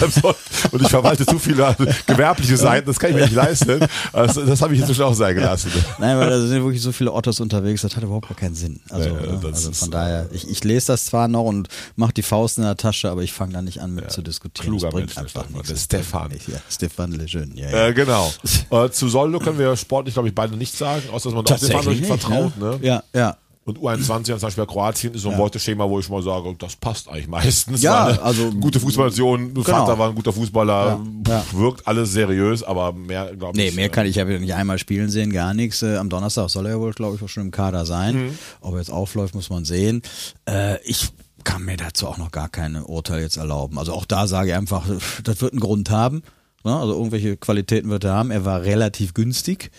und 0.71 0.83
ich 0.83 0.89
verwalte 0.89 1.27
zu 1.27 1.39
viele 1.39 1.77
gewerbliche 2.07 2.57
Seiten, 2.57 2.87
das 2.87 2.99
kann 2.99 3.11
ich 3.11 3.17
mir 3.17 3.23
nicht 3.23 3.35
leisten. 3.35 3.81
Also, 4.13 4.45
das 4.45 4.63
habe 4.63 4.75
ich 4.75 4.81
inzwischen 4.81 5.03
auch 5.03 5.15
sein 5.15 5.35
gelassen. 5.35 5.71
Nein, 5.99 6.19
weil 6.19 6.31
da 6.31 6.41
sind 6.41 6.63
wirklich 6.63 6.83
so 6.83 6.93
viele 6.93 7.13
Ottos 7.13 7.41
unterwegs, 7.41 7.83
das 7.83 7.97
hat 7.97 8.03
überhaupt 8.03 8.29
gar 8.29 8.37
keinen 8.37 8.55
Sinn. 8.55 8.81
Also, 8.91 9.09
Ja, 9.11 9.21
ja, 9.21 9.33
ne? 9.33 9.41
also 9.45 9.73
von 9.73 9.91
daher, 9.91 10.29
ich, 10.33 10.49
ich 10.49 10.65
lese 10.65 10.89
das 10.89 11.07
zwar 11.07 11.29
noch 11.29 11.45
und 11.45 11.69
mache 11.97 12.13
die 12.13 12.23
Faust 12.23 12.59
in 12.59 12.65
der 12.65 12.77
Tasche, 12.77 13.11
aber 13.11 13.23
ich 13.23 13.33
fange 13.33 13.53
da 13.53 13.63
nicht 13.63 13.81
an 13.81 13.95
mit 13.95 14.11
zu 14.11 14.23
diskutieren. 14.23 14.71
Kluger 14.71 14.87
das 14.87 14.95
bringt 14.95 15.17
Mensch, 15.17 15.19
einfach 15.19 15.45
Stefan. 15.45 15.53
nichts. 15.53 15.85
Stefan. 15.85 16.31
Ja, 16.49 16.61
Stefan 16.71 17.13
Lejeune, 17.13 17.55
ja, 17.55 17.71
ja. 17.71 17.87
Äh, 17.89 17.95
genau. 17.95 18.33
Äh, 18.71 18.91
zu 18.91 19.09
Soldo 19.09 19.39
können 19.39 19.59
wir 19.59 19.77
sportlich, 19.77 20.15
glaube 20.15 20.29
ich, 20.29 20.35
beide 20.35 20.57
nicht 20.57 20.77
sagen, 20.77 21.03
außer 21.13 21.29
dass 21.31 21.35
man 21.35 21.45
den 21.45 21.59
Verantwortlichen 21.59 22.09
nicht, 22.09 22.23
vertraut. 22.23 22.57
Ne? 22.57 22.79
Ja, 22.81 23.03
ja. 23.13 23.37
Und 23.65 23.79
U21 23.79 24.25
zum 24.25 24.41
Beispiel 24.41 24.67
Kroatien 24.67 25.15
ist 25.15 25.23
so 25.23 25.29
ein 25.29 25.33
Ja. 25.33 25.39
Beuteschema, 25.39 25.89
wo 25.89 26.01
ich 26.01 26.09
mal 26.09 26.21
sage, 26.21 26.53
das 26.59 26.75
passt 26.75 27.09
eigentlich 27.09 27.29
meistens. 27.29 27.81
Ja, 27.81 28.07
eine 28.07 28.23
also- 28.23 28.51
gute 28.51 28.81
Fußballnation, 28.81 29.55
Genau. 29.55 29.63
Vater 29.65 29.97
war 29.99 30.09
ein 30.09 30.17
guter 30.17 30.33
Fußballer, 30.33 31.01
Ja, 31.29 31.41
Pff, 31.43 31.55
wirkt 31.55 31.87
alles 31.87 32.13
seriös, 32.13 32.65
aber 32.65 32.93
mehr 32.93 33.35
glaube 33.37 33.57
Nee, 33.57 33.69
ich. 33.69 33.75
mehr 33.77 33.87
äh, 33.87 33.89
kann 33.89 34.07
ich 34.07 34.17
ja 34.17 34.25
nicht 34.25 34.55
einmal 34.55 34.79
spielen 34.79 35.11
sehen, 35.11 35.33
gar 35.33 35.55
nichts. 35.55 35.81
Äh, 35.83 35.97
am 35.97 36.09
Donnerstag 36.09 36.51
soll 36.51 36.67
er 36.67 36.73
ja 36.73 36.81
wohl, 36.81 36.93
glaube 36.93 37.15
ich, 37.17 37.23
auch 37.23 37.29
schon 37.29 37.45
im 37.45 37.51
Kader 37.53 37.87
sein. 37.87 38.17
Mhm. 38.27 38.39
Ob 38.63 38.73
er 38.75 38.79
jetzt 38.79 38.91
aufläuft, 38.93 39.37
muss 39.37 39.49
man 39.49 39.65
sehen. 39.65 40.03
Äh, 40.49 40.83
ich 40.85 41.11
kann 41.45 41.65
mir 41.65 41.77
dazu 41.77 42.09
auch 42.09 42.19
noch 42.19 42.33
gar 42.33 42.49
keine 42.49 42.85
Urteil 42.87 43.21
jetzt 43.21 43.37
erlauben. 43.37 43.79
Also 43.79 43.93
auch 43.93 44.07
da 44.07 44.27
sage 44.27 44.49
ich 44.51 44.55
einfach, 44.57 44.87
das 45.23 45.41
wird 45.41 45.53
einen 45.53 45.61
Grund 45.61 45.89
haben. 45.91 46.23
Ne? 46.65 46.77
Also 46.77 46.95
irgendwelche 46.95 47.37
Qualitäten 47.37 47.91
wird 47.91 48.03
er 48.05 48.15
haben. 48.15 48.33
Er 48.33 48.45
war 48.45 48.63
relativ 48.63 49.15
günstig. 49.15 49.71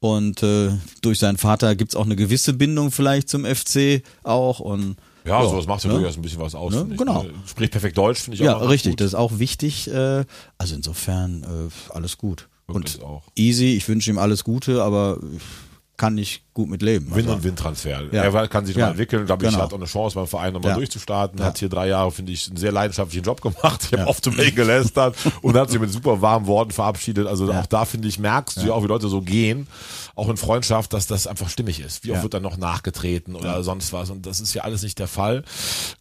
Und 0.00 0.42
äh, 0.42 0.70
durch 1.02 1.18
seinen 1.18 1.36
Vater 1.36 1.76
gibt's 1.76 1.94
auch 1.94 2.06
eine 2.06 2.16
gewisse 2.16 2.54
Bindung 2.54 2.90
vielleicht 2.90 3.28
zum 3.28 3.44
FC 3.44 4.02
auch. 4.22 4.58
Und 4.60 4.96
Ja, 5.26 5.42
sowas 5.46 5.66
macht 5.66 5.84
ja 5.84 5.90
ne? 5.92 5.98
durchaus 5.98 6.16
ein 6.16 6.22
bisschen 6.22 6.40
was 6.40 6.54
aus. 6.54 6.72
Ne? 6.72 6.86
Genau. 6.96 7.22
ne? 7.24 7.30
Spricht 7.46 7.72
perfekt 7.72 7.98
Deutsch, 7.98 8.20
finde 8.20 8.36
ich 8.36 8.42
Ja, 8.42 8.56
auch. 8.56 8.62
immer 8.62 8.70
richtig, 8.70 8.92
gut. 8.92 9.00
das 9.00 9.08
ist 9.08 9.14
auch 9.14 9.38
wichtig. 9.38 9.88
Äh, 9.92 10.24
also 10.56 10.74
insofern 10.74 11.42
äh, 11.42 11.92
alles 11.94 12.16
gut. 12.16 12.48
Wirklich 12.66 12.98
und 12.98 13.04
auch. 13.04 13.22
easy, 13.36 13.74
ich 13.76 13.86
wünsche 13.88 14.10
ihm 14.10 14.18
alles 14.18 14.42
Gute, 14.44 14.82
aber 14.82 15.18
kann 16.00 16.16
ich 16.16 16.42
gut 16.54 16.68
mit 16.70 16.80
leben. 16.80 17.06
Win- 17.14 17.26
Also, 17.26 17.36
und 17.36 17.44
Win-Transfer. 17.44 18.02
Ja. 18.10 18.22
Er 18.24 18.48
kann 18.48 18.64
sich 18.64 18.74
Ja. 18.74 18.86
mal 18.86 18.90
entwickeln, 18.92 19.26
glaube 19.26 19.44
ich, 19.44 19.50
Genau. 19.50 19.62
hat 19.62 19.72
auch 19.72 19.76
eine 19.76 19.84
Chance 19.84 20.14
beim 20.14 20.26
Verein 20.26 20.52
nochmal 20.54 20.70
Ja. 20.70 20.76
durchzustarten. 20.76 21.38
Ja. 21.38 21.44
Hat 21.44 21.58
hier 21.58 21.68
drei 21.68 21.88
Jahre, 21.88 22.10
finde 22.10 22.32
ich, 22.32 22.48
einen 22.48 22.56
sehr 22.56 22.72
leidenschaftlichen 22.72 23.22
Job 23.24 23.40
gemacht. 23.42 23.60
Ich 23.84 23.92
habe 23.92 24.02
Ja. 24.02 24.06
oft 24.08 24.24
zu 24.24 24.30
mir 24.30 24.50
gelästert 24.50 25.14
und 25.42 25.56
hat 25.56 25.70
sich 25.70 25.78
mit 25.78 25.92
super 25.92 26.20
warmen 26.22 26.46
Worten 26.46 26.70
verabschiedet. 26.70 27.26
Also 27.26 27.50
Ja. 27.50 27.60
auch 27.60 27.66
da, 27.66 27.84
finde 27.84 28.08
ich, 28.08 28.18
merkst 28.18 28.56
du 28.56 28.62
ja 28.66 28.72
auch, 28.72 28.82
wie 28.82 28.86
Leute 28.88 29.08
so 29.08 29.20
gehen, 29.20 29.68
auch 30.16 30.28
in 30.30 30.36
Freundschaft, 30.38 30.92
dass 30.94 31.06
das 31.06 31.26
einfach 31.26 31.48
stimmig 31.50 31.80
ist. 31.80 32.04
Wie 32.04 32.10
oft 32.12 32.18
Ja. 32.18 32.22
wird 32.22 32.34
dann 32.34 32.42
noch 32.42 32.56
nachgetreten 32.56 33.34
oder 33.36 33.62
sonst 33.62 33.92
was 33.92 34.08
und 34.10 34.24
das 34.26 34.40
ist 34.40 34.54
ja 34.54 34.62
alles 34.62 34.82
nicht 34.82 34.98
der 34.98 35.06
Fall. 35.08 35.44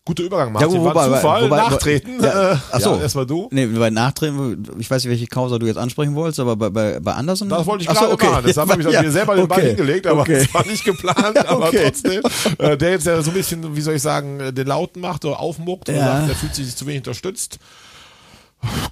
Guter 0.06 0.24
Übergang, 0.24 0.48
Ja, 0.48 0.54
Martin, 0.54 0.72
war 0.84 0.92
wobei- 0.96 1.04
ein 1.06 1.14
Zufall, 1.14 1.44
wobei- 1.44 1.58
nachtreten. 1.58 2.24
Ja. 2.24 2.54
Äh, 2.54 2.58
Ach 2.72 2.80
so. 2.80 2.96
ja, 2.96 3.02
erstmal 3.02 3.26
du. 3.26 3.50
Nee, 3.52 3.66
bei 3.68 3.90
Nachtreten, 3.90 4.64
ich 4.80 4.90
weiß 4.90 5.04
nicht, 5.04 5.12
welche 5.12 5.28
Causa 5.28 5.60
du 5.60 5.66
jetzt 5.68 5.78
ansprechen 5.78 6.16
wolltest, 6.16 6.40
aber 6.40 6.56
bei, 6.56 6.70
bei, 6.70 7.00
bei 7.00 7.14
Anderson? 7.14 7.50
Das 7.50 7.66
wollte 7.66 7.84
ich 7.84 7.90
gerade 7.90 8.12
okay. 8.12 8.28
machen. 8.30 8.44
Das 8.48 8.58
haben 8.58 8.70
wir 8.84 8.90
Ja, 8.92 9.02
mir 9.02 9.12
selber 9.12 9.36
den 9.36 9.48
Ball 9.48 9.60
okay. 9.60 9.76
Hingelegt, 9.94 10.08
aber 10.08 10.22
okay. 10.22 10.40
das 10.44 10.54
war 10.54 10.66
nicht 10.66 10.86
geplant, 10.86 11.38
aber 11.48 11.68
Okay. 11.70 11.84
trotzdem. 11.84 12.22
Äh, 12.58 12.78
der 12.78 12.92
jetzt 12.92 13.06
ja 13.08 13.22
so 13.22 13.32
ein 13.32 13.34
bisschen, 13.34 13.76
wie 13.76 13.82
soll 13.82 13.96
ich 13.96 14.02
sagen, 14.02 14.40
äh, 14.40 14.54
den 14.54 14.68
Lauten 14.68 15.02
macht 15.02 15.26
oder 15.26 15.40
aufmuckt 15.40 15.90
und 15.90 15.96
Ja. 15.96 16.06
sagt, 16.06 16.30
der 16.30 16.36
fühlt 16.36 16.56
sich 16.56 16.76
zu 16.76 16.86
wenig 16.86 17.00
unterstützt. 17.00 17.60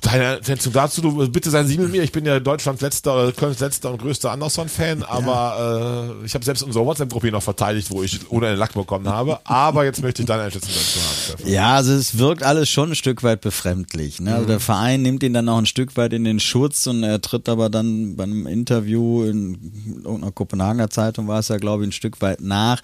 Deine 0.01 0.37
Einschätzung 0.37 0.71
dazu, 0.71 1.01
du, 1.01 1.29
bitte 1.29 1.49
seien 1.49 1.67
Sie 1.67 1.77
mit 1.77 1.91
mir, 1.91 2.01
ich 2.01 2.13
bin 2.13 2.25
ja 2.25 2.39
Deutschlands 2.39 2.81
letzter 2.81 3.13
oder 3.13 3.31
Kölns 3.33 3.59
letzter 3.59 3.91
und 3.91 4.01
größter 4.01 4.31
Anderson-Fan, 4.31 5.03
aber 5.03 6.13
äh, 6.21 6.25
ich 6.25 6.33
habe 6.33 6.45
selbst 6.45 6.63
unsere 6.63 6.85
WhatsApp-Gruppe 6.85 7.29
noch 7.31 7.43
verteidigt, 7.43 7.91
wo 7.91 8.01
ich 8.01 8.19
ohne 8.31 8.47
einen 8.47 8.57
Lack 8.57 8.73
bekommen 8.73 9.09
habe, 9.09 9.39
aber 9.43 9.83
jetzt 9.83 10.01
möchte 10.01 10.21
ich 10.21 10.25
deine 10.25 10.43
Einschätzung 10.43 10.69
dazu 10.73 10.99
haben. 10.99 11.17
Stefan. 11.39 11.51
Ja, 11.51 11.75
also 11.75 11.91
es 11.93 12.17
wirkt 12.17 12.43
alles 12.43 12.69
schon 12.69 12.91
ein 12.91 12.95
Stück 12.95 13.23
weit 13.23 13.41
befremdlich. 13.41 14.21
Ne? 14.21 14.31
Also 14.31 14.43
Mhm. 14.43 14.47
der 14.47 14.59
Verein 14.61 15.01
nimmt 15.01 15.23
ihn 15.23 15.33
dann 15.33 15.45
noch 15.45 15.57
ein 15.57 15.65
Stück 15.65 15.97
weit 15.97 16.13
in 16.13 16.23
den 16.23 16.39
Schutz 16.39 16.87
und 16.87 17.03
er 17.03 17.19
tritt 17.19 17.49
aber 17.49 17.69
dann 17.69 18.15
bei 18.15 18.23
einem 18.23 18.47
Interview 18.47 19.23
in 19.25 20.01
irgendeiner 20.05 20.31
Kopenhagener 20.31 20.89
Zeitung 20.89 21.27
war 21.27 21.39
es 21.39 21.49
ja, 21.49 21.57
glaube 21.57 21.83
ich, 21.83 21.89
ein 21.89 21.93
Stück 21.93 22.21
weit 22.21 22.39
nach. 22.39 22.81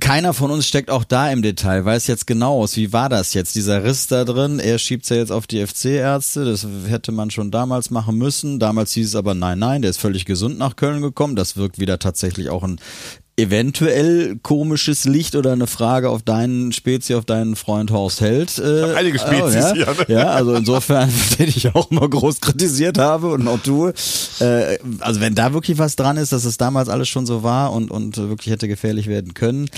Keiner 0.00 0.34
von 0.34 0.50
uns 0.50 0.66
steckt 0.66 0.90
auch 0.90 1.04
da 1.04 1.30
im 1.30 1.42
Detail, 1.42 1.84
weiß 1.84 2.06
jetzt 2.06 2.26
genau 2.26 2.62
aus, 2.62 2.76
wie 2.76 2.92
war 2.92 3.08
das 3.08 3.34
jetzt, 3.34 3.54
dieser 3.54 3.84
Riss 3.84 4.06
da 4.06 4.24
drin, 4.24 4.58
er 4.58 4.78
schiebt's 4.78 5.08
ja 5.08 5.16
jetzt 5.16 5.32
auf 5.32 5.46
die 5.46 5.64
FC-Ärzte, 5.64 6.44
das 6.44 6.66
hätte 6.86 7.12
man 7.12 7.30
schon 7.30 7.50
damals 7.50 7.90
machen 7.90 8.16
müssen, 8.16 8.58
damals 8.58 8.92
hieß 8.92 9.08
es 9.08 9.14
aber 9.14 9.34
nein, 9.34 9.58
nein, 9.58 9.82
der 9.82 9.90
ist 9.90 10.00
völlig 10.00 10.24
gesund 10.24 10.58
nach 10.58 10.76
Köln 10.76 11.02
gekommen, 11.02 11.36
das 11.36 11.56
wirkt 11.56 11.78
wieder 11.78 11.98
tatsächlich 11.98 12.50
auch 12.50 12.62
ein 12.62 12.80
eventuell 13.38 14.36
komisches 14.42 15.04
Licht 15.04 15.36
oder 15.36 15.52
eine 15.52 15.68
Frage 15.68 16.10
auf 16.10 16.22
deinen 16.22 16.72
Spezi, 16.72 17.14
auf 17.14 17.24
deinen 17.24 17.54
Freund 17.54 17.92
Horst 17.92 18.20
Held. 18.20 18.58
Äh, 18.58 18.94
einige 18.94 19.18
Spezies 19.20 19.54
ja, 19.54 19.74
hier, 19.74 19.86
ne? 19.86 19.94
ja, 20.08 20.26
also 20.30 20.54
insofern, 20.54 21.08
den 21.38 21.48
ich 21.48 21.72
auch 21.74 21.90
immer 21.92 22.08
groß 22.08 22.40
kritisiert 22.40 22.98
habe 22.98 23.28
und 23.28 23.46
auch 23.46 23.60
tue. 23.60 23.94
Äh, 24.40 24.78
also 24.98 25.20
wenn 25.20 25.36
da 25.36 25.52
wirklich 25.52 25.78
was 25.78 25.94
dran 25.94 26.16
ist, 26.16 26.32
dass 26.32 26.44
es 26.44 26.56
damals 26.56 26.88
alles 26.88 27.08
schon 27.08 27.26
so 27.26 27.44
war 27.44 27.72
und, 27.72 27.92
und 27.92 28.16
wirklich 28.16 28.52
hätte 28.52 28.66
gefährlich 28.66 29.06
werden 29.06 29.34
können. 29.34 29.70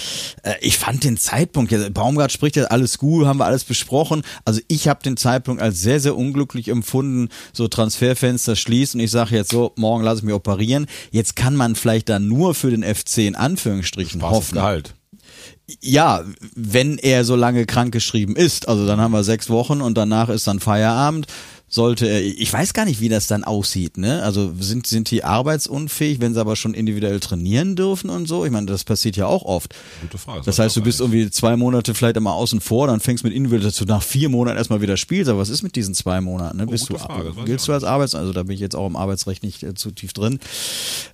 Äh, 0.42 0.54
ich 0.62 0.78
fand 0.78 1.04
den 1.04 1.18
Zeitpunkt, 1.18 1.70
ja, 1.70 1.86
Baumgart 1.90 2.32
spricht 2.32 2.56
ja 2.56 2.64
alles 2.64 2.96
gut, 2.96 3.26
haben 3.26 3.40
wir 3.40 3.44
alles 3.44 3.64
besprochen. 3.64 4.22
Also 4.46 4.62
ich 4.68 4.88
habe 4.88 5.02
den 5.02 5.18
Zeitpunkt 5.18 5.60
als 5.60 5.82
sehr, 5.82 6.00
sehr 6.00 6.16
unglücklich 6.16 6.68
empfunden, 6.68 7.28
so 7.52 7.68
Transferfenster 7.68 8.56
schließt 8.56 8.94
und 8.94 9.00
ich 9.00 9.10
sage 9.10 9.36
jetzt 9.36 9.50
so, 9.50 9.72
morgen 9.76 10.02
lasse 10.02 10.18
ich 10.18 10.24
mich 10.24 10.34
operieren. 10.34 10.86
Jetzt 11.10 11.36
kann 11.36 11.56
man 11.56 11.74
vielleicht 11.74 12.08
dann 12.08 12.26
nur 12.26 12.54
für 12.54 12.70
den 12.70 12.82
FC 12.82 13.18
in 13.18 13.36
Anführungsstrichen 13.50 14.22
hoffen. 14.22 14.54
Gehalt. 14.54 14.94
Ja, 15.80 16.24
wenn 16.54 16.98
er 16.98 17.24
so 17.24 17.36
lange 17.36 17.66
krankgeschrieben 17.66 18.36
ist, 18.36 18.68
also 18.68 18.86
dann 18.86 19.00
haben 19.00 19.12
wir 19.12 19.24
sechs 19.24 19.50
Wochen 19.50 19.80
und 19.80 19.96
danach 19.96 20.28
ist 20.28 20.46
dann 20.46 20.60
Feierabend. 20.60 21.26
Sollte 21.72 22.06
er, 22.06 22.20
ich 22.20 22.52
weiß 22.52 22.74
gar 22.74 22.84
nicht, 22.84 23.00
wie 23.00 23.08
das 23.08 23.28
dann 23.28 23.44
aussieht, 23.44 23.96
ne? 23.96 24.22
Also 24.24 24.52
sind, 24.58 24.88
sind 24.88 25.08
die 25.10 25.22
arbeitsunfähig, 25.22 26.20
wenn 26.20 26.34
sie 26.34 26.40
aber 26.40 26.56
schon 26.56 26.74
individuell 26.74 27.20
trainieren 27.20 27.76
dürfen 27.76 28.10
und 28.10 28.26
so? 28.26 28.44
Ich 28.44 28.50
meine, 28.50 28.66
das 28.66 28.82
passiert 28.82 29.16
ja 29.16 29.26
auch 29.26 29.44
oft. 29.44 29.74
Gute 30.02 30.18
Frage. 30.18 30.42
Das 30.44 30.58
heißt, 30.58 30.76
du 30.76 30.82
bist 30.82 31.00
irgendwie 31.00 31.30
zwei 31.30 31.56
Monate 31.56 31.94
vielleicht 31.94 32.16
immer 32.16 32.32
außen 32.32 32.60
vor, 32.60 32.88
dann 32.88 32.98
fängst 32.98 33.22
mit 33.22 33.32
individuell, 33.32 33.62
dass 33.62 33.76
du 33.76 33.84
nach 33.84 34.02
vier 34.02 34.28
Monaten 34.28 34.56
erstmal 34.58 34.80
wieder 34.80 34.96
spielst. 34.96 35.30
Aber 35.30 35.38
was 35.38 35.48
ist 35.48 35.62
mit 35.62 35.76
diesen 35.76 35.94
zwei 35.94 36.20
Monaten? 36.20 36.56
Ne? 36.56 36.66
Bist 36.66 36.88
du, 36.90 36.94
Oh, 36.94 36.98
Frage, 36.98 37.32
giltst 37.44 37.68
du 37.68 37.72
als 37.72 37.84
Arbeits, 37.84 38.16
also 38.16 38.32
da 38.32 38.42
bin 38.42 38.54
ich 38.54 38.60
jetzt 38.60 38.74
auch 38.74 38.88
im 38.88 38.96
Arbeitsrecht 38.96 39.44
nicht 39.44 39.62
äh, 39.62 39.74
zu 39.74 39.92
tief 39.92 40.12
drin. 40.12 40.40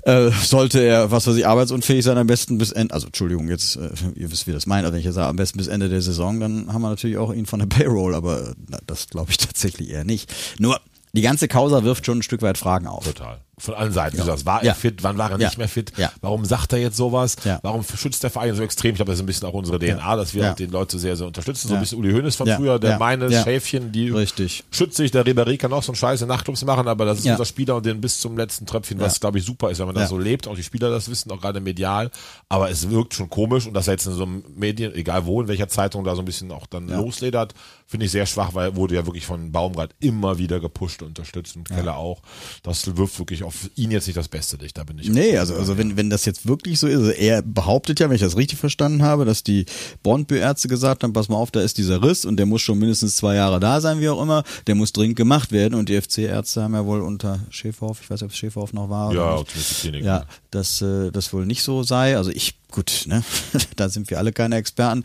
Äh, 0.03 0.31
sollte 0.43 0.81
er, 0.81 1.11
was 1.11 1.27
weiß 1.27 1.37
ich, 1.37 1.47
arbeitsunfähig 1.47 2.03
sein, 2.03 2.17
am 2.17 2.27
besten 2.27 2.57
bis 2.57 2.73
Ende, 2.73 2.95
also 2.95 3.09
Entschuldigung, 3.09 3.49
jetzt, 3.49 3.77
äh, 3.77 3.91
ihr 4.15 4.31
wisst, 4.31 4.47
wie 4.47 4.53
das 4.53 4.67
meint, 4.67 4.87
aber 4.87 4.95
wenn 4.95 5.01
ich 5.01 5.05
jetzt 5.07 5.17
sage, 5.17 5.29
am 5.29 5.37
besten 5.37 5.59
bis 5.59 5.67
Ende 5.67 5.91
der 5.91 6.01
Saison, 6.01 6.41
dann 6.41 6.73
haben 6.73 6.81
wir 6.81 6.89
natürlich 6.89 7.19
auch 7.19 7.33
ihn 7.33 7.45
von 7.45 7.59
der 7.59 7.67
Payroll, 7.67 8.15
aber 8.15 8.41
äh, 8.41 8.55
na, 8.69 8.79
das 8.87 9.09
glaube 9.09 9.31
ich 9.31 9.37
tatsächlich 9.47 9.91
eher 9.91 10.05
nicht. 10.05 10.33
Nur, 10.59 10.81
die 11.13 11.23
ganze 11.23 11.49
Causa 11.49 11.83
wirft 11.85 12.07
schon 12.07 12.19
ein 12.19 12.23
Stück 12.23 12.43
weit 12.43 12.59
Fragen 12.59 12.87
auf. 12.87 13.05
Total. 13.05 13.41
Von 13.59 13.75
allen 13.75 13.91
Seiten. 13.93 14.19
Du 14.19 14.23
sagst, 14.23 14.45
war 14.45 14.61
er 14.61 14.67
Ja. 14.67 14.75
fit? 14.75 15.03
Wann 15.03 15.17
war 15.17 15.31
er 15.31 15.39
Ja. 15.41 15.47
nicht 15.47 15.57
mehr 15.57 15.69
fit? 15.69 15.91
Ja. 15.97 16.13
Warum 16.21 16.45
sagt 16.45 16.75
er 16.75 16.79
jetzt 16.79 16.99
sowas? 16.99 17.37
Ja. 17.45 17.59
Warum 17.63 17.83
schützt 17.83 18.23
der 18.23 18.29
Verein 18.29 18.55
so 18.55 18.63
extrem? 18.63 18.91
Ich 18.91 18.97
glaube, 18.97 19.11
das 19.13 19.19
ist 19.19 19.23
ein 19.23 19.27
bisschen 19.27 19.49
auch 19.49 19.55
unsere 19.55 19.79
DNA, 19.79 20.15
dass 20.17 20.35
wir 20.35 20.43
Ja. 20.43 20.53
den 20.53 20.71
Leute 20.71 20.99
sehr, 20.99 21.17
sehr 21.17 21.27
unterstützen. 21.27 21.69
So 21.69 21.73
Ja. 21.75 21.81
ein 21.81 21.83
bisschen 21.83 21.99
Uli 21.99 22.13
Hoeneß 22.13 22.37
von 22.37 22.47
Ja. 22.47 22.57
früher, 22.57 22.79
der 22.79 22.91
Ja. 22.91 22.99
meine 22.99 23.29
Ja. 23.29 23.43
Schäfchen, 23.43 23.93
die 23.93 24.11
Richtig. 24.11 24.63
schützt 24.71 24.99
sich. 24.99 25.11
Der 25.11 25.25
Ribéry 25.25 25.57
kann 25.57 25.73
auch 25.73 25.83
so 25.83 25.93
einen 25.93 25.97
Scheiß 25.97 26.21
in 26.21 26.29
Nachtclubs 26.29 26.67
machen, 26.67 26.87
aber 26.87 27.07
das 27.07 27.21
ist 27.21 27.25
Ja. 27.25 27.33
unser 27.33 27.47
Spieler 27.47 27.77
und 27.77 27.87
den 27.87 27.99
bis 28.03 28.21
zum 28.21 28.37
letzten 28.37 28.67
Tröpfchen, 28.67 29.01
was 29.01 29.15
Ja. 29.15 29.21
glaube 29.21 29.39
ich 29.39 29.45
super 29.47 29.71
ist, 29.71 29.79
wenn 29.79 29.87
man 29.87 29.95
das 29.95 30.03
Ja. 30.05 30.09
so 30.09 30.19
lebt. 30.19 30.47
Auch 30.49 30.55
die 30.55 30.63
Spieler 30.63 30.91
das 30.91 31.09
wissen, 31.11 31.31
auch 31.33 31.41
gerade 31.41 31.61
medial. 31.61 32.11
Aber 32.51 32.69
es 32.71 32.91
wirkt 32.91 33.15
schon 33.15 33.31
komisch 33.31 33.67
und 33.67 33.73
dass 33.73 33.89
er 33.89 33.95
jetzt 33.95 34.05
in 34.07 34.13
so 34.13 34.25
einem 34.25 34.45
Medien, 34.55 34.95
egal 34.95 35.25
wo, 35.25 35.41
in 35.41 35.49
welcher 35.49 35.69
Zeitung 35.69 36.05
da 36.05 36.15
so 36.15 36.21
ein 36.21 36.27
bisschen 36.27 36.53
auch 36.53 36.67
dann 36.67 36.89
losledert, 36.89 37.55
finde 37.87 38.05
ich 38.05 38.13
sehr 38.13 38.27
schwach, 38.27 38.51
weil 38.53 38.69
er 38.71 38.77
wurde 38.77 38.97
ja 38.97 39.07
wirklich 39.07 39.25
von 39.25 39.51
Baumgart 39.51 39.95
immer 40.01 40.37
wieder 40.37 40.61
gepusht 40.61 41.01
und 41.01 41.09
unterstützt 41.09 41.57
und 41.57 41.69
Keller 41.71 41.97
auch. 41.97 42.21
Das 42.63 42.97
wirft 42.99 43.19
wirklich 43.19 43.45
auf 43.47 43.71
ihn 43.77 43.91
jetzt 43.91 44.07
nicht 44.07 44.17
das 44.17 44.29
beste 44.29 44.57
Licht. 44.57 44.77
Da 44.77 44.85
bin 44.85 44.99
ich. 44.99 45.09
Nee, 45.09 45.39
also, 45.39 45.55
also 45.55 45.79
wenn, 45.79 45.97
wenn 45.97 46.11
das 46.11 46.25
jetzt 46.25 46.47
wirklich 46.47 46.79
so 46.79 46.87
ist, 46.87 46.97
also 46.99 47.11
er 47.11 47.43
behauptet 47.43 48.01
ja, 48.01 48.09
wenn 48.09 48.17
ich 48.17 48.21
das 48.23 48.37
richtig 48.37 48.59
verstanden 48.59 49.03
habe, 49.03 49.25
dass 49.25 49.43
die 49.43 49.65
Bondbüärzte 50.03 50.69
gesagt 50.69 51.03
haben, 51.03 51.13
pass 51.13 51.29
mal 51.29 51.37
auf, 51.37 51.51
da 51.51 51.61
ist 51.61 51.79
dieser 51.79 52.03
Riss 52.03 52.25
und 52.25 52.37
der 52.37 52.47
muss 52.47 52.63
schon 52.63 52.79
mindestens 52.79 53.17
zwei 53.17 53.37
Jahre 53.37 53.61
da 53.61 53.81
sein, 53.81 54.01
wie 54.01 54.09
auch 54.09 54.21
immer, 54.23 54.45
der 54.67 54.75
muss 54.75 54.93
dringend 54.93 55.17
gemacht 55.17 55.53
werden 55.53 55.75
und 55.75 55.89
die 55.89 56.01
FC-Ärzte 56.01 56.63
haben 56.63 56.75
ja 56.75 56.85
wohl 56.85 57.01
unter 57.01 57.41
Schäferhoff, 57.51 58.01
ich 58.03 58.11
weiß 58.11 58.21
nicht, 58.21 58.27
ob 58.27 58.33
es 58.33 58.37
Schäferhoff 58.37 58.73
noch 58.73 58.91
war 58.91 59.11
oder 59.11 59.17
Ja, 59.21 59.37
nicht, 59.39 59.49
zumindest 59.51 59.71
die 59.85 59.89
Klinik. 59.89 60.05
ja, 60.05 60.25
dass 60.51 60.83
äh, 60.83 61.11
das 61.13 61.33
wohl 61.33 61.47
nicht 61.47 61.63
so 61.63 61.83
sei. 61.83 62.17
Also 62.17 62.31
ich, 62.31 62.55
gut, 62.71 63.05
ne, 63.07 63.23
da 63.77 63.89
sind 63.89 64.11
wir 64.11 64.19
alle 64.19 64.33
keine 64.33 64.57
Experten. 64.57 65.05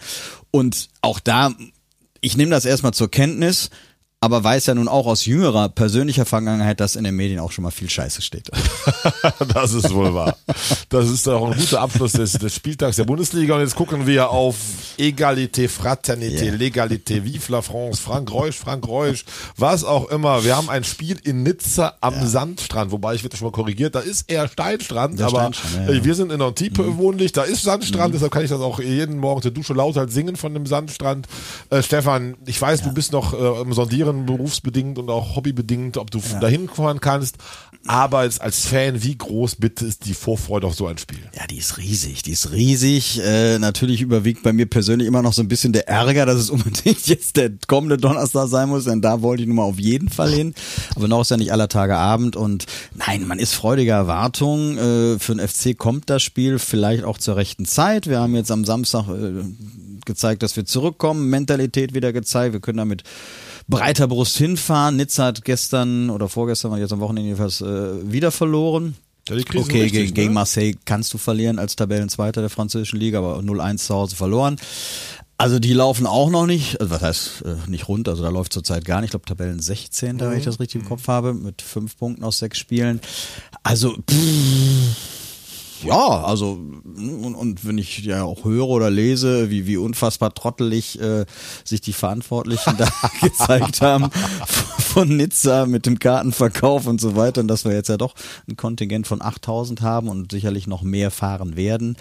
Und 0.52 0.90
auch 1.02 1.20
da, 1.20 1.54
ich 2.22 2.38
nehme 2.38 2.52
das 2.52 2.66
erstmal 2.66 2.94
zur 2.94 3.10
Kenntnis, 3.12 3.70
aber 4.24 4.44
weiß 4.44 4.68
ja 4.68 4.76
nun 4.76 4.88
auch 4.88 5.08
aus 5.08 5.26
jüngerer 5.26 5.68
persönlicher 5.70 6.26
Vergangenheit, 6.26 6.80
dass 6.80 6.96
in 6.96 7.04
den 7.04 7.16
Medien 7.16 7.40
auch 7.40 7.52
schon 7.52 7.64
mal 7.64 7.72
viel 7.72 7.90
Scheiße 7.90 8.22
steht. 8.22 8.50
Das 9.54 9.74
ist 9.74 9.94
wohl 9.94 10.14
wahr. 10.14 10.38
Das 10.90 11.10
ist 11.10 11.28
auch 11.28 11.52
ein 11.52 11.58
guter 11.58 11.82
Abschluss 11.82 12.14
des, 12.14 12.34
des 12.34 12.54
Spieltags 12.56 12.96
der 12.96 13.04
Bundesliga. 13.06 13.56
Und 13.56 13.62
jetzt 13.62 13.76
gucken 13.76 14.06
wir 14.08 14.30
auf 14.30 14.56
Egalité, 14.98 15.68
Fraternité, 15.68 16.46
Ja. 16.46 16.54
Legalité, 16.54 17.24
Vive 17.24 17.52
la 17.52 17.62
France, 17.62 18.02
Frank 18.02 18.32
Reusch, 18.32 18.56
Frank 18.56 18.88
Reusch, 18.88 19.26
was 19.58 19.84
auch 19.84 20.10
immer. 20.10 20.44
Wir 20.44 20.56
haben 20.56 20.70
ein 20.70 20.84
Spiel 20.84 21.18
in 21.24 21.44
Nizza 21.44 21.96
am 22.02 22.26
Sandstrand, 22.26 22.92
wobei 22.92 23.16
ich 23.16 23.24
werde 23.24 23.36
schon 23.38 23.48
mal 23.48 23.52
korrigiert, 23.52 23.96
da 23.96 24.00
ist 24.00 24.32
eher 24.32 24.48
Steinstrand, 24.48 25.20
Der 25.20 25.28
aber 25.28 25.40
Steinstrand, 25.54 25.88
ja, 25.90 25.94
ja. 25.96 26.04
wir 26.04 26.16
sind 26.16 26.32
in 26.32 26.42
Antibes 26.42 26.86
Mhm. 26.86 26.98
wohnlich, 26.98 27.32
da 27.32 27.44
ist 27.44 27.64
Sandstrand, 27.64 28.14
deshalb 28.14 28.32
kann 28.32 28.44
ich 28.44 28.50
das 28.50 28.62
auch 28.62 28.80
jeden 28.80 29.18
Morgen 29.18 29.42
zur 29.42 29.52
Dusche 29.52 29.74
laut 29.74 29.98
halt 29.98 30.12
singen 30.12 30.36
von 30.36 30.54
dem 30.54 30.66
Sandstrand. 30.66 31.28
Äh, 31.70 31.82
Stefan, 31.84 32.36
ich 32.46 32.62
weiß, 32.62 32.84
du 32.84 32.94
bist 32.94 33.12
noch 33.12 33.34
äh, 33.34 33.62
im 33.62 33.74
Sondieren 33.74 34.11
berufsbedingt 34.12 34.98
und 34.98 35.10
auch 35.10 35.36
hobbybedingt, 35.36 35.98
ob 35.98 36.12
du 36.12 36.22
dahin 36.40 36.70
fahren 36.70 37.00
kannst, 37.00 37.38
aber 37.88 38.20
als, 38.20 38.40
als 38.40 38.68
Fan, 38.68 39.02
wie 39.02 39.18
groß 39.18 39.56
bitte 39.56 39.86
ist 39.86 40.06
die 40.06 40.14
Vorfreude 40.14 40.68
auf 40.68 40.76
so 40.76 40.86
ein 40.86 41.00
Spiel? 41.00 41.20
Ja, 41.36 41.48
die 41.48 41.58
ist 41.58 41.80
riesig, 41.80 42.22
die 42.22 42.32
ist 42.32 42.52
riesig. 42.52 43.20
Äh, 43.24 43.58
natürlich 43.58 44.02
überwiegt 44.02 44.44
bei 44.44 44.54
mir 44.54 44.68
persönlich 44.68 45.08
immer 45.08 45.24
noch 45.24 45.34
so 45.34 45.42
ein 45.42 45.48
bisschen 45.48 45.74
der 45.74 45.88
Ärger, 45.88 46.28
dass 46.28 46.38
es 46.38 46.52
unbedingt 46.52 47.06
jetzt 47.08 47.38
der 47.38 47.52
kommende 47.68 47.98
Donnerstag 47.98 48.50
sein 48.50 48.70
muss, 48.70 48.84
denn 48.84 49.02
da 49.02 49.24
wollte 49.24 49.42
ich 49.42 49.48
nun 49.48 49.56
mal 49.56 49.64
auf 49.64 49.80
jeden 49.80 50.10
Fall 50.10 50.32
hin. 50.32 50.54
Aber 50.96 51.08
noch 51.08 51.22
ist 51.22 51.32
ja 51.32 51.38
nicht 51.38 51.52
aller 51.52 51.70
Tage 51.70 51.98
Abend 51.98 52.36
und 52.36 52.66
nein, 52.94 53.28
man 53.28 53.40
ist 53.40 53.56
freudiger 53.56 53.96
Erwartung. 53.96 54.78
Äh, 54.78 55.20
für 55.20 55.36
den 55.36 55.48
FC 55.48 55.76
kommt 55.76 56.10
das 56.12 56.22
Spiel 56.22 56.60
vielleicht 56.60 57.04
auch 57.04 57.18
zur 57.18 57.36
rechten 57.36 57.66
Zeit. 57.66 58.08
Wir 58.08 58.20
haben 58.20 58.36
jetzt 58.36 58.52
am 58.52 58.64
Samstag 58.64 59.08
äh, 59.08 59.44
gezeigt, 60.06 60.44
dass 60.44 60.56
wir 60.56 60.66
zurückkommen, 60.66 61.30
Mentalität 61.30 61.96
wieder 61.96 62.14
gezeigt. 62.14 62.54
Wir 62.54 62.60
können 62.60 62.78
damit 62.78 63.04
breiter 63.68 64.08
Brust 64.08 64.38
hinfahren. 64.38 64.96
Nizza 64.98 65.26
hat 65.26 65.44
gestern 65.46 66.10
oder 66.10 66.30
vorgestern, 66.30 66.72
war 66.72 66.80
jetzt 66.80 66.94
am 66.94 67.00
Wochenende 67.00 67.28
jedenfalls, 67.28 67.62
äh, 67.62 68.12
wieder 68.12 68.32
verloren. 68.32 68.96
Ja, 69.30 69.36
Okay, 69.36 69.54
richtig, 69.84 69.92
gegen, 69.92 70.14
gegen 70.14 70.28
ne? 70.30 70.34
Marseille 70.34 70.76
kannst 70.86 71.14
du 71.14 71.18
verlieren 71.18 71.60
als 71.60 71.76
Tabellenzweiter 71.76 72.42
der 72.42 72.50
französischen 72.50 73.00
Liga, 73.00 73.20
aber 73.20 73.38
0-1 73.40 73.78
zu 73.78 73.94
Hause 73.94 74.16
verloren. 74.16 74.58
Also 75.38 75.58
die 75.58 75.74
laufen 75.74 76.06
auch 76.06 76.30
noch 76.30 76.46
nicht, 76.46 76.80
also 76.80 76.92
was 76.92 77.02
heißt 77.02 77.44
äh, 77.46 77.70
nicht 77.70 77.88
rund, 77.88 78.08
also 78.08 78.22
da 78.22 78.30
läuft 78.30 78.54
zurzeit 78.54 78.86
gar 78.86 79.02
nicht, 79.02 79.08
ich 79.08 79.12
glaube 79.12 79.26
Tabellen 79.26 79.60
16, 79.60 80.20
da 80.20 80.30
wenn 80.30 80.38
ich 80.38 80.46
das 80.46 80.60
richtig 80.60 80.84
im 80.84 80.88
Kopf 80.88 81.08
habe, 81.08 81.34
mit 81.34 81.64
fünf 81.64 81.98
Punkten 81.98 82.24
aus 82.24 82.38
sechs 82.38 82.60
Spielen. 82.60 83.00
Also 83.64 83.96
pff, 84.08 85.21
ja, 85.84 86.24
also 86.24 86.60
und, 86.84 87.36
und 87.36 87.66
wenn 87.66 87.78
ich 87.78 88.00
ja 88.00 88.24
auch 88.24 88.44
höre 88.46 88.68
oder 88.68 88.90
lese, 88.90 89.50
wie, 89.50 89.66
wie 89.68 89.78
unfassbar 89.78 90.34
trottelig 90.34 91.00
äh, 91.00 91.26
sich 91.64 91.82
die 91.82 91.94
Verantwortlichen 91.94 92.76
da 92.78 92.88
gezeigt 93.22 93.82
haben 93.82 94.10
von 94.80 95.16
Nizza 95.16 95.66
mit 95.66 95.86
dem 95.86 96.00
Kartenverkauf 96.00 96.88
und 96.88 97.00
so 97.00 97.16
weiter 97.16 97.42
und 97.42 97.48
dass 97.48 97.66
wir 97.66 97.74
jetzt 97.74 97.90
ja 97.90 97.98
doch 97.98 98.14
ein 98.48 98.58
Kontingent 98.58 99.08
von 99.08 99.22
8000 99.22 99.82
haben 99.82 100.10
und 100.10 100.32
sicherlich 100.32 100.68
noch 100.68 100.82
mehr 100.82 101.12
fahren 101.12 101.56
werden. 101.56 101.98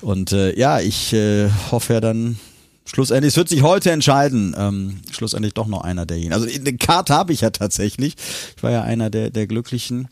Und 0.00 0.32
äh, 0.32 0.58
ja, 0.58 0.80
ich 0.80 1.12
äh, 1.12 1.48
hoffe 1.70 1.94
ja 1.94 2.00
dann 2.00 2.38
schlussendlich, 2.86 3.32
es 3.32 3.36
wird 3.36 3.48
sich 3.48 3.62
heute 3.62 3.90
entscheiden, 3.90 4.54
ähm, 4.56 5.00
schlussendlich 5.10 5.54
doch 5.54 5.66
noch 5.66 5.82
einer 5.82 6.06
derjenigen. 6.06 6.34
Also 6.34 6.46
eine 6.48 6.76
Karte 6.76 7.14
habe 7.14 7.32
ich 7.32 7.42
ja 7.42 7.50
tatsächlich. 7.50 8.14
Ich 8.56 8.62
war 8.62 8.70
ja 8.70 8.82
einer 8.82 9.10
der, 9.10 9.30
der 9.30 9.46
Glücklichen. 9.46 10.08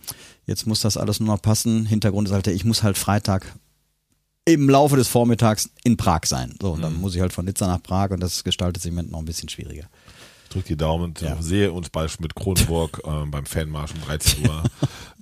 Jetzt 0.46 0.66
muss 0.66 0.80
das 0.80 0.96
alles 0.96 1.20
nur 1.20 1.28
noch 1.34 1.42
passen. 1.42 1.86
Hintergrund 1.86 2.28
ist 2.28 2.34
halt, 2.34 2.46
ich 2.46 2.64
muss 2.64 2.82
halt 2.82 2.98
Freitag 2.98 3.54
im 4.44 4.68
Laufe 4.68 4.96
des 4.96 5.08
Vormittags 5.08 5.70
in 5.84 5.96
Prag 5.96 6.20
sein. 6.26 6.54
So, 6.60 6.72
und 6.72 6.82
dann 6.82 7.00
muss 7.00 7.14
ich 7.14 7.20
halt 7.20 7.32
von 7.32 7.46
Nizza 7.46 7.66
nach 7.66 7.82
Prag 7.82 8.10
und 8.10 8.20
das 8.20 8.44
gestaltet 8.44 8.82
sich 8.82 8.90
im 8.90 8.96
Moment 8.96 9.12
noch 9.12 9.20
ein 9.20 9.24
bisschen 9.24 9.48
schwieriger. 9.48 9.88
Drück 10.54 10.64
die 10.64 10.76
Daumen 10.76 11.04
und 11.04 11.20
Ja. 11.20 11.36
sehe 11.42 11.70
uns 11.72 11.90
bei 11.90 12.08
Schmidt-Kronenburg 12.08 13.02
ähm, 13.06 13.30
beim 13.30 13.44
Fanmarsch 13.44 13.92
um 13.92 14.00
13 14.06 14.46
Uhr 14.48 14.62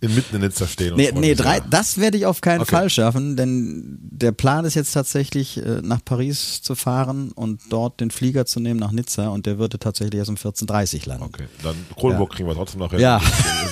inmitten 0.00 0.34
in 0.36 0.42
Nizza 0.42 0.66
stehen. 0.66 0.92
und 0.92 0.96
Nee, 0.98 1.12
nee, 1.12 1.34
drei, 1.34 1.60
das 1.60 1.98
werde 1.98 2.16
ich 2.18 2.26
auf 2.26 2.40
keinen 2.40 2.62
Okay. 2.62 2.70
Fall 2.72 2.90
schaffen, 2.90 3.36
denn 3.36 3.98
der 4.02 4.32
Plan 4.32 4.64
ist 4.64 4.74
jetzt 4.74 4.92
tatsächlich 4.92 5.56
äh, 5.58 5.80
nach 5.82 6.04
Paris 6.04 6.60
zu 6.62 6.74
fahren 6.74 7.32
und 7.32 7.60
dort 7.70 8.00
den 8.00 8.10
Flieger 8.10 8.44
zu 8.46 8.60
nehmen 8.60 8.78
nach 8.80 8.90
Nizza 8.92 9.28
und 9.28 9.46
der 9.46 9.58
würde 9.58 9.78
tatsächlich 9.78 10.18
erst 10.18 10.30
um 10.30 10.36
14.30 10.36 11.08
landen. 11.08 11.24
Okay, 11.24 11.44
dann 11.62 11.76
Kronenburg 11.96 12.30
Ja. 12.32 12.36
kriegen 12.36 12.48
wir 12.48 12.54
trotzdem 12.54 12.80
noch 12.80 12.90
hin. 12.90 13.00
Ja. 13.00 13.20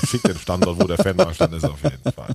Schick 0.08 0.22
den 0.22 0.38
Standort, 0.38 0.78
wo 0.80 0.86
der 0.86 0.98
Fanmarsch 0.98 1.38
dann 1.38 1.52
ist, 1.52 1.64
auf 1.64 1.82
jeden 1.82 2.02
Fall. 2.14 2.34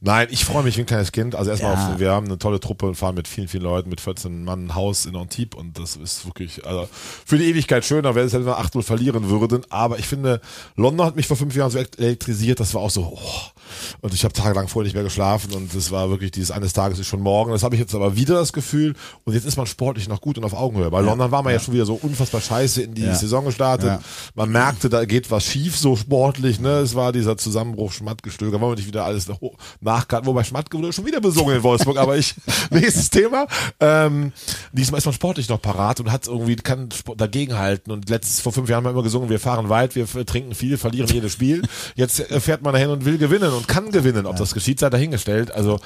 Nein, 0.00 0.28
ich 0.30 0.44
freue 0.44 0.62
mich 0.64 0.76
wie 0.76 0.80
ein 0.80 0.86
kleines 0.86 1.12
Kind. 1.12 1.34
Also 1.34 1.50
erstmal, 1.50 1.74
Ja. 1.74 1.92
auf, 1.94 1.98
wir 2.00 2.10
haben 2.10 2.26
eine 2.26 2.38
tolle 2.38 2.60
Truppe 2.60 2.86
und 2.86 2.94
fahren 2.96 3.14
mit 3.14 3.26
vielen, 3.28 3.48
vielen 3.48 3.62
Leuten, 3.62 3.88
mit 3.88 4.00
14 4.00 4.44
Mann 4.44 4.66
ein 4.66 4.74
Haus 4.74 5.06
in 5.06 5.14
Antibes 5.16 5.58
und 5.58 5.78
das 5.78 5.96
ist 5.96 6.26
wirklich, 6.26 6.66
also 6.66 6.88
für 7.24 7.38
die 7.38 7.44
Ewigkeit 7.46 7.84
schöner, 7.84 8.14
wenn 8.14 8.26
es 8.26 8.34
halt 8.34 8.44
nur 8.74 8.82
8-0 8.82 8.86
verlieren 8.86 9.28
würden. 9.28 9.62
Aber 9.70 9.98
ich 9.98 10.06
finde, 10.06 10.40
London 10.76 11.06
hat 11.06 11.16
mich 11.16 11.26
vor 11.26 11.36
fünf 11.36 11.54
Jahren 11.54 11.70
so 11.70 11.78
elektrisiert, 11.78 12.60
das 12.60 12.74
war 12.74 12.82
auch 12.82 12.90
so, 12.90 13.02
oh. 13.02 13.50
und 14.00 14.14
ich 14.14 14.24
habe 14.24 14.32
tagelang 14.32 14.68
vorher 14.68 14.86
nicht 14.86 14.94
mehr 14.94 15.04
geschlafen 15.04 15.52
und 15.54 15.74
es 15.74 15.90
war 15.90 16.10
wirklich 16.10 16.30
dieses 16.30 16.50
eines 16.50 16.72
Tages 16.72 16.98
ist 16.98 17.06
schon 17.06 17.20
morgen. 17.20 17.52
Das 17.52 17.62
habe 17.62 17.74
ich 17.74 17.80
jetzt 17.80 17.94
aber 17.94 18.16
wieder 18.16 18.34
das 18.34 18.52
Gefühl 18.52 18.94
und 19.24 19.34
jetzt 19.34 19.46
ist 19.46 19.56
man 19.56 19.66
sportlich 19.66 20.08
noch 20.08 20.20
gut 20.20 20.38
und 20.38 20.44
auf 20.44 20.54
Augenhöhe. 20.54 20.90
Bei 20.90 21.00
London 21.00 21.30
war 21.30 21.42
man 21.42 21.52
ja. 21.52 21.60
schon 21.60 21.74
wieder 21.74 21.86
so 21.86 21.94
unfassbar 21.94 22.40
scheiße 22.40 22.82
in 22.82 22.94
die 22.94 23.02
Ja. 23.02 23.14
Saison 23.14 23.44
gestartet. 23.44 23.88
Ja. 23.88 24.00
Man 24.34 24.50
merkte, 24.50 24.88
da 24.88 25.04
geht 25.04 25.30
was 25.30 25.44
schief, 25.44 25.76
so 25.76 25.96
sportlich, 25.96 26.60
ne? 26.60 26.78
Es 26.78 26.94
war 26.94 27.12
dieser 27.12 27.36
Zusammenbruch, 27.36 27.92
Schmattgestöger, 27.92 28.60
wollen 28.60 28.72
wir 28.72 28.76
nicht 28.76 28.86
wieder 28.86 29.04
alles 29.04 29.28
nach- 29.28 29.38
nachkarten, 29.80 30.26
wobei 30.26 30.44
Schmattke 30.44 30.78
wurde 30.78 30.92
schon 30.92 31.06
wieder 31.06 31.20
besungen 31.20 31.56
in 31.56 31.62
Wolfsburg, 31.62 31.96
aber 31.98 32.16
ich, 32.16 32.34
nächstes 32.70 33.10
Thema. 33.10 33.46
Ähm, 33.80 34.32
diesmal 34.72 34.98
ist 34.98 35.04
man 35.04 35.14
sportlich 35.14 35.48
noch 35.48 35.60
parat 35.60 36.00
und 36.00 36.10
hat 36.10 36.26
irgendwie, 36.26 36.56
kann 36.56 36.88
dagegenhalten 37.16 37.92
und 37.92 38.08
letztes, 38.08 38.40
vor 38.40 38.52
fünf 38.56 38.68
Jahren 38.68 38.78
haben 38.78 38.86
wir 38.86 38.90
immer 38.90 39.02
gesungen, 39.02 39.28
wir 39.28 39.38
fahren 39.38 39.68
weit, 39.68 39.94
wir 39.94 40.06
trinken 40.26 40.54
viel, 40.54 40.76
verlieren 40.76 41.08
jedes 41.08 41.32
Spiel. 41.32 41.62
Jetzt 41.94 42.18
äh, 42.18 42.40
fährt 42.40 42.62
man 42.62 42.72
dahin 42.72 42.90
und 42.90 43.04
will 43.04 43.18
gewinnen 43.18 43.52
und 43.52 43.68
kann 43.68 43.92
gewinnen. 43.92 44.26
Ob 44.26 44.36
das 44.36 44.52
geschieht, 44.54 44.80
sei 44.80 44.90
dahingestellt. 44.90 45.52
Also, 45.52 45.78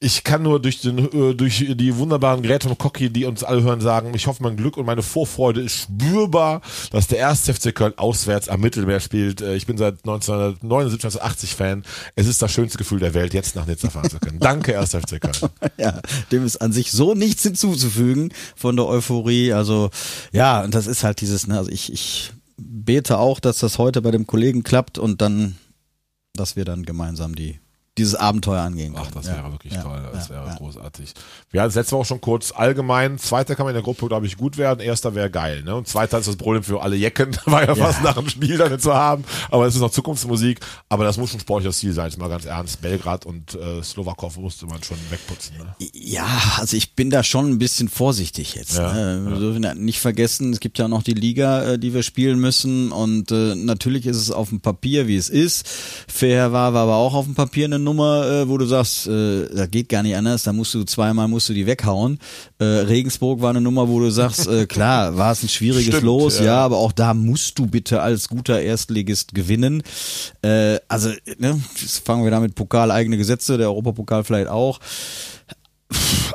ich 0.00 0.22
kann 0.22 0.42
nur 0.42 0.60
durch 0.62 0.80
den, 0.80 0.98
äh, 0.98 1.34
durch 1.34 1.64
die 1.74 1.96
wunderbaren 1.96 2.42
Geräte 2.42 2.68
von 2.68 2.78
Cocky, 2.78 3.10
die 3.10 3.24
uns 3.24 3.42
alle 3.42 3.62
hören, 3.64 3.80
sagen, 3.80 4.12
ich 4.14 4.28
hoffe, 4.28 4.42
mein 4.44 4.56
Glück 4.56 4.76
und 4.76 4.86
meine 4.86 5.02
Vorfreude 5.02 5.60
ist 5.60 5.74
spürbar, 5.74 6.60
dass 6.92 7.08
der 7.08 7.18
erste 7.18 7.52
FC 7.52 7.74
Köln 7.74 7.94
auswärts 7.96 8.48
am 8.48 8.60
Mittelmeer 8.60 9.00
spielt. 9.00 9.40
Äh, 9.40 9.56
Ich 9.56 9.66
bin 9.66 9.76
seit 9.76 10.04
1979, 10.04 11.02
1980 11.04 11.54
Fan. 11.56 11.82
Es 12.14 12.28
ist 12.28 12.40
das 12.40 12.52
schönste 12.52 12.78
Gefühl 12.78 13.00
der 13.00 13.12
Welt, 13.14 13.34
jetzt 13.34 13.56
nach 13.56 13.66
Nizza 13.66 13.90
fahren 13.90 14.08
zu 14.08 14.20
können. 14.20 14.38
Danke, 14.38 14.72
erster 14.72 15.00
FC 15.00 15.20
Köln. 15.20 15.50
Ja, 15.78 16.00
dem 16.32 16.44
ist 16.44 16.56
an 16.58 16.72
sich 16.72 16.92
so 16.92 17.14
nichts 17.14 17.42
hinzuzufügen 17.42 18.32
von 18.56 18.76
der 18.76 18.86
Euphorie. 18.86 19.52
Also 19.52 19.90
ja, 20.32 20.62
und 20.62 20.74
das 20.74 20.86
ist 20.86 21.02
halt 21.02 21.20
dieses, 21.20 21.46
ne, 21.46 21.58
also 21.58 21.70
ich, 21.70 21.92
ich 21.92 22.32
bete 22.56 23.18
auch, 23.18 23.40
dass 23.40 23.58
das 23.58 23.78
heute 23.78 24.00
bei 24.02 24.10
dem 24.10 24.26
Kollegen 24.26 24.62
klappt 24.62 24.98
und 24.98 25.20
dann, 25.20 25.56
dass 26.34 26.56
wir 26.56 26.64
dann 26.64 26.84
gemeinsam 26.84 27.34
die 27.34 27.58
dieses 27.98 28.14
Abenteuer 28.14 28.62
angehen 28.62 28.94
können. 28.94 29.06
Ach, 29.08 29.14
das 29.14 29.26
Ja, 29.26 29.36
wäre 29.36 29.52
wirklich 29.52 29.72
ja, 29.72 29.82
toll. 29.82 30.00
Das 30.12 30.28
ja, 30.28 30.34
wäre 30.36 30.46
ja. 30.46 30.54
großartig. 30.54 31.14
Wir 31.50 31.60
hatten 31.60 31.70
es 31.70 31.74
letzte 31.74 31.96
Woche 31.96 32.06
schon 32.06 32.20
kurz 32.20 32.52
allgemein. 32.52 33.18
Zweiter 33.18 33.54
kann 33.54 33.64
man 33.64 33.72
in 33.72 33.76
der 33.76 33.82
Gruppe, 33.82 34.06
glaube 34.06 34.26
ich, 34.26 34.36
gut 34.36 34.56
werden. 34.56 34.80
Erster 34.80 35.14
wäre 35.14 35.30
geil. 35.30 35.62
Ne? 35.62 35.74
Und 35.74 35.88
zweiter 35.88 36.18
ist 36.18 36.28
das 36.28 36.36
Problem 36.36 36.62
für 36.62 36.82
alle 36.82 36.96
Jecken. 36.96 37.36
War 37.44 37.66
ja, 37.66 37.74
fast 37.74 38.02
nach 38.02 38.14
dem 38.14 38.28
Spiel 38.28 38.56
damit 38.56 38.82
zu 38.82 38.94
haben. 38.94 39.24
Aber 39.50 39.66
es 39.66 39.74
ist 39.74 39.80
noch 39.80 39.90
Zukunftsmusik. 39.90 40.60
Aber 40.88 41.04
das 41.04 41.16
muss 41.18 41.30
schon 41.30 41.40
sportliches 41.40 41.78
Ziel 41.78 41.92
sein. 41.92 42.06
Jetzt 42.06 42.18
mal 42.18 42.28
ganz 42.28 42.44
ernst. 42.44 42.80
Belgrad 42.80 43.26
und 43.26 43.54
äh, 43.54 43.82
Slowakov 43.82 44.36
musste 44.38 44.66
man 44.66 44.82
schon 44.82 44.98
wegputzen. 45.10 45.56
Ne? 45.58 45.88
Ja, 45.92 46.26
also 46.56 46.76
ich 46.76 46.94
bin 46.94 47.10
da 47.10 47.22
schon 47.22 47.50
ein 47.50 47.58
bisschen 47.58 47.88
vorsichtig 47.88 48.54
jetzt. 48.54 48.78
Ne? 48.78 49.24
Wir 49.26 49.38
dürfen 49.38 49.62
ja 49.62 49.74
nicht 49.74 50.00
vergessen, 50.00 50.52
es 50.52 50.60
gibt 50.60 50.78
ja 50.78 50.88
noch 50.88 51.02
die 51.02 51.14
Liga, 51.14 51.62
äh, 51.72 51.78
die 51.78 51.94
wir 51.94 52.02
spielen 52.02 52.38
müssen 52.38 52.92
und 52.92 53.30
äh, 53.30 53.54
natürlich 53.54 54.06
ist 54.06 54.16
es 54.16 54.30
auf 54.30 54.50
dem 54.50 54.60
Papier, 54.60 55.08
wie 55.08 55.16
es 55.16 55.28
ist. 55.28 55.68
Fair 56.08 56.52
war, 56.52 56.74
war 56.74 56.82
aber 56.82 56.96
auch 56.96 57.14
auf 57.14 57.24
dem 57.24 57.34
Papier 57.34 57.66
eine 57.66 57.78
Nummer, 57.88 58.26
äh, 58.26 58.48
wo 58.48 58.58
du 58.58 58.66
sagst, 58.66 59.06
äh, 59.06 59.48
das 59.48 59.70
geht 59.70 59.88
gar 59.88 60.02
nicht 60.02 60.16
anders, 60.16 60.42
da 60.42 60.52
musst 60.52 60.74
du 60.74 60.84
zweimal 60.84 61.28
musst 61.28 61.48
du 61.48 61.54
die 61.54 61.66
weghauen. 61.66 62.18
Äh, 62.58 62.64
Regensburg 62.64 63.40
war 63.40 63.50
eine 63.50 63.60
Nummer, 63.60 63.88
wo 63.88 64.00
du 64.00 64.10
sagst, 64.10 64.46
äh, 64.46 64.66
klar, 64.66 65.16
war 65.16 65.32
es 65.32 65.42
ein 65.42 65.48
schwieriges 65.48 65.88
Stimmt, 65.88 66.02
Los, 66.04 66.38
ja. 66.38 66.44
ja, 66.44 66.56
aber 66.60 66.76
auch 66.76 66.92
da 66.92 67.14
musst 67.14 67.58
du 67.58 67.66
bitte 67.66 68.00
als 68.00 68.28
guter 68.28 68.60
Erstligist 68.60 69.34
gewinnen. 69.34 69.82
Äh, 70.42 70.78
also, 70.88 71.10
ne, 71.38 71.60
fangen 72.04 72.24
wir 72.24 72.30
da 72.30 72.40
mit 72.40 72.54
Pokal 72.54 72.90
eigene 72.90 73.16
Gesetze, 73.16 73.58
der 73.58 73.68
Europapokal 73.68 74.24
vielleicht 74.24 74.48
auch 74.48 74.80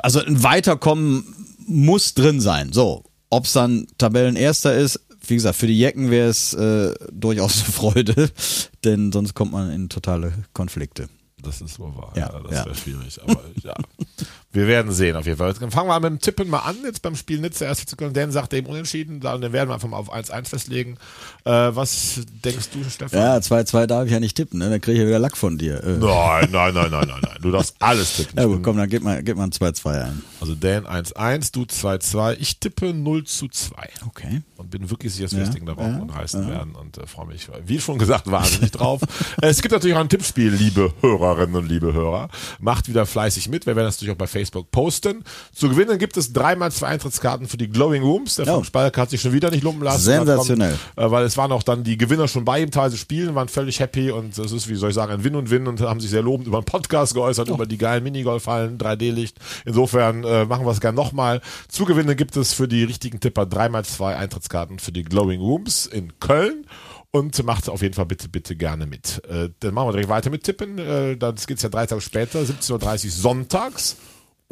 also 0.02 0.20
ein 0.20 0.42
Weiterkommen 0.42 1.24
muss 1.66 2.14
drin 2.14 2.40
sein. 2.40 2.72
So, 2.72 3.04
ob's 3.30 3.52
dann 3.52 3.86
Tabellenerster 3.98 4.76
ist, 4.76 5.00
wie 5.26 5.34
gesagt, 5.34 5.56
für 5.56 5.66
die 5.66 5.78
Jecken 5.78 6.10
wäre 6.10 6.28
es 6.28 6.52
äh, 6.52 6.92
durchaus 7.10 7.64
eine 7.64 7.72
Freude, 7.72 8.30
denn 8.84 9.12
sonst 9.12 9.34
kommt 9.34 9.52
man 9.52 9.70
in 9.70 9.88
totale 9.88 10.32
Konflikte. 10.52 11.08
Das 11.44 11.60
ist 11.60 11.78
wohl 11.78 11.94
wahr. 11.96 12.12
Ja, 12.16 12.32
Ja, 12.32 12.40
das 12.40 12.64
wäre 12.64 12.74
schwierig. 12.74 13.20
Aber 13.22 13.40
ja. 13.62 13.74
Wir 14.54 14.68
werden 14.68 14.92
sehen 14.92 15.16
auf 15.16 15.26
jeden 15.26 15.36
Fall. 15.36 15.52
Dann 15.54 15.72
fangen 15.72 15.88
wir 15.88 15.98
mit 15.98 16.10
dem 16.10 16.20
Tippen 16.20 16.48
mal 16.48 16.60
an, 16.60 16.76
jetzt 16.84 17.02
beim 17.02 17.16
Spiel 17.16 17.40
Nizza 17.40 17.64
erst 17.64 17.88
zu 17.88 17.96
Dan 17.96 18.30
sagt 18.30 18.54
eben 18.54 18.68
unentschieden, 18.68 19.18
dann 19.18 19.42
werden 19.42 19.68
wir 19.68 19.74
einfach 19.74 19.88
mal 19.88 19.96
auf 19.96 20.14
1-1 20.14 20.48
festlegen. 20.48 20.96
Äh, 21.44 21.50
was 21.50 22.20
denkst 22.44 22.68
du, 22.72 22.88
Stefan? 22.88 23.18
Ja, 23.18 23.36
2-2 23.38 23.86
darf 23.86 24.06
ich 24.06 24.12
ja 24.12 24.20
nicht 24.20 24.36
tippen, 24.36 24.60
ne? 24.60 24.70
Dann 24.70 24.80
kriege 24.80 24.96
ich 24.96 25.00
ja 25.00 25.08
wieder 25.08 25.18
Lack 25.18 25.36
von 25.36 25.58
dir. 25.58 25.82
Äh. 25.82 25.98
Nein, 25.98 26.50
nein, 26.52 26.72
nein, 26.72 26.90
nein, 26.90 26.90
nein, 26.90 27.20
nein. 27.20 27.38
Du 27.42 27.50
darfst 27.50 27.74
alles 27.80 28.16
tippen. 28.16 28.38
Ja 28.44 28.46
gut, 28.46 28.62
komm, 28.62 28.76
dann 28.76 28.88
gib 28.88 29.02
mal, 29.02 29.22
gib 29.22 29.36
mal 29.36 29.44
ein 29.44 29.50
2-2 29.50 30.04
ein. 30.04 30.22
Also 30.40 30.54
Dan 30.54 30.86
1-1, 30.86 31.52
du 31.52 31.62
2-2. 31.62 32.36
Ich 32.38 32.58
tippe 32.60 32.94
0 32.94 33.24
zu 33.24 33.48
2. 33.48 33.74
Okay. 34.06 34.42
Und 34.56 34.70
bin 34.70 34.88
wirklich 34.88 35.12
sicher, 35.12 35.24
dass 35.24 35.32
wir 35.32 35.40
Ja, 35.40 35.46
das 35.46 35.54
Ding 35.54 35.66
da 35.66 35.72
rocken 35.72 35.96
ja, 35.96 36.02
und 36.02 36.10
reißen 36.10 36.48
werden 36.48 36.74
und 36.74 36.98
äh, 36.98 37.06
freue 37.06 37.26
mich, 37.26 37.48
wie 37.66 37.80
schon 37.80 37.98
gesagt, 37.98 38.30
wahnsinnig 38.30 38.70
drauf. 38.70 39.00
Es 39.40 39.62
gibt 39.62 39.72
natürlich 39.72 39.96
auch 39.96 40.00
ein 40.00 40.08
Tippspiel, 40.08 40.50
liebe 40.52 40.92
Hörerinnen 41.00 41.56
und 41.56 41.68
liebe 41.68 41.92
Hörer. 41.92 42.28
Macht 42.60 42.88
wieder 42.88 43.06
fleißig 43.06 43.48
mit. 43.48 43.66
Wir 43.66 43.74
werden 43.76 43.86
das 43.86 43.96
natürlich 43.96 44.12
auch 44.12 44.18
bei 44.18 44.26
Facebook 44.26 44.43
posten. 44.50 45.24
Zu 45.52 45.68
gewinnen 45.68 45.98
gibt 45.98 46.16
es 46.16 46.32
dreimal 46.32 46.72
zwei 46.72 46.88
Eintrittskarten 46.88 47.46
für 47.48 47.56
die 47.56 47.68
Glowing 47.68 48.02
Rooms. 48.02 48.36
Der 48.36 48.46
Oh. 48.46 48.52
Frank 48.54 48.66
Spalk 48.66 48.98
hat 48.98 49.10
sich 49.10 49.20
schon 49.20 49.32
wieder 49.32 49.50
nicht 49.50 49.62
lumpen 49.64 49.82
lassen. 49.84 50.02
Sensationell. 50.02 50.78
Äh, 50.96 51.10
weil 51.10 51.24
es 51.24 51.36
waren 51.36 51.52
auch 51.52 51.62
dann 51.62 51.84
die 51.84 51.96
Gewinner 51.96 52.28
schon 52.28 52.44
bei 52.44 52.60
ihm 52.60 52.70
teilweise 52.70 52.96
spielen, 52.96 53.34
waren 53.34 53.48
völlig 53.48 53.80
happy 53.80 54.10
und 54.10 54.36
es 54.38 54.52
ist, 54.52 54.68
wie 54.68 54.74
soll 54.74 54.90
ich 54.90 54.94
sagen, 54.94 55.12
ein 55.12 55.24
Win 55.24 55.36
und 55.36 55.50
Win 55.50 55.66
und 55.66 55.80
haben 55.80 56.00
sich 56.00 56.10
sehr 56.10 56.22
lobend 56.22 56.46
über 56.46 56.60
den 56.60 56.64
Podcast 56.64 57.14
geäußert, 57.14 57.48
über 57.48 57.66
die 57.66 57.78
geilen 57.78 58.04
Minigolfhallen, 58.04 58.78
3D-Licht. 58.78 59.38
Insofern 59.64 60.24
äh, 60.24 60.44
machen 60.44 60.66
wir 60.66 60.72
es 60.72 60.80
gerne 60.80 60.96
nochmal. 60.96 61.40
Zu 61.68 61.84
gewinnen 61.84 62.16
gibt 62.16 62.36
es 62.36 62.52
für 62.52 62.68
die 62.68 62.84
richtigen 62.84 63.20
Tipper 63.20 63.46
dreimal 63.46 63.84
zwei 63.84 64.16
Eintrittskarten 64.16 64.78
für 64.78 64.92
die 64.92 65.02
Glowing 65.04 65.40
Rooms 65.40 65.86
in 65.86 66.18
Köln. 66.20 66.66
Und 67.10 67.40
macht 67.44 67.68
auf 67.68 67.80
jeden 67.80 67.94
Fall 67.94 68.06
bitte, 68.06 68.28
bitte 68.28 68.56
gerne 68.56 68.86
mit. 68.86 69.22
Äh, 69.28 69.50
dann 69.60 69.72
machen 69.72 69.86
wir 69.86 69.92
direkt 69.92 70.08
weiter 70.08 70.30
mit 70.30 70.42
Tippen. 70.42 70.78
Äh, 70.78 71.16
das 71.16 71.46
geht's 71.46 71.62
ja 71.62 71.68
drei 71.68 71.86
Tage 71.86 72.00
später, 72.00 72.40
17.30 72.40 73.04
Uhr 73.04 73.10
sonntags. 73.12 73.96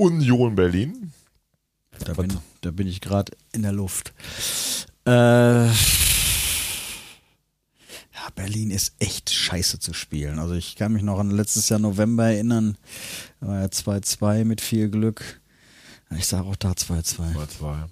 Union 0.03 0.57
Berlin. 0.57 1.13
Da 2.01 2.15
bin, 2.15 2.37
da 2.63 2.71
bin 2.73 2.89
ich 2.89 3.01
gerade 3.01 3.33
in 3.53 3.63
der 3.63 3.73
Luft. 3.73 4.13
Äh, 5.07 5.67
ja, 5.67 5.73
Berlin 8.35 8.71
ist 8.71 8.95
echt 8.99 9.31
scheiße 9.31 9.79
zu 9.79 9.95
spielen. 9.95 10.41
Also 10.41 10.55
ich 10.55 10.75
kann 10.75 10.93
mich 10.93 11.03
noch 11.03 11.21
an 11.21 11.31
letztes 11.31 11.69
Jahr 11.69 11.79
November 11.79 12.25
erinnern. 12.25 12.77
Da 13.41 13.47
war 13.49 13.61
ja 13.61 13.67
2-2 13.67 14.45
mit 14.45 14.61
viel 14.61 14.91
Glück. 14.91 15.41
Ich 16.17 16.27
sage 16.27 16.47
auch 16.47 16.57
da 16.57 16.73
2-2. 16.73 17.35
Mal 17.35 17.49
zwei. 17.49 17.85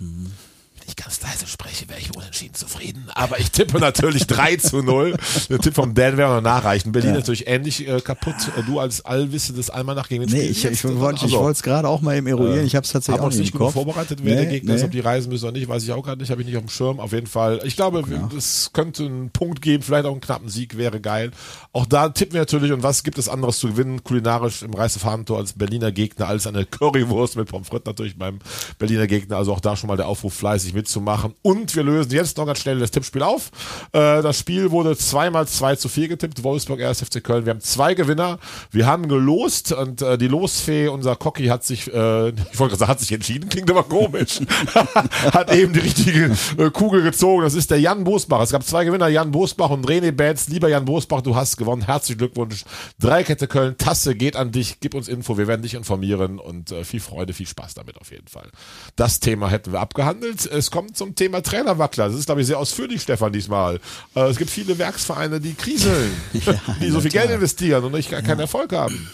Ich 0.91 0.97
ganz 0.97 1.21
leise 1.23 1.47
spreche, 1.47 1.89
wäre 1.89 2.01
ich 2.01 2.15
unentschieden 2.17 2.55
zufrieden. 2.55 3.07
Aber 3.15 3.39
ich 3.39 3.53
tippe 3.53 3.79
natürlich 3.79 4.27
3 4.27 4.57
zu 4.57 4.83
0. 4.83 5.15
Der 5.49 5.59
Tipp 5.61 5.75
vom 5.75 5.95
Dan 5.95 6.17
wäre 6.17 6.35
noch 6.35 6.41
nachreichen. 6.43 6.91
Berlin 6.91 7.11
Ja. 7.13 7.17
natürlich 7.19 7.47
ähnlich 7.47 7.87
äh, 7.89 8.01
kaputt. 8.01 8.35
Äh, 8.59 8.63
Du 8.65 8.81
als 8.81 9.05
allwissendes 9.05 9.71
Almanach 9.71 10.09
gegen 10.09 10.23
den 10.27 10.31
Nee, 10.33 10.41
Spiel 10.41 10.51
ich, 10.51 10.63
jetzt, 10.65 10.85
ich 10.85 10.99
wollte 10.99 11.19
ich 11.19 11.23
Also, 11.25 11.39
wollte 11.39 11.57
es 11.59 11.63
gerade 11.63 11.89
auch 11.89 12.01
mal 12.01 12.17
eben 12.17 12.27
eruieren. 12.27 12.67
ich 12.67 12.75
habe 12.75 12.85
es 12.85 12.91
tatsächlich 12.93 13.21
auch 13.23 13.29
nicht 13.29 13.39
nicht 13.39 13.55
Kopf. 13.55 13.73
vorbereitet, 13.73 14.19
wer 14.23 14.35
der 14.35 14.45
Nee, 14.47 14.51
Gegner 14.51 14.75
ist, 14.75 14.81
nee. 14.81 14.87
ob 14.87 14.91
die 14.93 15.01
reisen 15.01 15.31
müssen 15.31 15.45
oder 15.45 15.53
nicht, 15.53 15.69
weiß 15.69 15.83
ich 15.85 15.93
auch 15.93 16.03
gerade 16.03 16.21
nicht, 16.21 16.31
habe 16.31 16.41
ich 16.43 16.47
nicht 16.49 16.57
auf 16.57 16.65
dem 16.65 16.69
Schirm. 16.71 16.99
Auf 17.01 17.13
jeden 17.13 17.27
Fall. 17.29 17.61
Ich 17.65 17.77
glaube, 17.77 18.03
es 18.37 18.71
könnte 18.73 19.05
einen 19.07 19.31
Punkt 19.31 19.63
geben, 19.63 19.83
vielleicht 19.85 20.07
auch 20.07 20.13
einen 20.13 20.21
knappen 20.21 20.49
Sieg, 20.49 20.77
wäre 20.77 21.01
geil. 21.01 21.31
Auch 21.73 21.87
da 21.87 22.09
tippen 22.09 22.35
wir 22.35 22.41
natürlich, 22.41 22.73
und 22.73 22.83
was 22.83 23.03
gibt 23.05 23.17
es 23.19 23.29
anderes 23.29 23.59
zu 23.61 23.69
gewinnen, 23.69 24.03
kulinarisch 24.03 24.63
im 24.63 24.75
Reisefahnentor 24.75 25.39
als 25.39 25.53
Berliner 25.53 25.93
Gegner, 25.93 26.27
als 26.29 26.47
eine 26.49 26.65
Currywurst 26.67 27.37
mit 27.37 27.49
Pommes 27.49 27.69
frites 27.69 27.87
natürlich 27.87 28.17
beim 28.19 28.41
Berliner 28.79 29.07
Gegner. 29.07 29.37
Also 29.37 29.53
auch 29.53 29.61
da 29.61 29.77
schon 29.77 29.89
mal 29.89 29.97
der 29.97 30.09
Aufruf, 30.09 30.35
fleißig 30.35 30.75
mitzumachen. 30.81 31.35
Und 31.43 31.77
wir 31.77 31.83
lösen 31.83 32.13
jetzt 32.13 32.39
noch 32.39 32.47
ganz 32.47 32.61
schnell 32.61 32.79
das 32.79 32.91
Tippspiel 32.91 33.23
auf. 33.23 33.51
Äh, 33.93 34.23
das 34.23 34.39
Spiel 34.39 34.71
wurde 34.71 34.97
zweimal 34.97 35.47
2 35.47 35.77
zu 35.77 35.89
4 35.89 36.09
getippt, 36.09 36.43
Wolfsburg, 36.43 36.81
1. 36.81 37.03
FC 37.03 37.23
Köln. 37.23 37.45
Wir 37.45 37.51
haben 37.51 37.61
zwei 37.61 37.95
Gewinner. 37.95 38.39
Wir 38.71 38.87
haben 38.87 39.09
gelost 39.09 39.73
und 39.73 40.03
äh, 40.03 40.17
die 40.17 40.29
Losfee, 40.29 40.89
unser 40.89 41.17
Cocky, 41.17 41.47
hat 41.47 41.65
sich, 41.65 41.93
äh, 41.93 42.29
ich 42.53 42.59
wollte 42.59 42.77
sagen, 42.77 42.91
hat 42.91 43.01
sich 43.01 43.13
entschieden, 43.13 43.49
klingt 43.49 43.71
aber 43.71 43.83
komisch, 43.83 44.41
hat 45.33 45.53
eben 45.55 45.73
die 45.73 45.81
richtige 45.81 46.37
äh, 46.57 46.71
Kugel 46.71 47.03
gezogen. 47.03 47.43
Das 47.43 47.55
ist 47.55 47.71
der 47.71 47.81
Jan 47.81 48.05
Bosbach. 48.05 48.41
Es 48.43 48.51
gab 48.51 48.65
zwei 48.65 48.85
Gewinner, 48.85 49.09
Jan 49.09 49.31
Bosbach 49.31 49.71
und 49.71 49.87
René 49.87 50.13
Betz. 50.13 50.49
Lieber 50.49 50.69
Jan 50.69 50.85
Bosbach, 50.87 51.21
du 51.21 51.37
hast 51.37 51.57
gewonnen. 51.57 51.83
Herzlichen 51.83 52.19
Glückwunsch. 52.19 52.65
Dreikette 52.99 53.49
Köln, 53.49 53.77
Tasse 53.77 54.15
geht 54.15 54.37
an 54.37 54.53
dich. 54.53 54.81
Gib 54.81 54.95
uns 54.95 55.09
Info, 55.09 55.37
wir 55.37 55.47
werden 55.47 55.63
dich 55.63 55.75
informieren 55.75 56.39
und 56.39 56.73
äh, 56.73 56.85
viel 56.85 57.01
Freude, 57.01 57.33
viel 57.33 57.47
Spaß 57.47 57.75
damit 57.75 57.99
auf 57.99 58.11
jeden 58.11 58.29
Fall. 58.29 58.49
Das 58.97 59.21
Thema 59.21 59.51
hätten 59.51 59.73
wir 59.73 59.81
abgehandelt. 59.81 60.47
Es 60.47 60.70
kommt 60.71 60.97
zum 60.97 61.15
Thema 61.15 61.43
Trainerwackler. 61.43 62.09
Das 62.09 62.17
ist, 62.17 62.27
glaube 62.27 62.41
ich, 62.41 62.47
sehr 62.47 62.59
ausführlich, 62.59 63.03
Stefan, 63.03 63.33
diesmal. 63.33 63.81
Äh, 64.15 64.29
es 64.29 64.37
gibt 64.37 64.51
viele 64.51 64.79
Werksvereine, 64.79 65.41
die 65.41 65.55
kriseln, 65.55 66.13
die 66.81 66.91
so 66.91 67.01
viel 67.01 67.11
Geld 67.11 67.31
investieren 67.31 67.85
und 67.85 67.93
nicht 67.93 68.11
gar 68.11 68.23
keinen 68.23 68.41
Erfolg 68.41 68.73
haben. 68.73 69.09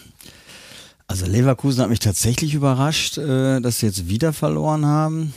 Also 1.09 1.27
Leverkusen 1.27 1.83
hat 1.83 1.91
mich 1.91 2.01
tatsächlich 2.01 2.55
überrascht, 2.55 3.19
äh, 3.19 3.61
dass 3.61 3.79
sie 3.79 3.87
jetzt 3.87 4.09
wieder 4.09 4.33
verloren 4.33 4.87
haben. 4.87 5.35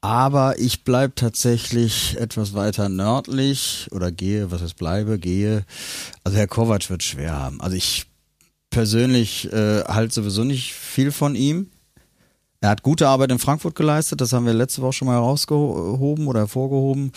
Aber 0.00 0.58
ich 0.58 0.84
bleib 0.84 1.16
tatsächlich 1.16 2.16
etwas 2.18 2.54
weiter 2.54 2.88
nördlich 2.88 3.88
oder 3.90 4.12
gehe, 4.12 4.50
was 4.52 4.62
es 4.62 4.74
bleibe, 4.74 5.18
gehe. 5.18 5.64
Also 6.22 6.38
Herr 6.38 6.46
Kovac 6.46 6.88
wird 6.88 7.02
schwer 7.02 7.32
haben. 7.32 7.60
Also 7.60 7.76
ich 7.76 8.06
persönlich 8.70 9.52
äh, 9.52 9.82
halte 9.84 10.14
sowieso 10.14 10.44
nicht 10.44 10.74
viel 10.74 11.10
von 11.10 11.34
ihm. 11.34 11.70
Er 12.60 12.70
hat 12.70 12.82
gute 12.82 13.06
Arbeit 13.06 13.30
in 13.30 13.38
Frankfurt 13.38 13.76
geleistet, 13.76 14.20
das 14.20 14.32
haben 14.32 14.44
wir 14.44 14.52
letzte 14.52 14.82
Woche 14.82 14.94
schon 14.94 15.06
mal 15.06 15.14
herausgehoben 15.14 16.26
oder 16.26 16.40
hervorgehoben. 16.40 17.12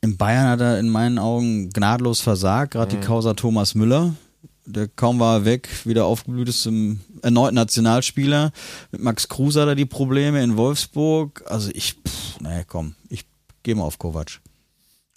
In 0.00 0.16
Bayern 0.16 0.48
hat 0.48 0.60
er 0.60 0.78
in 0.78 0.88
meinen 0.88 1.18
Augen 1.18 1.70
gnadlos 1.70 2.20
versagt, 2.20 2.72
gerade 2.72 2.96
die 2.96 3.04
Causa 3.04 3.34
Thomas 3.34 3.74
Müller. 3.74 4.14
Der 4.66 4.86
kaum 4.86 5.18
war 5.18 5.38
er 5.38 5.44
weg, 5.44 5.68
wieder 5.84 6.04
aufgeblüht 6.04 6.48
ist 6.48 6.62
zum 6.62 7.00
erneuten 7.22 7.56
Nationalspieler. 7.56 8.52
Mit 8.92 9.02
Max 9.02 9.28
Kruse 9.28 9.60
hat 9.60 9.68
er 9.68 9.74
die 9.74 9.86
Probleme 9.86 10.42
in 10.42 10.56
Wolfsburg. 10.56 11.42
Also 11.48 11.70
ich, 11.74 11.94
pff, 11.94 12.40
naja, 12.40 12.62
komm, 12.64 12.94
ich 13.08 13.24
gehe 13.64 13.74
mal 13.74 13.82
auf 13.82 13.98
Kovac. 13.98 14.40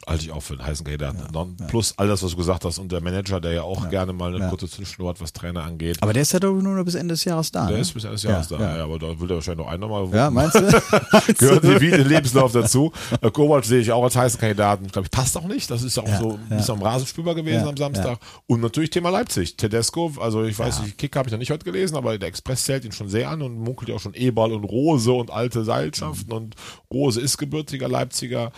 Halte 0.07 0.23
ich 0.25 0.31
auch 0.31 0.41
für 0.41 0.53
einen 0.53 0.65
heißen 0.65 0.85
Kandidaten. 0.85 1.23
Non- 1.33 1.55
Plus 1.67 1.93
all 1.97 2.07
das, 2.07 2.23
was 2.23 2.31
du 2.31 2.37
gesagt 2.37 2.65
hast 2.65 2.77
und 2.79 2.91
der 2.91 3.01
Manager, 3.01 3.39
der 3.39 3.51
ja 3.53 3.61
auch 3.63 3.89
gerne 3.89 4.13
mal 4.13 4.29
eine 4.33 4.43
Ja. 4.45 4.49
kurze 4.49 4.67
Zwischenruhe 4.69 5.09
hat, 5.09 5.21
was 5.21 5.33
Trainer 5.33 5.63
angeht. 5.63 5.97
Aber 6.01 6.13
der 6.13 6.21
ist 6.23 6.31
ja 6.33 6.39
doch 6.39 6.53
nur 6.53 6.75
noch 6.75 6.83
bis 6.85 6.95
Ende 6.95 7.13
des 7.13 7.23
Jahres 7.25 7.51
da. 7.51 7.65
der 7.67 7.75
ne? 7.75 7.81
ist 7.81 7.93
bis 7.93 8.03
Ende 8.03 8.15
des 8.15 8.23
Jahres 8.23 8.49
ja, 8.49 8.57
da. 8.57 8.63
Ja. 8.71 8.77
Ja. 8.77 8.83
aber 8.83 8.99
da 8.99 9.19
will 9.19 9.29
er 9.31 9.35
wahrscheinlich 9.35 9.65
noch 9.65 9.71
einen 9.71 9.81
nochmal. 9.81 10.07
ja, 10.13 10.29
meinst 10.29 10.55
du? 10.55 10.61
Gehört 11.37 11.81
wie 11.81 11.91
den 11.91 12.07
Lebenslauf 12.07 12.51
dazu. 12.51 12.91
Äh, 13.21 13.31
Kovac 13.31 13.65
sehe 13.65 13.79
ich 13.79 13.91
auch 13.91 14.03
als 14.03 14.15
heißen 14.15 14.39
Kandidaten. 14.39 14.85
Ich 14.85 14.91
glaube, 14.91 15.09
passt 15.09 15.37
auch 15.37 15.47
nicht. 15.47 15.69
Das 15.71 15.83
ist 15.83 15.97
ja 15.97 16.03
auch 16.03 16.07
Ja, 16.07 16.19
so 16.19 16.31
ein 16.33 16.47
ja. 16.49 16.57
bisschen 16.57 16.75
am 16.75 16.81
Rasen 16.81 17.07
spürbar 17.07 17.35
gewesen 17.35 17.63
Ja, 17.63 17.69
am 17.69 17.77
Samstag. 17.77 18.19
Und 18.47 18.61
natürlich 18.61 18.89
Thema 18.89 19.09
Leipzig. 19.09 19.55
Tedesco, 19.57 20.11
also 20.19 20.43
ich 20.43 20.57
weiß 20.57 20.79
Ja. 20.79 20.83
nicht, 20.85 20.97
Kick 20.97 21.15
habe 21.15 21.27
ich 21.27 21.31
noch 21.31 21.39
nicht 21.39 21.51
heute 21.51 21.65
gelesen, 21.65 21.95
aber 21.95 22.17
der 22.17 22.29
Express 22.29 22.63
zählt 22.65 22.85
ihn 22.85 22.91
schon 22.91 23.09
sehr 23.09 23.29
an 23.29 23.41
und 23.41 23.57
munkelt 23.57 23.89
ja 23.89 23.95
auch 23.95 23.99
schon 23.99 24.13
Eberl 24.13 24.51
und 24.53 24.63
Rose 24.65 25.11
und 25.11 25.31
alte 25.31 25.63
Seilschaften 25.63 26.27
Mhm. 26.29 26.33
und 26.35 26.55
Rose 26.91 27.19
ist 27.21 27.37
gebürtiger 27.37 27.87
Leipziger. 27.87 28.51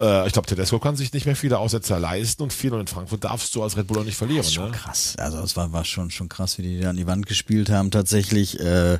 Äh, 0.00 0.26
ich 0.26 0.32
glaube, 0.32 0.48
Tedesco 0.48 0.78
kann 0.84 0.96
sich 0.96 1.14
nicht 1.14 1.24
mehr 1.24 1.34
viele 1.34 1.58
Aussetzer 1.58 1.98
leisten 1.98 2.42
und 2.42 2.52
viel 2.52 2.74
und 2.74 2.80
in 2.80 2.86
Frankfurt 2.86 3.24
darfst 3.24 3.54
du 3.54 3.62
als 3.62 3.74
Red 3.78 3.86
Bull 3.86 3.98
auch 4.00 4.04
nicht 4.04 4.18
verlieren. 4.18 4.40
Das 4.40 4.48
ist 4.48 4.54
schon 4.54 4.70
Ne? 4.70 4.76
krass. 4.76 5.14
Also 5.16 5.38
es 5.38 5.56
war, 5.56 5.72
war 5.72 5.82
schon, 5.84 6.10
schon 6.10 6.28
krass, 6.28 6.58
wie 6.58 6.62
die 6.62 6.80
da 6.80 6.90
an 6.90 6.96
die 6.96 7.06
Wand 7.06 7.24
gespielt 7.26 7.70
haben 7.70 7.90
tatsächlich. 7.90 8.60
Äh, 8.60 8.98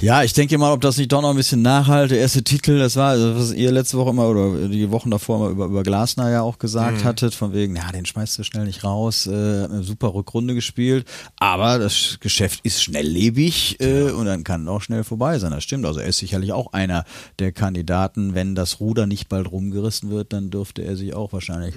ja, 0.00 0.22
ich 0.22 0.32
denke 0.32 0.58
mal, 0.58 0.72
ob 0.72 0.80
das 0.80 0.96
nicht 0.96 1.12
doch 1.12 1.22
noch 1.22 1.30
ein 1.30 1.36
bisschen 1.36 1.62
nachhalt. 1.62 2.10
Der 2.10 2.18
erste 2.18 2.42
Titel, 2.42 2.78
das 2.78 2.96
war, 2.96 3.10
also 3.10 3.36
was 3.36 3.52
ihr 3.52 3.70
letzte 3.72 3.96
Woche 3.96 4.10
immer 4.10 4.28
oder 4.28 4.68
die 4.68 4.90
Wochen 4.90 5.10
davor 5.10 5.36
immer 5.36 5.48
über, 5.48 5.64
über 5.66 5.82
Glasner 5.82 6.30
ja 6.30 6.42
auch 6.42 6.58
gesagt 6.58 6.98
Mhm. 7.00 7.04
hattet, 7.04 7.34
von 7.34 7.52
wegen, 7.52 7.76
ja, 7.76 7.90
den 7.92 8.04
schmeißt 8.04 8.38
du 8.38 8.42
schnell 8.42 8.64
nicht 8.66 8.84
raus, 8.84 9.26
äh, 9.26 9.62
hat 9.62 9.70
eine 9.70 9.82
super 9.82 10.12
Rückrunde 10.14 10.54
gespielt, 10.54 11.06
aber 11.38 11.78
das 11.78 12.18
Geschäft 12.20 12.60
ist 12.64 12.82
schnelllebig 12.82 13.80
äh, 13.80 14.10
und 14.10 14.26
dann 14.26 14.44
kann 14.44 14.68
auch 14.68 14.82
schnell 14.82 15.04
vorbei 15.04 15.38
sein. 15.38 15.52
Das 15.52 15.62
stimmt. 15.64 15.86
Also 15.86 16.00
er 16.00 16.08
ist 16.08 16.18
sicherlich 16.18 16.52
auch 16.52 16.72
einer 16.72 17.04
der 17.38 17.52
Kandidaten. 17.52 18.34
Wenn 18.34 18.54
das 18.54 18.80
Ruder 18.80 19.06
nicht 19.06 19.28
bald 19.28 19.50
rumgerissen 19.50 20.10
wird, 20.10 20.32
dann 20.32 20.50
dürfte 20.50 20.82
er 20.82 20.96
sich 20.96 21.14
auch 21.14 21.32
wahrscheinlich 21.32 21.74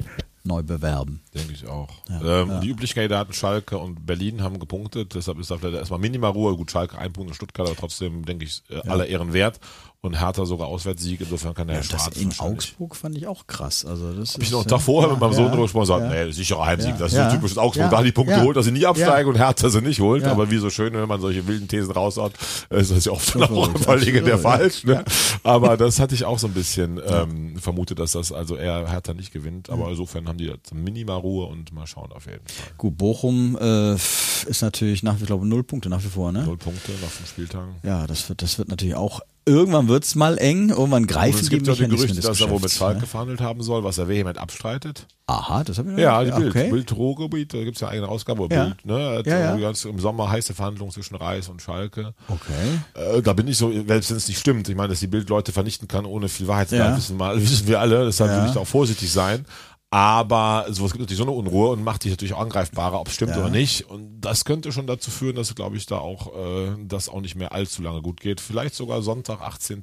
neu 0.47 0.63
bewerben. 0.63 1.21
Denke 1.35 1.53
ich 1.53 1.67
auch. 1.67 1.89
Ja, 2.09 2.41
ähm, 2.41 2.49
ja. 2.49 2.59
Die 2.59 2.69
üblichen 2.69 2.95
Kandidaten 2.95 3.33
Schalke 3.33 3.77
und 3.77 4.05
Berlin 4.05 4.41
haben 4.41 4.59
gepunktet, 4.59 5.13
deshalb 5.13 5.39
ist 5.39 5.51
da 5.51 5.57
vielleicht 5.57 5.77
erstmal 5.77 5.99
minimal 5.99 6.31
Ruhe. 6.31 6.55
Gut, 6.55 6.71
Schalke 6.71 6.97
ein 6.97 7.13
Punkt 7.13 7.29
in 7.29 7.35
Stuttgart, 7.35 7.67
aber 7.67 7.75
trotzdem 7.75 8.25
denke 8.25 8.45
ich 8.45 8.63
äh, 8.69 8.87
aller 8.87 9.07
Ehren 9.07 9.33
wert. 9.33 9.59
Und 10.01 10.13
Hertha 10.21 10.45
sogar 10.45 10.67
Auswärtssieg, 10.67 11.19
insofern 11.21 11.55
kann 11.55 11.67
der 11.67 11.77
Ja, 11.77 11.81
das 11.81 11.89
Schwarz 11.89 12.15
in 12.17 12.25
wahrscheinlich- 12.27 12.39
Augsburg 12.39 12.95
fand 12.95 13.17
ich 13.17 13.25
auch 13.27 13.47
krass. 13.47 13.83
Also 13.83 14.13
das 14.13 14.35
Hab 14.35 14.43
ich 14.43 14.51
noch 14.51 14.63
äh, 14.63 14.67
davor 14.69 15.09
mit 15.09 15.19
meinem 15.19 15.33
Sohn 15.33 15.45
ja, 15.45 15.49
drüber 15.49 15.63
gesprochen 15.63 15.91
und 15.91 15.97
gesagt, 16.01 16.13
ja. 16.15 16.25
nee, 16.25 16.31
sicherer 16.31 16.65
Heimsieg. 16.67 16.91
Ja. 16.91 16.97
Das 16.97 17.11
ist 17.11 17.17
Ja. 17.17 17.29
so 17.31 17.35
typisches 17.35 17.57
Augsburg. 17.57 17.91
Ja. 17.91 17.97
Da 17.97 18.03
die 18.03 18.11
Punkte 18.11 18.33
Ja. 18.35 18.41
holt, 18.43 18.55
dass 18.55 18.65
sie 18.65 18.71
nie 18.71 18.85
absteigen 18.85 19.27
Ja. 19.29 19.33
und 19.33 19.37
Hertha 19.39 19.69
sie 19.69 19.81
nicht 19.81 19.99
holt. 19.99 20.21
Ja. 20.23 20.31
Aber 20.31 20.51
wie 20.51 20.59
so 20.59 20.69
schön, 20.69 20.93
wenn 20.93 21.07
man 21.07 21.19
solche 21.19 21.47
wilden 21.47 21.67
Thesen 21.67 21.91
raushaut, 21.91 22.33
ist 22.69 22.91
das 22.91 23.05
ja 23.05 23.11
oft 23.11 23.33
dann 23.35 23.43
auch 23.45 23.67
im 23.73 23.75
Fall 23.81 23.99
der 23.99 24.37
falsch. 24.37 24.83
ja. 24.83 24.99
Ne? 24.99 25.05
Aber 25.43 25.75
das 25.77 25.99
hatte 25.99 26.13
ich 26.13 26.25
auch 26.25 26.37
so 26.37 26.45
ein 26.45 26.53
bisschen 26.53 27.01
ähm, 27.05 27.57
vermutet, 27.57 27.97
dass 27.97 28.11
das 28.11 28.31
also 28.31 28.55
eher 28.55 28.87
Hertha 28.89 29.15
nicht 29.15 29.33
gewinnt. 29.33 29.71
Aber 29.71 29.89
insofern 29.89 30.27
haben 30.27 30.37
die 30.37 30.45
jetzt 30.45 30.73
minimal 30.75 31.17
Ruhe 31.17 31.47
und 31.47 31.73
mal 31.73 31.87
schauen 31.87 32.11
auf 32.11 32.27
jeden 32.27 32.47
Fall. 32.47 32.73
Gut, 32.77 32.97
Bochum 32.99 33.57
äh, 33.59 33.95
ist 33.95 34.61
natürlich 34.61 35.01
nach, 35.01 35.19
ich 35.19 35.25
glaube, 35.25 35.47
null 35.47 35.63
Punkte 35.63 35.89
nach 35.89 36.03
wie 36.03 36.07
vor, 36.09 36.31
ne? 36.31 36.43
Null 36.43 36.57
Punkte 36.57 36.91
nach 37.01 37.09
fünf 37.09 37.29
Spieltagen. 37.29 37.75
Ja, 37.81 38.05
das 38.05 38.29
wird, 38.29 38.43
das 38.43 38.59
wird 38.59 38.69
natürlich 38.69 38.95
auch 38.95 39.21
irgendwann 39.47 39.87
wird's 39.87 40.13
mal 40.15 40.37
eng, 40.37 40.69
irgendwann 40.69 41.03
Und 41.03 41.07
greifen 41.07 41.39
es 41.39 41.43
die 41.45 41.49
gibt 41.55 41.65
ja 41.67 41.73
die 41.73 41.81
Mechanismen 41.81 42.07
Gerüchte, 42.09 42.27
dass 42.27 42.39
er 42.41 42.47
wohl 42.49 42.55
mit 42.55 42.63
Geschäfts, 42.63 42.77
Schalke 42.77 42.99
ne? 43.01 43.07
verhandelt 43.07 43.41
haben 43.41 43.63
soll, 43.63 43.83
was 43.83 43.97
er 43.97 44.07
vehement 44.07 44.37
abstreitet. 44.37 45.07
Aha, 45.25 45.63
das 45.63 45.77
habe 45.77 45.89
ich 45.89 45.95
noch 45.95 46.01
Ja, 46.01 46.23
die 46.23 46.31
Bild. 46.31 46.49
okay. 46.55 46.69
Bild 46.71 46.95
Ruhrgebiet, 46.95 47.53
da 47.53 47.63
gibt's 47.63 47.81
ja 47.81 47.87
eine 47.87 47.97
eigene 47.97 48.09
Ausgabe. 48.11 48.47
Ja. 48.51 48.65
Bild, 48.65 48.85
ne? 48.85 49.23
Ja, 49.25 49.39
ja. 49.39 49.57
Ganz 49.57 49.83
Im 49.85 49.99
Sommer 49.99 50.29
heiße 50.29 50.53
Verhandlungen 50.53 50.91
zwischen 50.91 51.15
Reis 51.15 51.49
und 51.49 51.61
Schalke. 51.61 52.13
Okay. 52.27 53.17
Äh, 53.17 53.21
da 53.21 53.33
bin 53.33 53.47
ich 53.47 53.57
so, 53.57 53.71
selbst 53.71 54.09
wenn 54.11 54.17
es 54.17 54.27
nicht 54.27 54.39
stimmt, 54.39 54.69
ich 54.69 54.75
meine, 54.75 54.89
dass 54.89 54.99
die 54.99 55.07
Bild 55.07 55.29
Leute 55.29 55.51
vernichten 55.51 55.87
kann 55.87 56.05
ohne 56.05 56.29
viel 56.29 56.47
Wahrheitsgehalt, 56.47 56.91
Ja. 56.91 56.97
wissen, 56.97 57.19
wissen 57.19 57.67
wir 57.67 57.79
alle, 57.81 58.05
deshalb 58.05 58.31
Ja. 58.31 58.41
will 58.41 58.47
ich 58.49 58.53
da 58.53 58.59
auch 58.61 58.67
vorsichtig 58.67 59.11
sein. 59.11 59.45
Aber 59.89 60.65
sowas 60.69 60.91
gibt 60.91 61.01
natürlich 61.01 61.17
so 61.17 61.23
eine 61.23 61.31
Unruhe 61.31 61.69
und 61.69 61.83
macht 61.83 62.03
dich 62.03 62.11
natürlich 62.11 62.33
auch 62.33 62.41
angreifbarer, 62.41 62.99
ob 62.99 63.07
es 63.07 63.13
stimmt 63.15 63.31
Ja. 63.31 63.39
oder 63.39 63.49
nicht. 63.49 63.89
Und 63.89 64.19
das 64.19 64.43
könnte 64.43 64.71
schon 64.73 64.85
dazu 64.85 65.11
führen, 65.11 65.35
dass, 65.38 65.55
glaube 65.55 65.77
ich, 65.77 65.85
da 65.85 65.99
auch 65.99 66.35
äh, 66.35 66.75
das 66.85 67.07
auch 67.07 67.21
nicht 67.21 67.35
mehr 67.35 67.53
allzu 67.53 67.81
lange 67.81 68.01
gut 68.01 68.19
geht. 68.19 68.41
Vielleicht 68.41 68.75
sogar 68.75 69.01
Sonntag, 69.01 69.39
18. 69.41 69.81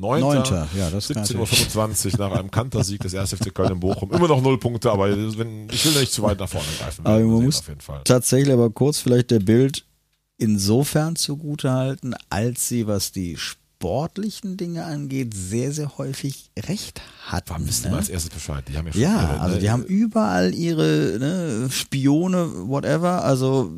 9. 0.00 0.20
Neunter, 0.20 0.68
ja, 0.76 0.90
das 0.90 1.08
kann 1.08 1.24
17.25 1.24 2.12
Uhr 2.20 2.28
nach 2.28 2.38
einem 2.38 2.52
Kantersieg 2.52 3.00
des 3.00 3.16
1. 3.16 3.34
FC 3.34 3.52
Köln 3.52 3.72
in 3.72 3.80
Bochum. 3.80 4.12
Immer 4.12 4.28
noch 4.28 4.40
null 4.40 4.56
Punkte, 4.58 4.92
aber 4.92 5.10
wenn, 5.10 5.68
ich 5.72 5.84
will 5.84 6.00
nicht 6.00 6.12
zu 6.12 6.22
weit 6.22 6.38
nach 6.38 6.48
vorne 6.48 6.68
greifen. 6.78 7.04
Aber 7.04 7.18
man 7.18 7.44
muss 7.44 7.64
tatsächlich 8.04 8.52
aber 8.52 8.70
kurz 8.70 9.00
vielleicht 9.00 9.32
der 9.32 9.40
Bild 9.40 9.84
insofern 10.36 11.16
zugutehalten, 11.16 12.14
als 12.30 12.68
sie, 12.68 12.86
was 12.86 13.10
die 13.10 13.36
sportlichen 13.80 14.56
Dinge 14.56 14.84
angeht, 14.84 15.34
sehr, 15.34 15.70
sehr 15.72 15.98
häufig 15.98 16.50
recht 16.66 17.00
hatten. 17.26 17.50
Warum 17.50 17.68
wissen 17.68 17.82
die 17.82 17.88
ne? 17.88 17.92
mal 17.92 17.98
als 17.98 18.08
erstes 18.08 18.30
Bescheid? 18.34 18.64
Die 18.68 18.76
haben 18.76 18.86
ja 18.88 18.92
schon 18.92 19.02
Ja, 19.02 19.22
ihre, 19.34 19.40
also 19.40 19.54
ne? 19.54 19.60
die 19.60 19.70
haben 19.70 19.84
überall 19.84 20.52
ihre 20.52 21.16
ne, 21.20 21.68
Spione, 21.70 22.50
whatever. 22.68 23.24
Also, 23.24 23.70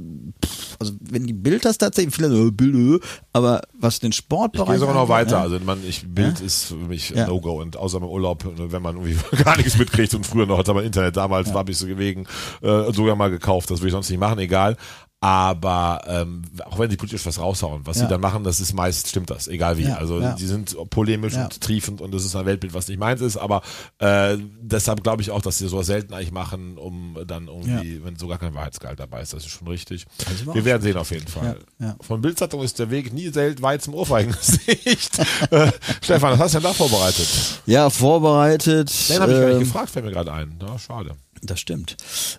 pff, 0.42 0.76
also 0.78 0.94
wenn 1.02 1.26
die 1.26 1.34
Bild 1.34 1.66
das 1.66 1.76
tatsächlich, 1.76 2.14
viele 2.14 2.30
so, 2.30 2.50
Bild, 2.50 2.74
äh, 3.02 3.06
aber 3.34 3.60
was 3.74 4.00
den 4.00 4.10
Ich 4.12 4.16
Sportbereich 4.16 4.68
gehe 4.70 4.78
sogar 4.78 4.94
noch 4.94 5.10
weiter. 5.10 5.36
ne? 5.36 5.42
Also 5.42 5.58
man, 5.60 5.84
ich, 5.86 6.06
Bild 6.08 6.40
ist 6.40 6.64
für 6.64 6.76
mich 6.76 7.10
Ja. 7.10 7.24
ein 7.24 7.28
No-Go 7.28 7.60
und 7.60 7.76
außer 7.76 7.98
im 7.98 8.04
Urlaub, 8.04 8.46
wenn 8.56 8.80
man 8.80 8.96
irgendwie 8.96 9.18
gar 9.44 9.58
nichts 9.58 9.76
mitkriegt 9.76 10.14
und 10.14 10.26
früher 10.26 10.46
noch 10.46 10.56
hatte 10.58 10.72
man 10.72 10.84
Internet, 10.84 11.18
damals 11.18 11.52
war 11.52 11.68
ich 11.68 11.76
so 11.76 11.86
wegen 11.86 12.24
äh, 12.62 12.90
sogar 12.92 13.16
mal 13.16 13.28
gekauft, 13.30 13.70
das 13.70 13.80
würde 13.80 13.88
ich 13.88 13.92
sonst 13.92 14.08
nicht 14.08 14.18
machen, 14.18 14.38
egal. 14.38 14.78
Aber 15.22 16.00
ähm, 16.06 16.42
auch 16.64 16.78
wenn 16.78 16.88
die 16.88 16.96
politisch 16.96 17.26
was 17.26 17.38
raushauen, 17.38 17.82
was 17.84 17.98
Ja. 17.98 18.04
sie 18.04 18.08
dann 18.08 18.22
machen, 18.22 18.42
das 18.42 18.58
ist 18.58 18.72
meist, 18.72 19.06
stimmt 19.06 19.28
das, 19.28 19.48
egal 19.48 19.76
wie. 19.76 19.82
Ja, 19.82 19.96
also 19.96 20.18
ja. 20.18 20.32
die 20.32 20.46
sind 20.46 20.74
polemisch 20.88 21.34
Ja. 21.34 21.44
und 21.44 21.60
triefend 21.60 22.00
und 22.00 22.14
das 22.14 22.24
ist 22.24 22.34
ein 22.36 22.46
Weltbild, 22.46 22.72
was 22.72 22.88
nicht 22.88 22.98
meins 22.98 23.20
ist, 23.20 23.36
aber 23.36 23.60
äh, 23.98 24.38
deshalb 24.62 25.02
glaube 25.02 25.20
ich 25.20 25.30
auch, 25.30 25.42
dass 25.42 25.58
sie 25.58 25.68
sowas 25.68 25.86
selten 25.88 26.14
eigentlich 26.14 26.32
machen, 26.32 26.78
um 26.78 27.18
dann 27.26 27.48
irgendwie, 27.48 28.02
wenn 28.02 28.16
so 28.16 28.28
gar 28.28 28.38
kein 28.38 28.54
Wahrheitsgehalt 28.54 28.98
dabei 28.98 29.20
ist, 29.20 29.34
das 29.34 29.44
ist 29.44 29.50
schon 29.50 29.68
richtig. 29.68 30.06
ich 30.20 30.42
aber 30.42 30.54
Wir 30.54 30.64
werden 30.64 30.80
sehen 30.80 30.96
auf 30.96 31.10
jeden 31.10 31.28
Fall. 31.28 31.58
Ja, 31.78 31.88
ja. 31.88 31.96
Von 32.00 32.22
Bildzeitung 32.22 32.62
ist 32.62 32.78
der 32.78 32.88
Weg 32.90 33.12
nie 33.12 33.28
selten 33.28 33.60
weit 33.62 33.82
zum 33.82 33.92
Ohrfeigengesicht. 33.94 35.18
äh, 35.50 35.70
Stefan, 36.00 36.32
was 36.32 36.38
hast 36.38 36.54
du 36.54 36.58
denn 36.60 36.68
da 36.68 36.72
vorbereitet? 36.72 37.28
Ja, 37.66 37.90
vorbereitet. 37.90 38.90
Den 39.10 39.20
habe 39.20 39.32
ich 39.32 39.38
gar 39.38 39.46
nicht 39.48 39.54
ähm, 39.56 39.60
gefragt, 39.60 39.90
fällt 39.90 40.06
mir 40.06 40.12
gerade 40.12 40.32
ein. 40.32 40.58
Ja, 40.66 40.78
schade. 40.78 41.14
Das 41.42 41.58
stimmt. 41.58 41.96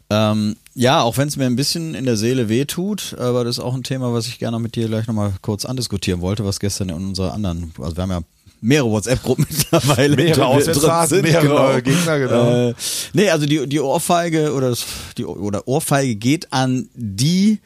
Ähm, 0.09 0.55
ja, 0.75 1.01
auch 1.01 1.17
wenn 1.17 1.27
es 1.27 1.35
mir 1.35 1.45
ein 1.45 1.55
bisschen 1.55 1.95
in 1.95 2.05
der 2.05 2.17
Seele 2.17 2.49
wehtut, 2.49 3.15
aber 3.17 3.43
das 3.43 3.57
ist 3.57 3.63
auch 3.63 3.73
ein 3.73 3.83
Thema, 3.83 4.13
was 4.13 4.27
ich 4.27 4.37
gerne 4.39 4.59
mit 4.59 4.75
dir 4.75 4.87
gleich 4.87 5.07
nochmal 5.07 5.33
kurz 5.41 5.65
andiskutieren 5.65 6.21
wollte, 6.21 6.45
was 6.45 6.59
gestern 6.59 6.89
in 6.89 6.95
unserer 6.95 7.33
anderen, 7.33 7.73
also 7.79 7.95
wir 7.97 8.03
haben 8.03 8.11
ja 8.11 8.21
mehrere 8.61 8.91
WhatsApp-Gruppen 8.91 9.47
mittlerweile. 9.49 10.15
Mehrere 10.15 10.45
Auswärtsfahrten, 10.45 11.21
mehrere 11.21 11.47
neue 11.47 11.81
Gegner, 11.81 12.19
genau. 12.19 12.69
Äh, 12.69 12.73
nee, 13.13 13.29
also 13.29 13.45
die, 13.45 13.67
die 13.67 13.79
Ohrfeige 13.79 14.53
oder, 14.53 14.69
das, 14.69 14.85
die, 15.17 15.25
oder 15.25 15.67
Ohrfeige 15.67 16.15
geht 16.15 16.53
an 16.53 16.89
die 16.93 17.59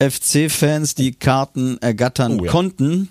FC-Fans, 0.00 0.94
die 0.94 1.12
Karten 1.12 1.78
ergattern 1.78 2.40
Oh, 2.40 2.44
ja. 2.44 2.50
konnten, 2.50 3.08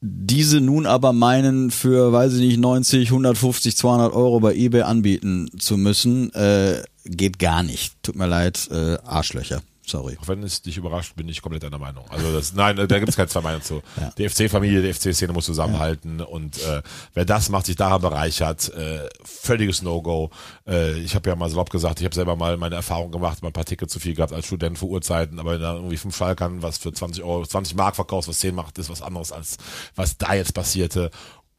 diese 0.00 0.60
nun 0.60 0.86
aber 0.86 1.12
meinen, 1.12 1.70
für, 1.70 2.12
weiß 2.12 2.34
ich 2.34 2.40
nicht, 2.40 2.58
90, 2.58 3.08
150, 3.08 3.76
200 3.76 4.12
Euro 4.12 4.40
bei 4.40 4.54
eBay 4.54 4.82
anbieten 4.82 5.50
zu 5.58 5.76
müssen, 5.76 6.32
äh, 6.34 6.82
geht 7.04 7.38
gar 7.38 7.62
nicht. 7.62 7.94
Tut 8.02 8.16
mir 8.16 8.26
leid, 8.26 8.68
äh, 8.70 8.98
Arschlöcher. 9.04 9.62
Sorry. 9.84 10.16
Auch 10.20 10.28
wenn 10.28 10.42
es 10.44 10.62
dich 10.62 10.76
überrascht, 10.76 11.16
bin 11.16 11.28
ich 11.28 11.42
komplett 11.42 11.64
deiner 11.64 11.78
Meinung. 11.78 12.08
Also 12.08 12.32
das, 12.32 12.54
nein, 12.54 12.76
da 12.76 12.86
gibt 12.86 13.08
es 13.08 13.16
keine 13.16 13.28
zwei 13.28 13.40
Meinungen 13.40 13.64
zu. 13.64 13.82
Die 14.16 14.28
FC-Familie, 14.28 14.80
die 14.80 14.92
FC-Szene 14.92 15.32
muss 15.32 15.46
zusammenhalten 15.46 16.20
und 16.20 16.62
äh, 16.62 16.82
wer 17.14 17.24
das 17.24 17.48
macht, 17.48 17.66
sich 17.66 17.74
daran 17.74 18.00
bereichert, 18.00 18.72
äh, 18.74 19.08
völliges 19.24 19.82
No-Go. 19.82 20.30
Äh, 20.68 21.00
ich 21.00 21.16
habe 21.16 21.28
ja 21.28 21.34
mal 21.34 21.50
salopp 21.50 21.70
gesagt, 21.70 21.98
ich 21.98 22.04
habe 22.04 22.14
selber 22.14 22.36
mal 22.36 22.56
meine 22.58 22.76
Erfahrung 22.76 23.10
gemacht, 23.10 23.42
mal 23.42 23.48
ein 23.48 23.52
paar 23.52 23.64
Tickets 23.64 23.92
zu 23.92 23.98
viel 23.98 24.14
gehabt 24.14 24.32
als 24.32 24.46
Student 24.46 24.78
vor 24.78 24.88
Urzeiten, 24.88 25.40
aber 25.40 25.54
wenn 25.54 25.60
da 25.60 25.74
irgendwie 25.74 25.96
fünf 25.96 26.16
Schalkern 26.16 26.62
was 26.62 26.78
für 26.78 26.92
20 26.92 27.24
Euro, 27.24 27.44
20 27.44 27.74
Mark 27.74 27.96
verkaufst, 27.96 28.28
was 28.28 28.38
10 28.38 28.54
macht, 28.54 28.78
ist 28.78 28.88
was 28.88 29.02
anderes 29.02 29.32
als 29.32 29.56
was 29.96 30.16
da 30.16 30.34
jetzt 30.34 30.54
passierte. 30.54 31.10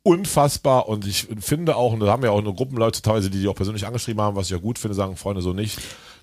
Unfassbar 0.05 0.89
und 0.89 1.07
ich 1.07 1.27
finde 1.39 1.77
auch, 1.77 1.93
und 1.93 2.01
da 2.01 2.07
haben 2.07 2.23
wir 2.23 2.33
auch 2.33 2.41
nur 2.41 2.55
Gruppenleute 2.55 3.01
teilweise, 3.01 3.29
die 3.29 3.39
die 3.39 3.47
auch 3.47 3.55
persönlich 3.55 3.87
angeschrieben 3.87 4.21
haben, 4.21 4.35
was 4.35 4.47
ich 4.47 4.51
ja 4.51 4.57
gut 4.57 4.77
finde, 4.77 4.95
sagen 4.95 5.15
Freunde 5.15 5.41
so 5.41 5.53
nicht. 5.53 5.79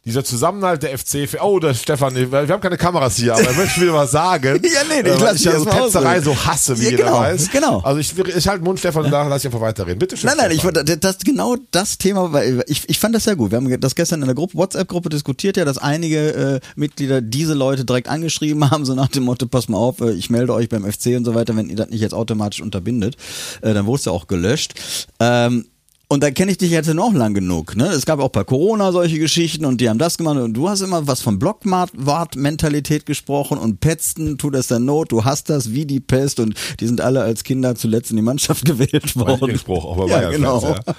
Dieser 0.06 0.24
Zusammenhalt 0.24 0.82
der 0.82 0.96
FC, 0.98 1.28
oh, 1.42 1.58
der 1.60 1.74
Stefan, 1.74 2.14
wir 2.14 2.48
haben 2.48 2.60
keine 2.62 2.78
Kameras 2.78 3.16
hier, 3.16 3.34
aber 3.34 3.42
er 3.44 3.52
möchte 3.52 3.80
wieder 3.82 3.92
was 3.94 4.10
sagen. 4.10 4.60
Ja, 4.72 4.80
nee, 4.88 5.02
nee, 5.02 5.08
Äh, 5.10 5.14
ich 5.14 5.20
weil 5.20 5.26
lass 5.26 5.36
ich 5.36 5.44
ja 5.44 5.58
mal 5.58 5.64
Petzerei 5.82 6.20
so 6.22 6.34
hasse, 6.46 6.78
wie 6.80 6.84
Ja, 6.84 6.90
jeder 6.92 7.04
genau, 7.04 7.18
weiß. 7.20 7.50
genau. 7.50 7.80
Also 7.80 8.00
ich, 8.00 8.18
ich 8.18 8.48
halte 8.48 8.64
Mund, 8.64 8.78
Stefan, 8.78 9.04
und 9.04 9.10
da 9.10 9.26
lass 9.28 9.42
ich 9.42 9.46
einfach 9.46 9.60
weiterreden. 9.60 9.98
Bitte 9.98 10.16
schön. 10.16 10.28
Nein, 10.28 10.36
nein, 10.38 10.50
ich 10.52 10.60
Stefan. 10.60 10.76
wollte, 10.76 10.96
das 10.96 11.18
genau 11.18 11.56
das 11.70 11.98
Thema, 11.98 12.32
weil 12.32 12.64
ich, 12.66 12.88
ich 12.88 12.98
fand 12.98 13.14
das 13.14 13.24
sehr 13.24 13.36
gut. 13.36 13.50
Wir 13.50 13.56
haben 13.56 13.80
das 13.80 13.94
gestern 13.94 14.20
in 14.22 14.26
der 14.26 14.34
Gruppe, 14.34 14.54
WhatsApp-Gruppe 14.56 15.10
diskutiert 15.10 15.56
ja, 15.58 15.64
dass 15.66 15.76
einige 15.78 16.30
äh, 16.34 16.60
Mitglieder 16.76 17.20
diese 17.20 17.52
Leute 17.54 17.84
direkt 17.84 18.08
angeschrieben 18.08 18.70
haben, 18.70 18.84
so 18.86 18.94
nach 18.94 19.08
dem 19.08 19.24
Motto, 19.24 19.46
pass 19.48 19.68
mal 19.68 19.76
auf, 19.78 20.00
äh, 20.00 20.12
ich 20.12 20.30
melde 20.30 20.54
euch 20.54 20.68
beim 20.70 20.90
FC 20.90 21.16
und 21.16 21.24
so 21.26 21.34
weiter, 21.34 21.54
wenn 21.56 21.68
ihr 21.68 21.76
das 21.76 21.90
nicht 21.90 22.00
jetzt 22.00 22.14
automatisch 22.14 22.62
unterbindet. 22.62 23.16
Äh, 23.60 23.74
dann 23.74 23.84
wurde 23.86 23.98
es 23.98 24.04
ja 24.06 24.12
auch 24.12 24.26
gelöscht. 24.28 24.74
Ähm, 25.20 25.66
und 26.12 26.24
da 26.24 26.30
kenne 26.32 26.50
ich 26.50 26.58
dich 26.58 26.72
jetzt 26.72 26.92
noch 26.92 27.14
lang 27.14 27.34
genug. 27.34 27.76
Ne? 27.76 27.86
Es 27.86 28.04
gab 28.04 28.18
auch 28.18 28.30
bei 28.30 28.42
Corona 28.42 28.90
solche 28.90 29.18
Geschichten 29.20 29.64
und 29.64 29.80
die 29.80 29.88
haben 29.88 29.98
das 29.98 30.18
gemacht 30.18 30.36
und 30.38 30.54
du 30.54 30.68
hast 30.68 30.80
immer 30.80 31.06
was 31.06 31.22
von 31.22 31.38
Blockwart-Mentalität 31.38 33.06
gesprochen 33.06 33.58
und 33.58 33.78
Petzen 33.80 34.36
tut 34.36 34.54
das 34.56 34.66
der 34.66 34.80
Not, 34.80 35.12
du 35.12 35.24
hast 35.24 35.48
das 35.50 35.70
wie 35.72 35.86
die 35.86 36.00
Pest 36.00 36.40
und 36.40 36.54
die 36.80 36.86
sind 36.88 37.00
alle 37.00 37.22
als 37.22 37.44
Kinder 37.44 37.76
zuletzt 37.76 38.10
in 38.10 38.16
die 38.16 38.22
Mannschaft 38.22 38.64
gewählt 38.66 39.14
worden. 39.16 39.34
Lieblingsspruch, 39.34 39.84
auch 39.84 39.96
bei 39.96 40.06
ja, 40.22 40.30
genau. 40.30 40.60
ja. 40.62 40.80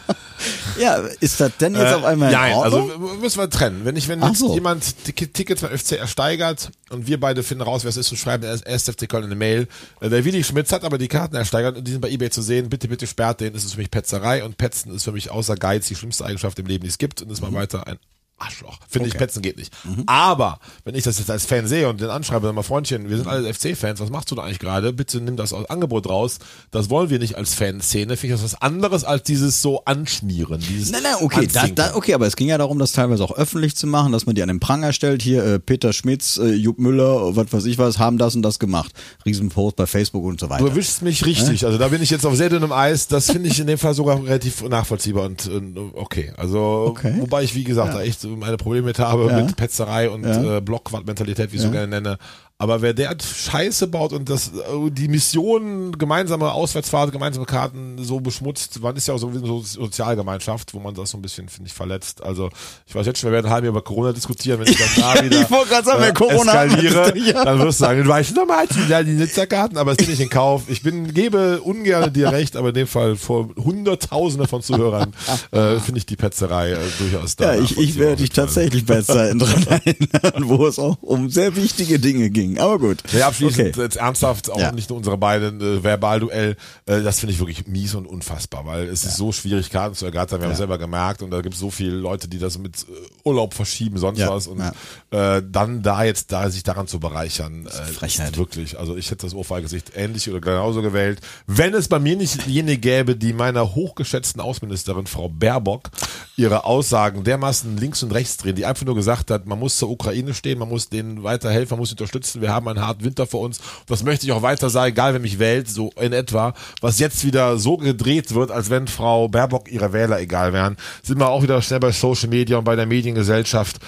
Ja, 0.80 0.95
ist 1.20 1.39
das 1.39 1.51
denn 1.59 1.76
jetzt 1.76 1.93
auf 1.93 2.03
einmal 2.03 2.30
in 2.30 2.36
Nein, 2.36 2.53
also 2.55 2.89
müssen 3.22 3.38
wir 3.38 3.49
trennen. 3.49 3.82
Wenn 3.84 3.95
ich, 3.95 4.07
wenn 4.07 4.22
so. 4.34 4.53
jemand 4.55 4.84
Tick- 5.05 5.32
Tickets 5.34 5.62
beim 5.62 5.78
FC 5.78 5.91
ersteigert 5.93 6.72
und 6.89 7.05
wir 7.05 7.20
beide 7.20 7.43
finden 7.43 7.62
raus, 7.62 7.84
wer 7.84 7.89
es 7.89 7.97
ist 7.97 8.09
und 8.12 8.18
schreiben 8.18 8.43
erst 8.43 8.66
erst 8.66 8.89
FC 8.89 9.07
Köln 9.07 9.26
eine 9.26 9.36
Mail. 9.36 9.68
Äh, 9.99 10.09
Der 10.09 10.26
Willi 10.26 10.43
Schmitz 10.43 10.72
hat 10.72 10.84
aber 10.84 10.97
die 10.97 11.07
Karten 11.09 11.36
ersteigert 11.36 11.78
und 11.78 11.86
die 11.88 11.91
sind 11.91 12.01
bei 12.01 12.09
eBay 12.09 12.32
zu 12.32 12.41
sehen. 12.41 12.70
Bitte, 12.70 12.88
bitte 12.88 13.05
sperrt 13.05 13.41
den. 13.41 13.53
Das 13.53 13.64
ist 13.66 13.74
für 13.74 13.80
mich 13.80 13.91
Petzerei 13.91 14.43
und 14.43 14.57
Petzen 14.57 14.95
ist 14.95 15.01
für 15.04 15.12
mich 15.12 15.32
außer 15.32 15.56
Geiz 15.56 15.88
die 15.88 15.95
schlimmste 15.95 16.26
Eigenschaft 16.26 16.58
im 16.60 16.66
Leben, 16.66 16.84
die 16.84 16.89
es 16.89 16.97
gibt. 16.97 17.22
Und 17.22 17.30
ist 17.32 17.41
mal 17.41 17.54
weiter 17.54 17.88
ein 17.88 17.99
Arschloch. 18.42 18.78
Finde 18.88 19.08
ich, 19.08 19.16
Petzen 19.18 19.42
geht 19.42 19.58
nicht. 19.58 19.72
Aber, 20.08 20.60
wenn 20.84 20.96
ich 20.96 21.04
das 21.04 21.20
jetzt 21.20 21.30
als 21.32 21.46
Fan 21.46 21.68
sehe 21.68 21.88
und 21.89 22.02
den 22.02 22.10
anschreibe, 22.10 22.48
sag 22.48 22.56
mal, 22.56 22.64
Freundchen, 22.64 23.10
wir 23.10 23.18
sind 23.18 23.28
alle 23.28 23.54
FC-Fans, 23.54 24.00
was 24.00 24.10
machst 24.10 24.32
du 24.32 24.36
da 24.36 24.44
eigentlich 24.44 24.60
gerade? 24.60 24.94
Bitte 24.94 25.22
nimm 25.22 25.38
das 25.38 25.54
aus 25.54 25.70
Angebot 25.70 26.10
raus. 26.10 26.39
Das 26.72 26.89
wollen 26.89 27.10
wir 27.10 27.20
nicht 27.20 27.36
als 27.36 27.54
Fanszene. 27.54 28.18
Finde 28.18 28.36
ich 28.36 28.42
das 28.42 28.54
was 28.54 28.62
anderes 28.62 29.04
als 29.04 29.24
dieses 29.24 29.62
so 29.62 29.84
Anschmieren. 29.86 30.60
Dieses 30.60 30.92
Nein, 30.92 31.04
nein, 31.04 31.16
okay, 31.22 31.48
da, 31.52 31.68
da, 31.68 31.96
okay, 31.96 32.14
aber 32.14 32.28
es 32.28 32.36
ging 32.36 32.48
ja 32.48 32.58
darum, 32.58 32.80
das 32.80 32.92
teilweise 32.94 33.24
auch 33.24 33.32
öffentlich 33.36 33.76
zu 33.76 33.88
machen, 33.88 34.12
dass 34.12 34.26
man 34.26 34.36
die 34.36 34.42
an 34.42 34.48
den 34.48 34.60
Pranger 34.60 34.94
stellt. 34.94 35.22
Hier, 35.22 35.44
äh, 35.44 35.60
Peter 35.60 35.94
Schmitz, 35.94 36.38
äh, 36.38 36.54
Jupp 36.54 36.80
Müller, 36.80 37.36
was 37.36 37.52
weiß 37.54 37.66
ich 37.66 37.78
was, 37.78 38.00
haben 38.00 38.18
das 38.18 38.36
und 38.36 38.42
das 38.42 38.60
gemacht. 38.60 38.92
Riesenpost 39.26 39.76
bei 39.76 39.86
Facebook 39.86 40.24
und 40.24 40.39
so 40.39 40.48
Du 40.48 40.52
weiter. 40.54 40.66
erwischst 40.66 41.02
mich 41.02 41.26
richtig. 41.26 41.66
Also 41.66 41.78
da 41.78 41.88
bin 41.89 42.02
ich 42.02 42.10
jetzt 42.10 42.26
auf 42.26 42.36
sehr 42.36 42.50
dünnem 42.50 42.72
Eis. 42.72 43.08
Das 43.08 43.32
finde 43.32 43.50
ich 43.50 43.60
in 43.60 43.68
dem 43.68 43.78
Fall 43.78 43.94
sogar 43.94 44.24
relativ 44.24 44.64
nachvollziehbar 44.64 45.26
und 45.26 45.48
äh, 45.48 45.62
okay. 45.96 46.34
Also 46.38 46.62
Okay. 46.89 47.16
wobei 47.20 47.44
ich 47.44 47.56
wie 47.56 47.64
gesagt 47.64 47.94
da 47.94 48.02
echt 48.02 48.20
so 48.22 48.31
meine 48.38 48.58
Probleme 48.58 48.88
mit 48.88 49.00
habe 49.00 49.28
Ja. 49.28 49.42
mit 49.42 49.56
Petzerei 49.56 50.10
und 50.10 50.24
Ja. 50.26 50.58
äh, 50.58 50.62
Blockwart-Mentalität, 50.62 51.52
wie 51.52 51.56
ich 51.58 51.62
so 51.62 51.72
gerne 51.72 51.88
nenne. 51.88 52.18
Aber 52.62 52.84
wer 52.84 52.93
der 52.93 53.18
Scheiße 53.20 53.88
baut 53.88 54.14
und 54.14 54.30
das 54.30 54.49
äh, 54.49 54.91
die 54.91 55.07
Mission 55.07 55.97
gemeinsame 55.97 56.51
Auswärtsfahrt, 56.51 57.12
gemeinsame 57.12 57.47
Karten 57.47 57.95
so 57.97 58.20
beschmutzt, 58.20 58.80
man 58.84 58.95
ist 58.95 59.07
ja 59.07 59.16
auch 59.16 59.18
so 59.18 59.30
eine 59.30 59.39
so 59.39 59.62
Sozialgemeinschaft, 59.62 60.76
wo 60.76 60.80
man 60.80 60.93
das 60.93 61.09
so 61.09 61.18
ein 61.18 61.24
bisschen 61.24 61.49
finde 61.49 61.70
ich 61.70 61.74
verletzt. 61.74 62.22
Also 62.22 62.51
ich 62.86 62.93
weiß 62.93 63.07
jetzt 63.07 63.18
schon, 63.18 63.32
wir 63.32 63.34
werden 63.34 63.49
halb 63.49 63.66
über 63.66 63.82
Corona 63.82 64.14
diskutieren, 64.14 64.59
wenn 64.59 64.68
ich 64.68 64.78
dann 64.78 64.89
da 64.95 65.24
wieder 65.26 65.41
Ich 65.41 65.49
wollte 65.49 65.70
gerade 65.70 65.86
sagen, 65.86 66.03
wenn 66.03 66.14
Corona 66.14 66.66
eskaliere, 66.66 67.18
ja. 67.34 67.45
dann 67.45 67.57
wirst 67.57 67.80
du 67.80 67.86
sagen, 67.86 68.03
du 68.03 68.07
weißt 68.07 68.36
noch 68.36 68.45
mal 68.45 68.68
die, 68.68 69.12
Nitzerkarten, 69.12 69.80
aber 69.80 69.93
es 69.93 69.97
bin 69.97 70.12
ich 70.12 70.20
in 70.20 70.30
Kauf. 70.30 70.66
Ich 70.68 70.84
bin, 70.84 71.16
gebe 71.16 71.62
ungern 71.62 72.14
dir 72.14 72.32
recht, 72.32 72.55
aber 72.55 72.68
in 72.68 72.76
dem 72.76 72.88
Fall 72.88 73.16
vor 73.16 73.49
Hunderttausende 73.57 74.47
von 74.47 74.62
Zuhörern 74.62 75.14
äh, 75.51 75.80
finde 75.80 75.97
ich 75.97 76.05
die 76.05 76.16
Petzerei 76.16 76.74
äh, 76.74 76.78
durchaus 76.99 77.38
da. 77.38 77.55
ja, 77.55 77.64
ich, 77.64 77.76
ich 77.80 77.97
werde 77.97 78.18
dich 78.18 78.30
tatsächlich 78.30 78.86
bei 78.86 79.01
Zeiten 79.01 79.39
dran 79.39 79.66
erinnern, 79.68 80.47
wo 80.47 80.68
es 80.68 80.78
auch 80.78 80.99
um 81.01 81.28
sehr 81.32 81.55
wichtige 81.55 81.97
Dinge 81.97 82.30
ging. 82.30 82.51
Ding. 82.56 82.64
Aber 82.64 82.80
gut. 82.80 82.97
Ja, 83.12 83.28
abschließend 83.28 83.70
Okay. 83.70 83.82
jetzt 83.82 83.97
ernsthaft, 83.97 84.49
auch 84.49 84.60
Ja. 84.60 84.72
nicht 84.72 84.89
nur 84.89 84.97
unsere 84.97 85.18
beiden 85.18 85.60
äh, 85.62 85.84
Verbalduell, 85.84 86.56
äh, 86.86 87.02
das 87.02 87.20
finde 87.20 87.34
ich 87.34 87.39
wirklich 87.39 87.68
mies 87.68 87.95
und 87.95 88.06
unfassbar, 88.06 88.66
weil 88.66 88.88
es 88.88 89.04
ist 89.04 89.18
so 89.18 89.32
schwierig, 89.32 89.70
Karten 89.70 89.95
zu 89.95 90.06
ergattern, 90.06 90.39
wir 90.39 90.45
haben 90.45 90.52
es 90.54 90.58
selber 90.58 90.78
gemerkt 90.78 91.22
und 91.22 91.32
da 91.32 91.41
gibt 91.41 91.54
es 91.56 91.60
so 91.60 91.70
viele 91.72 91.95
Leute, 91.95 92.28
die 92.28 92.39
das 92.39 92.58
mit 92.58 92.78
äh, 92.84 92.86
Urlaub 93.24 93.54
verschieben, 93.54 93.97
sonst 93.97 94.20
Ja, 94.20 94.30
was 94.30 94.47
und 94.47 94.60
ja. 94.60 95.38
äh, 95.38 95.43
dann 95.49 95.82
da 95.82 96.04
jetzt 96.04 96.32
da 96.32 96.49
sich 96.49 96.64
daran 96.64 96.88
zu 96.88 96.99
bereichern, 96.99 97.68
äh, 97.68 97.70
Frechheit. 97.91 98.32
ist 98.32 98.38
wirklich, 98.38 98.78
also 98.80 98.95
ich 98.97 99.12
hätte 99.12 99.26
das 99.26 99.34
Ohrfeigesicht 99.34 99.91
ähnlich 99.95 100.30
oder 100.30 100.41
genauso 100.41 100.82
gewählt, 100.82 101.20
wenn 101.47 101.74
es 101.74 101.88
bei 101.88 101.99
mir 101.99 102.16
nicht 102.16 102.47
jene 102.47 102.78
gäbe, 102.78 103.16
die 103.16 103.34
meiner 103.34 103.76
hochgeschätzten 103.76 104.41
Außenministerin 104.41 105.08
Frau 105.08 105.30
Baerbock 105.30 105.89
ihre 106.38 106.66
Aussagen 106.66 107.24
dermaßen 107.24 107.78
links 107.78 108.02
und 108.04 108.12
rechts 108.12 108.38
drehen, 108.38 108.56
die 108.56 108.66
einfach 108.66 108.86
nur 108.86 108.95
gesagt 108.95 109.30
hat, 109.32 109.45
man 109.45 109.60
muss 109.60 109.78
zur 109.78 109.89
Ukraine 109.89 110.34
stehen, 110.34 110.58
man 110.60 110.70
muss 110.70 110.89
denen 110.89 111.24
weiterhelfen, 111.24 111.72
man 111.72 111.80
muss 111.80 111.89
sie 111.89 111.93
unterstützen, 111.93 112.41
wir 112.42 112.54
haben 112.54 112.68
einen 112.68 112.82
harten 112.82 113.04
Winter 113.04 113.28
vor 113.28 113.42
uns. 113.42 113.60
Das 113.88 114.04
möchte 114.04 114.26
ich 114.26 114.32
auch 114.32 114.42
weiter 114.42 114.70
sagen, 114.70 114.92
egal 114.92 115.14
wer 115.14 115.20
mich 115.20 115.39
wählt, 115.39 115.70
so 115.70 115.92
in 116.00 116.14
etwa. 116.14 116.54
Was 116.82 117.00
jetzt 117.00 117.24
wieder 117.26 117.58
so 117.58 117.78
gedreht 117.78 118.34
wird, 118.34 118.52
als 118.52 118.70
wenn 118.70 118.88
Frau 118.88 119.28
Baerbock 119.28 119.72
ihre 119.72 119.94
Wähler 119.94 120.20
egal 120.20 120.54
wären, 120.54 120.78
sind 121.04 121.20
wir 121.20 121.30
auch 121.30 121.44
wieder 121.44 121.62
schnell 121.62 121.80
bei 121.80 121.92
Social 121.92 122.30
Media 122.30 122.58
und 122.58 122.66
bei 122.66 122.76
der 122.76 122.86
Mediengesellschaft. 122.86 123.80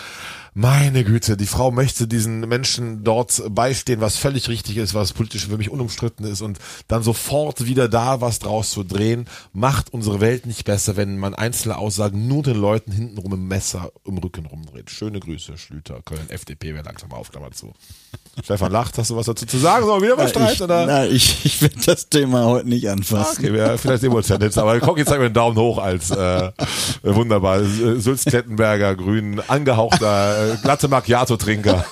Meine 0.56 1.04
Güte, 1.04 1.36
die 1.36 1.48
Frau 1.48 1.72
möchte 1.72 2.08
diesen 2.08 2.42
Menschen 2.42 3.04
dort 3.04 3.42
beistehen, 3.50 4.02
was 4.02 4.18
völlig 4.18 4.50
richtig 4.50 4.78
ist, 4.78 4.94
was 4.94 5.12
politisch 5.12 5.48
für 5.48 5.58
mich 5.58 5.72
unumstritten 5.72 6.28
ist 6.28 6.42
und 6.42 6.60
dann 6.88 7.02
sofort 7.02 7.66
wieder 7.66 7.90
da 7.90 8.22
was 8.22 8.38
draus 8.38 8.70
zu 8.70 8.84
drehen, 8.84 9.26
macht 9.52 9.92
unsere 9.92 10.22
Welt 10.22 10.46
nicht 10.46 10.64
besser, 10.64 10.96
wenn 10.96 11.18
man 11.18 11.34
einzelne 11.34 11.80
Aussagen 11.80 12.28
nur 12.28 12.44
den 12.44 12.58
Leuten 12.58 12.92
hintenrum 12.92 13.34
im 13.34 13.48
Messer 13.48 13.92
im 14.06 14.20
Rücken 14.20 14.46
rumdreht. 14.46 14.92
Schöne 14.92 15.20
Grüße, 15.20 15.58
Schlüter, 15.58 16.04
Köln, 16.04 16.30
FDP, 16.30 16.76
wäre 16.76 16.86
langsam 16.86 17.14
auf, 17.14 17.32
Klammer 17.32 17.50
zu. 17.50 17.74
Stefan 18.42 18.72
lacht, 18.72 18.98
hast 18.98 19.12
du 19.12 19.16
was 19.16 19.28
dazu 19.28 19.46
zu 19.46 19.60
sagen? 19.60 19.86
Sollen 19.86 20.02
wir 20.02 20.08
wieder 20.08 20.16
mal 20.18 20.24
Na, 20.24 20.26
ich, 20.50 20.56
streiten, 20.56 20.64
oder? 20.64 20.86
na, 20.88 21.06
ich, 21.06 21.46
ich 21.46 21.62
werde 21.62 21.76
das 21.86 22.10
Thema 22.10 22.46
heute 22.46 22.68
nicht 22.68 22.90
anfassen. 22.90 23.46
Okay, 23.46 23.56
ja, 23.56 23.78
vielleicht 23.78 24.02
sehen 24.02 24.12
wir 24.12 24.18
uns 24.18 24.28
ja 24.28 24.40
nicht, 24.40 24.58
aber 24.58 24.80
guck, 24.80 24.98
jetzt 24.98 25.10
zeig 25.10 25.20
mir 25.20 25.26
einen 25.26 25.36
Daumen 25.36 25.56
hoch 25.56 25.78
als 25.78 26.10
äh, 26.10 26.52
wunderbar. 27.04 27.62
Äh, 27.62 28.00
Sülz 28.00 28.26
Klettenberger, 28.26 28.96
grün, 28.96 29.40
angehauchter, 29.48 30.54
äh, 30.54 30.58
glatte 30.64 30.88
Macchiato-Trinker. 30.88 31.86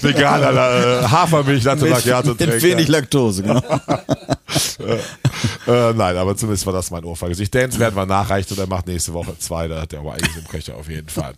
Veganer, 0.00 1.02
äh, 1.02 1.08
Hafermilch, 1.08 1.64
Latte 1.64 1.86
Macchiato-Trinker. 1.86 2.54
mit 2.54 2.62
wenig 2.62 2.88
Laktose, 2.88 3.42
genau. 3.42 3.60
Äh, 5.66 5.92
nein, 5.92 6.16
aber 6.16 6.36
zumindest 6.36 6.66
war 6.66 6.72
das 6.72 6.90
mein 6.90 7.04
Ohrfeigesicht. 7.04 7.54
Dance 7.54 7.78
werden 7.78 7.94
wir 7.94 8.06
nachreichen 8.06 8.52
und 8.52 8.58
er 8.58 8.66
macht 8.66 8.86
nächste 8.86 9.12
Woche 9.12 9.36
zwei, 9.38 9.68
da 9.68 9.82
hat 9.82 9.92
er 9.92 10.00
aber 10.00 10.12
einiges 10.14 10.36
im 10.36 10.46
Köcher 10.48 10.76
auf 10.76 10.88
jeden 10.88 11.08
Fall. 11.08 11.34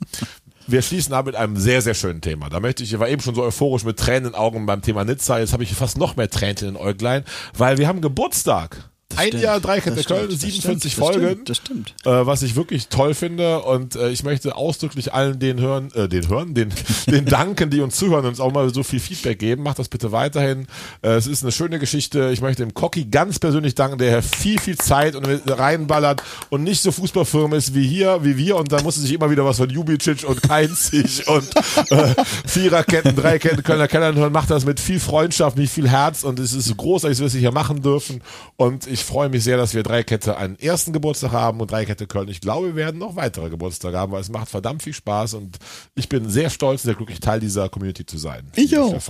Wir 0.66 0.82
schließen 0.82 1.12
ab 1.12 1.26
mit 1.26 1.34
einem 1.34 1.56
sehr, 1.56 1.82
sehr 1.82 1.94
schönen 1.94 2.20
Thema. 2.20 2.48
Da 2.48 2.60
möchte 2.60 2.82
ich, 2.82 2.92
ich 2.92 2.98
war 2.98 3.08
eben 3.08 3.20
schon 3.20 3.34
so 3.34 3.42
euphorisch 3.42 3.84
mit 3.84 3.98
Tränen 3.98 4.26
in 4.26 4.32
den 4.32 4.34
Augen 4.34 4.64
beim 4.66 4.82
Thema 4.82 5.04
Nizza. 5.04 5.38
Jetzt 5.38 5.52
habe 5.52 5.62
ich 5.64 5.74
fast 5.74 5.98
noch 5.98 6.16
mehr 6.16 6.30
Tränen 6.30 6.56
in 6.58 6.64
den 6.74 6.76
Äuglein, 6.76 7.24
weil 7.56 7.78
wir 7.78 7.88
haben 7.88 8.00
Geburtstag. 8.00 8.91
Ein 9.16 9.28
stimmt, 9.28 9.42
Jahr 9.42 9.60
Dreikette 9.60 9.96
das 9.96 10.06
Köln, 10.06 10.30
stimmt, 10.30 10.32
das 10.34 10.40
47 10.40 10.92
stimmt, 10.92 11.08
das 11.08 11.14
Folgen. 11.14 11.26
stimmt, 11.26 11.48
das 11.48 11.56
stimmt. 11.56 11.94
Äh, 12.04 12.26
was 12.26 12.42
ich 12.42 12.56
wirklich 12.56 12.88
toll 12.88 13.14
finde 13.14 13.62
und 13.62 13.96
äh, 13.96 14.10
ich 14.10 14.22
möchte 14.24 14.56
ausdrücklich 14.56 15.12
allen 15.12 15.38
den 15.38 15.60
hören, 15.60 15.92
äh, 15.94 16.08
den 16.08 16.28
hören, 16.28 16.54
den, 16.54 16.72
den 17.06 17.24
danken, 17.24 17.70
die 17.70 17.80
uns 17.80 17.96
zuhören 17.96 18.24
und 18.24 18.30
uns 18.30 18.40
auch 18.40 18.52
mal 18.52 18.72
so 18.72 18.82
viel 18.82 19.00
Feedback 19.00 19.38
geben. 19.38 19.62
Macht 19.62 19.78
das 19.78 19.88
bitte 19.88 20.12
weiterhin. 20.12 20.66
Äh, 21.02 21.10
es 21.10 21.26
ist 21.26 21.42
eine 21.42 21.52
schöne 21.52 21.78
Geschichte. 21.78 22.30
Ich 22.32 22.40
möchte 22.40 22.62
dem 22.62 22.74
Cocky 22.74 23.04
ganz 23.04 23.38
persönlich 23.38 23.74
danken, 23.74 23.98
der 23.98 24.22
viel, 24.22 24.58
viel 24.58 24.76
Zeit 24.76 25.14
und 25.14 25.26
reinballert 25.46 26.22
und 26.50 26.62
nicht 26.62 26.82
so 26.82 26.92
fußballfirm 26.92 27.52
ist 27.54 27.74
wie 27.74 27.86
hier, 27.86 28.24
wie 28.24 28.36
wir 28.36 28.56
und 28.56 28.72
da 28.72 28.82
musste 28.82 29.00
sich 29.00 29.12
immer 29.12 29.30
wieder 29.30 29.44
was 29.44 29.58
von 29.58 29.70
Jubicic 29.70 30.24
und 30.24 30.42
Keinzig 30.42 31.26
und 31.28 31.48
äh, 31.90 32.14
Viererketten, 32.46 33.16
Dreiketten, 33.16 33.62
Kölner 33.62 33.88
Kellern 33.88 34.16
hören. 34.16 34.32
Macht 34.32 34.50
das 34.50 34.64
mit 34.64 34.80
viel 34.80 35.00
Freundschaft, 35.00 35.56
mit 35.56 35.68
viel 35.68 35.88
Herz 35.88 36.24
und 36.24 36.38
es 36.38 36.52
ist 36.52 36.76
großartig, 36.76 37.16
dass 37.18 37.20
wir 37.20 37.26
es 37.26 37.34
hier 37.34 37.52
machen 37.52 37.82
dürfen 37.82 38.22
und 38.56 38.86
ich 38.86 39.01
freue 39.04 39.28
mich 39.28 39.44
sehr, 39.44 39.56
dass 39.56 39.74
wir 39.74 39.82
Dreikette 39.82 40.36
einen 40.36 40.58
ersten 40.58 40.92
Geburtstag 40.92 41.32
haben 41.32 41.60
und 41.60 41.70
Dreikette 41.70 42.06
Köln. 42.06 42.28
Ich 42.28 42.40
glaube, 42.40 42.68
wir 42.68 42.76
werden 42.76 42.98
noch 42.98 43.16
weitere 43.16 43.50
Geburtstage 43.50 43.96
haben, 43.96 44.12
weil 44.12 44.20
es 44.20 44.30
macht 44.30 44.48
verdammt 44.48 44.82
viel 44.82 44.92
Spaß 44.92 45.34
und 45.34 45.58
ich 45.94 46.08
bin 46.08 46.28
sehr 46.28 46.50
stolz 46.50 46.82
und 46.82 46.86
sehr 46.86 46.94
glücklich, 46.94 47.20
Teil 47.20 47.40
dieser 47.40 47.68
Community 47.68 48.06
zu 48.06 48.18
sein. 48.18 48.50
Ich 48.56 48.76
auch. 48.78 48.94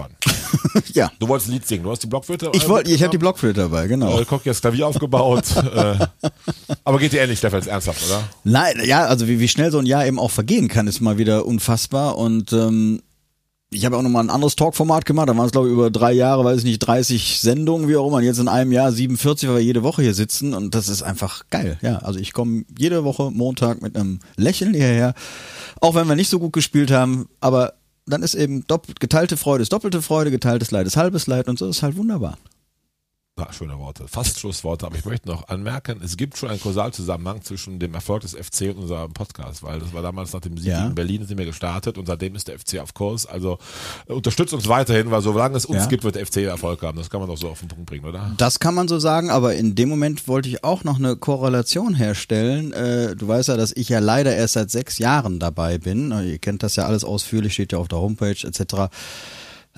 Ja. 0.95 1.11
Du 1.19 1.29
wolltest 1.29 1.49
ein 1.49 1.55
Lied 1.55 1.67
singen, 1.67 1.85
du 1.85 1.91
hast 1.91 2.03
die 2.03 2.07
Blockflöte. 2.07 2.51
Ich 2.53 2.69
wollte, 2.69 2.91
ich 2.91 3.03
habe 3.03 3.11
die 3.11 3.19
Blockflöte 3.19 3.61
dabei, 3.61 3.87
genau. 3.87 4.19
äh, 4.19 4.25
Cocky 4.25 4.45
hat 4.45 4.55
das 4.55 4.61
Klavier 4.61 4.87
aufgebaut. 4.87 5.45
äh, 5.75 5.97
aber 6.85 6.99
geht 6.99 7.13
dir 7.13 7.23
ähnlich, 7.23 7.39
Stefan, 7.39 7.61
ist 7.61 7.67
ernsthaft, 7.67 8.05
oder? 8.07 8.29
Nein, 8.45 8.75
ja, 8.85 9.07
also 9.07 9.29
wie, 9.29 9.41
wie 9.41 9.49
schnell 9.49 9.71
so 9.71 9.79
ein 9.79 9.87
Jahr 9.87 10.07
eben 10.07 10.19
auch 10.19 10.31
vergehen 10.31 10.69
kann, 10.69 10.87
ist 10.87 11.01
mal 11.01 11.19
wieder 11.19 11.47
unfassbar. 11.47 12.19
Und 12.19 12.53
ähm, 12.53 13.03
ich 13.73 13.85
habe 13.85 13.97
auch 13.97 14.03
nochmal 14.03 14.25
ein 14.25 14.31
anderes 14.31 14.57
Talkformat 14.57 15.05
gemacht, 15.05 15.29
da 15.29 15.37
waren 15.37 15.47
es 15.47 15.53
glaube 15.53 15.69
ich 15.69 15.73
über 15.73 15.91
drei 15.91 16.13
Jahre, 16.13 16.45
weiß 16.45 16.59
ich 16.59 16.65
nicht, 16.65 16.79
30 16.81 17.41
Sendungen, 17.41 17.89
wie 17.89 17.97
auch 17.97 18.07
immer. 18.07 18.19
Und 18.19 18.25
jetzt 18.25 18.39
in 18.39 18.49
einem 18.49 18.73
Jahr 18.73 18.93
47, 18.93 19.49
weil 19.49 19.57
wir 19.57 19.63
jede 19.63 19.83
Woche 19.83 20.03
hier 20.03 20.15
sitzen 20.15 20.55
und 20.55 20.75
das 20.75 20.89
ist 20.89 21.03
einfach 21.03 21.45
geil. 21.51 21.79
Ja, 21.83 21.99
also 21.99 22.19
ich 22.19 22.33
komme 22.33 22.65
jede 22.79 23.05
Woche 23.05 23.31
Montag 23.31 23.83
mit 23.83 23.97
einem 23.97 24.21
Lächeln 24.37 24.75
hierher, 24.75 25.15
auch 25.81 25.95
wenn 25.95 26.07
wir 26.07 26.17
nicht 26.17 26.29
so 26.29 26.39
gut 26.39 26.53
gespielt 26.53 26.91
haben, 26.91 27.29
aber 27.41 27.75
dann 28.07 28.23
ist 28.23 28.35
eben 28.35 28.65
geteilte 28.99 29.37
Freude 29.37 29.63
ist 29.63 29.73
doppelte 29.73 30.03
Freude, 30.03 30.31
geteiltes 30.31 30.71
Leid 30.71 30.87
ist 30.87 30.97
halbes 30.97 31.27
Leid 31.27 31.49
und 31.49 31.59
so 31.59 31.69
ist 31.69 31.83
halt 31.83 31.97
wunderbar. 31.97 32.37
Na, 33.39 33.51
schöne 33.51 33.79
Worte. 33.79 34.07
Fast 34.09 34.39
Schlussworte, 34.39 34.85
aber 34.85 34.97
ich 34.99 35.07
möchte 35.07 35.27
noch 35.27 35.49
anmerken, 35.49 36.03
es 36.05 36.19
gibt 36.19 36.37
schon 36.37 36.51
einen 36.51 36.61
Kausalzusammenhang 36.61 37.41
zwischen 37.41 37.79
dem 37.79 37.95
Erfolg 37.95 38.21
des 38.21 38.35
FC 38.35 38.69
und 38.69 38.77
unserem 38.83 39.15
Podcast, 39.15 39.63
weil 39.63 39.79
das 39.81 39.95
war 39.95 40.03
damals 40.03 40.35
nach 40.35 40.41
dem 40.43 40.59
Sieg 40.59 40.69
Ja. 40.73 40.87
in 40.89 40.95
Berlin, 40.95 41.25
sind 41.27 41.39
wir 41.39 41.47
gestartet 41.47 41.97
und 41.97 42.05
seitdem 42.05 42.35
ist 42.35 42.49
der 42.49 42.59
FC 42.59 42.79
auf 42.81 42.93
Kurs. 42.93 43.25
Also 43.25 43.57
äh, 44.07 44.13
unterstützt 44.13 44.53
uns 44.53 44.69
weiterhin, 44.69 45.11
weil 45.11 45.23
solange 45.23 45.57
es 45.57 45.65
uns 45.65 45.79
Ja. 45.79 45.87
gibt, 45.87 46.05
wird 46.05 46.17
der 46.17 46.27
FC 46.27 46.43
Erfolg 46.45 46.83
haben. 46.83 46.99
Das 46.99 47.09
kann 47.09 47.21
man 47.21 47.29
doch 47.31 47.39
so 47.39 47.49
auf 47.49 47.61
den 47.61 47.69
Punkt 47.69 47.87
bringen, 47.87 48.05
oder? 48.05 48.33
Das 48.37 48.61
kann 48.61 48.75
man 48.75 48.87
so 48.87 48.99
sagen, 48.99 49.31
aber 49.31 49.55
in 49.55 49.75
dem 49.77 49.89
Moment 49.89 50.29
wollte 50.29 50.51
ich 50.51 50.63
auch 50.63 50.85
noch 50.85 50.99
eine 50.99 51.17
Korrelation 51.17 51.95
herstellen. 51.95 52.75
Äh, 52.75 53.17
du 53.17 53.29
weißt 53.29 53.49
ja, 53.49 53.57
dass 53.57 53.73
ich 53.73 53.89
ja 53.89 54.01
leider 54.01 54.37
erst 54.37 54.53
seit 54.55 54.71
sechs 54.71 54.99
Jahren 54.99 55.39
dabei 55.39 55.79
bin. 55.79 56.11
Ihr 56.23 56.39
kennt 56.39 56.63
das 56.63 56.77
ja 56.77 56.85
alles 56.85 57.03
ausführlich, 57.03 57.55
steht 57.55 57.73
ja 57.73 57.79
auf 57.79 57.89
der 57.89 57.99
Homepage 57.99 58.37
etc. 58.47 58.93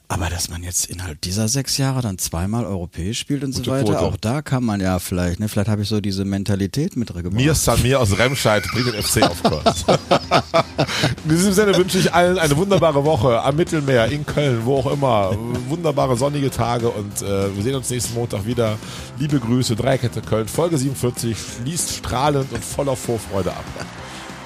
Aber 0.07 0.29
dass 0.29 0.51
man 0.51 0.63
jetzt 0.63 0.87
innerhalb 0.87 1.21
dieser 1.23 1.49
sechs 1.49 1.79
Jahre 1.79 2.03
dann 2.03 2.19
zweimal 2.19 2.67
europäisch 2.67 3.19
spielt 3.19 3.43
und 3.43 3.53
so 3.53 3.61
Gute 3.61 3.71
weiter, 3.71 3.85
Quote. 3.85 4.01
auch 4.01 4.17
da 4.19 4.43
kann 4.43 4.63
man 4.63 4.81
ja 4.81 4.99
vielleicht, 4.99 5.41
ne, 5.41 5.49
vielleicht 5.49 5.69
habe 5.69 5.83
ich 5.83 5.89
so 5.89 6.01
diese 6.03 6.27
Mentalität 6.27 6.95
mitgebracht. 6.95 7.33
Mir 7.33 7.55
Samir 7.55 8.01
aus 8.01 8.17
Remscheid 8.19 8.63
bringt 8.73 8.89
den 8.89 9.03
FC 9.03 9.23
auf 9.23 9.43
Kurs. 9.43 9.85
in 11.25 11.31
diesem 11.31 11.55
Sinne 11.55 11.75
wünsche 11.77 11.99
ich 11.99 12.13
allen 12.13 12.39
eine 12.39 12.55
wunderbare 12.55 13.03
Woche 13.05 13.41
am 13.41 13.57
Mittelmeer, 13.57 14.07
in 14.07 14.27
Köln, 14.27 14.61
wo 14.65 14.77
auch 14.77 14.93
immer. 14.93 15.35
Wunderbare 15.69 16.17
sonnige 16.19 16.51
Tage 16.51 16.91
und 16.91 17.23
äh, 17.23 17.57
wir 17.57 17.63
sehen 17.63 17.75
uns 17.75 17.89
nächsten 17.89 18.15
Montag 18.15 18.45
wieder. 18.45 18.77
Liebe 19.19 19.41
Grüße, 19.41 19.75
Dreikette 19.75 20.21
Köln, 20.21 20.49
Folge 20.49 20.77
47, 20.77 21.37
schließt 21.37 21.93
strahlend 21.97 22.53
und 22.53 22.63
voller 22.63 22.95
Vorfreude 22.95 23.53
ab. 23.53 23.65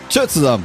Tschüss 0.09 0.35
zusammen. 0.35 0.65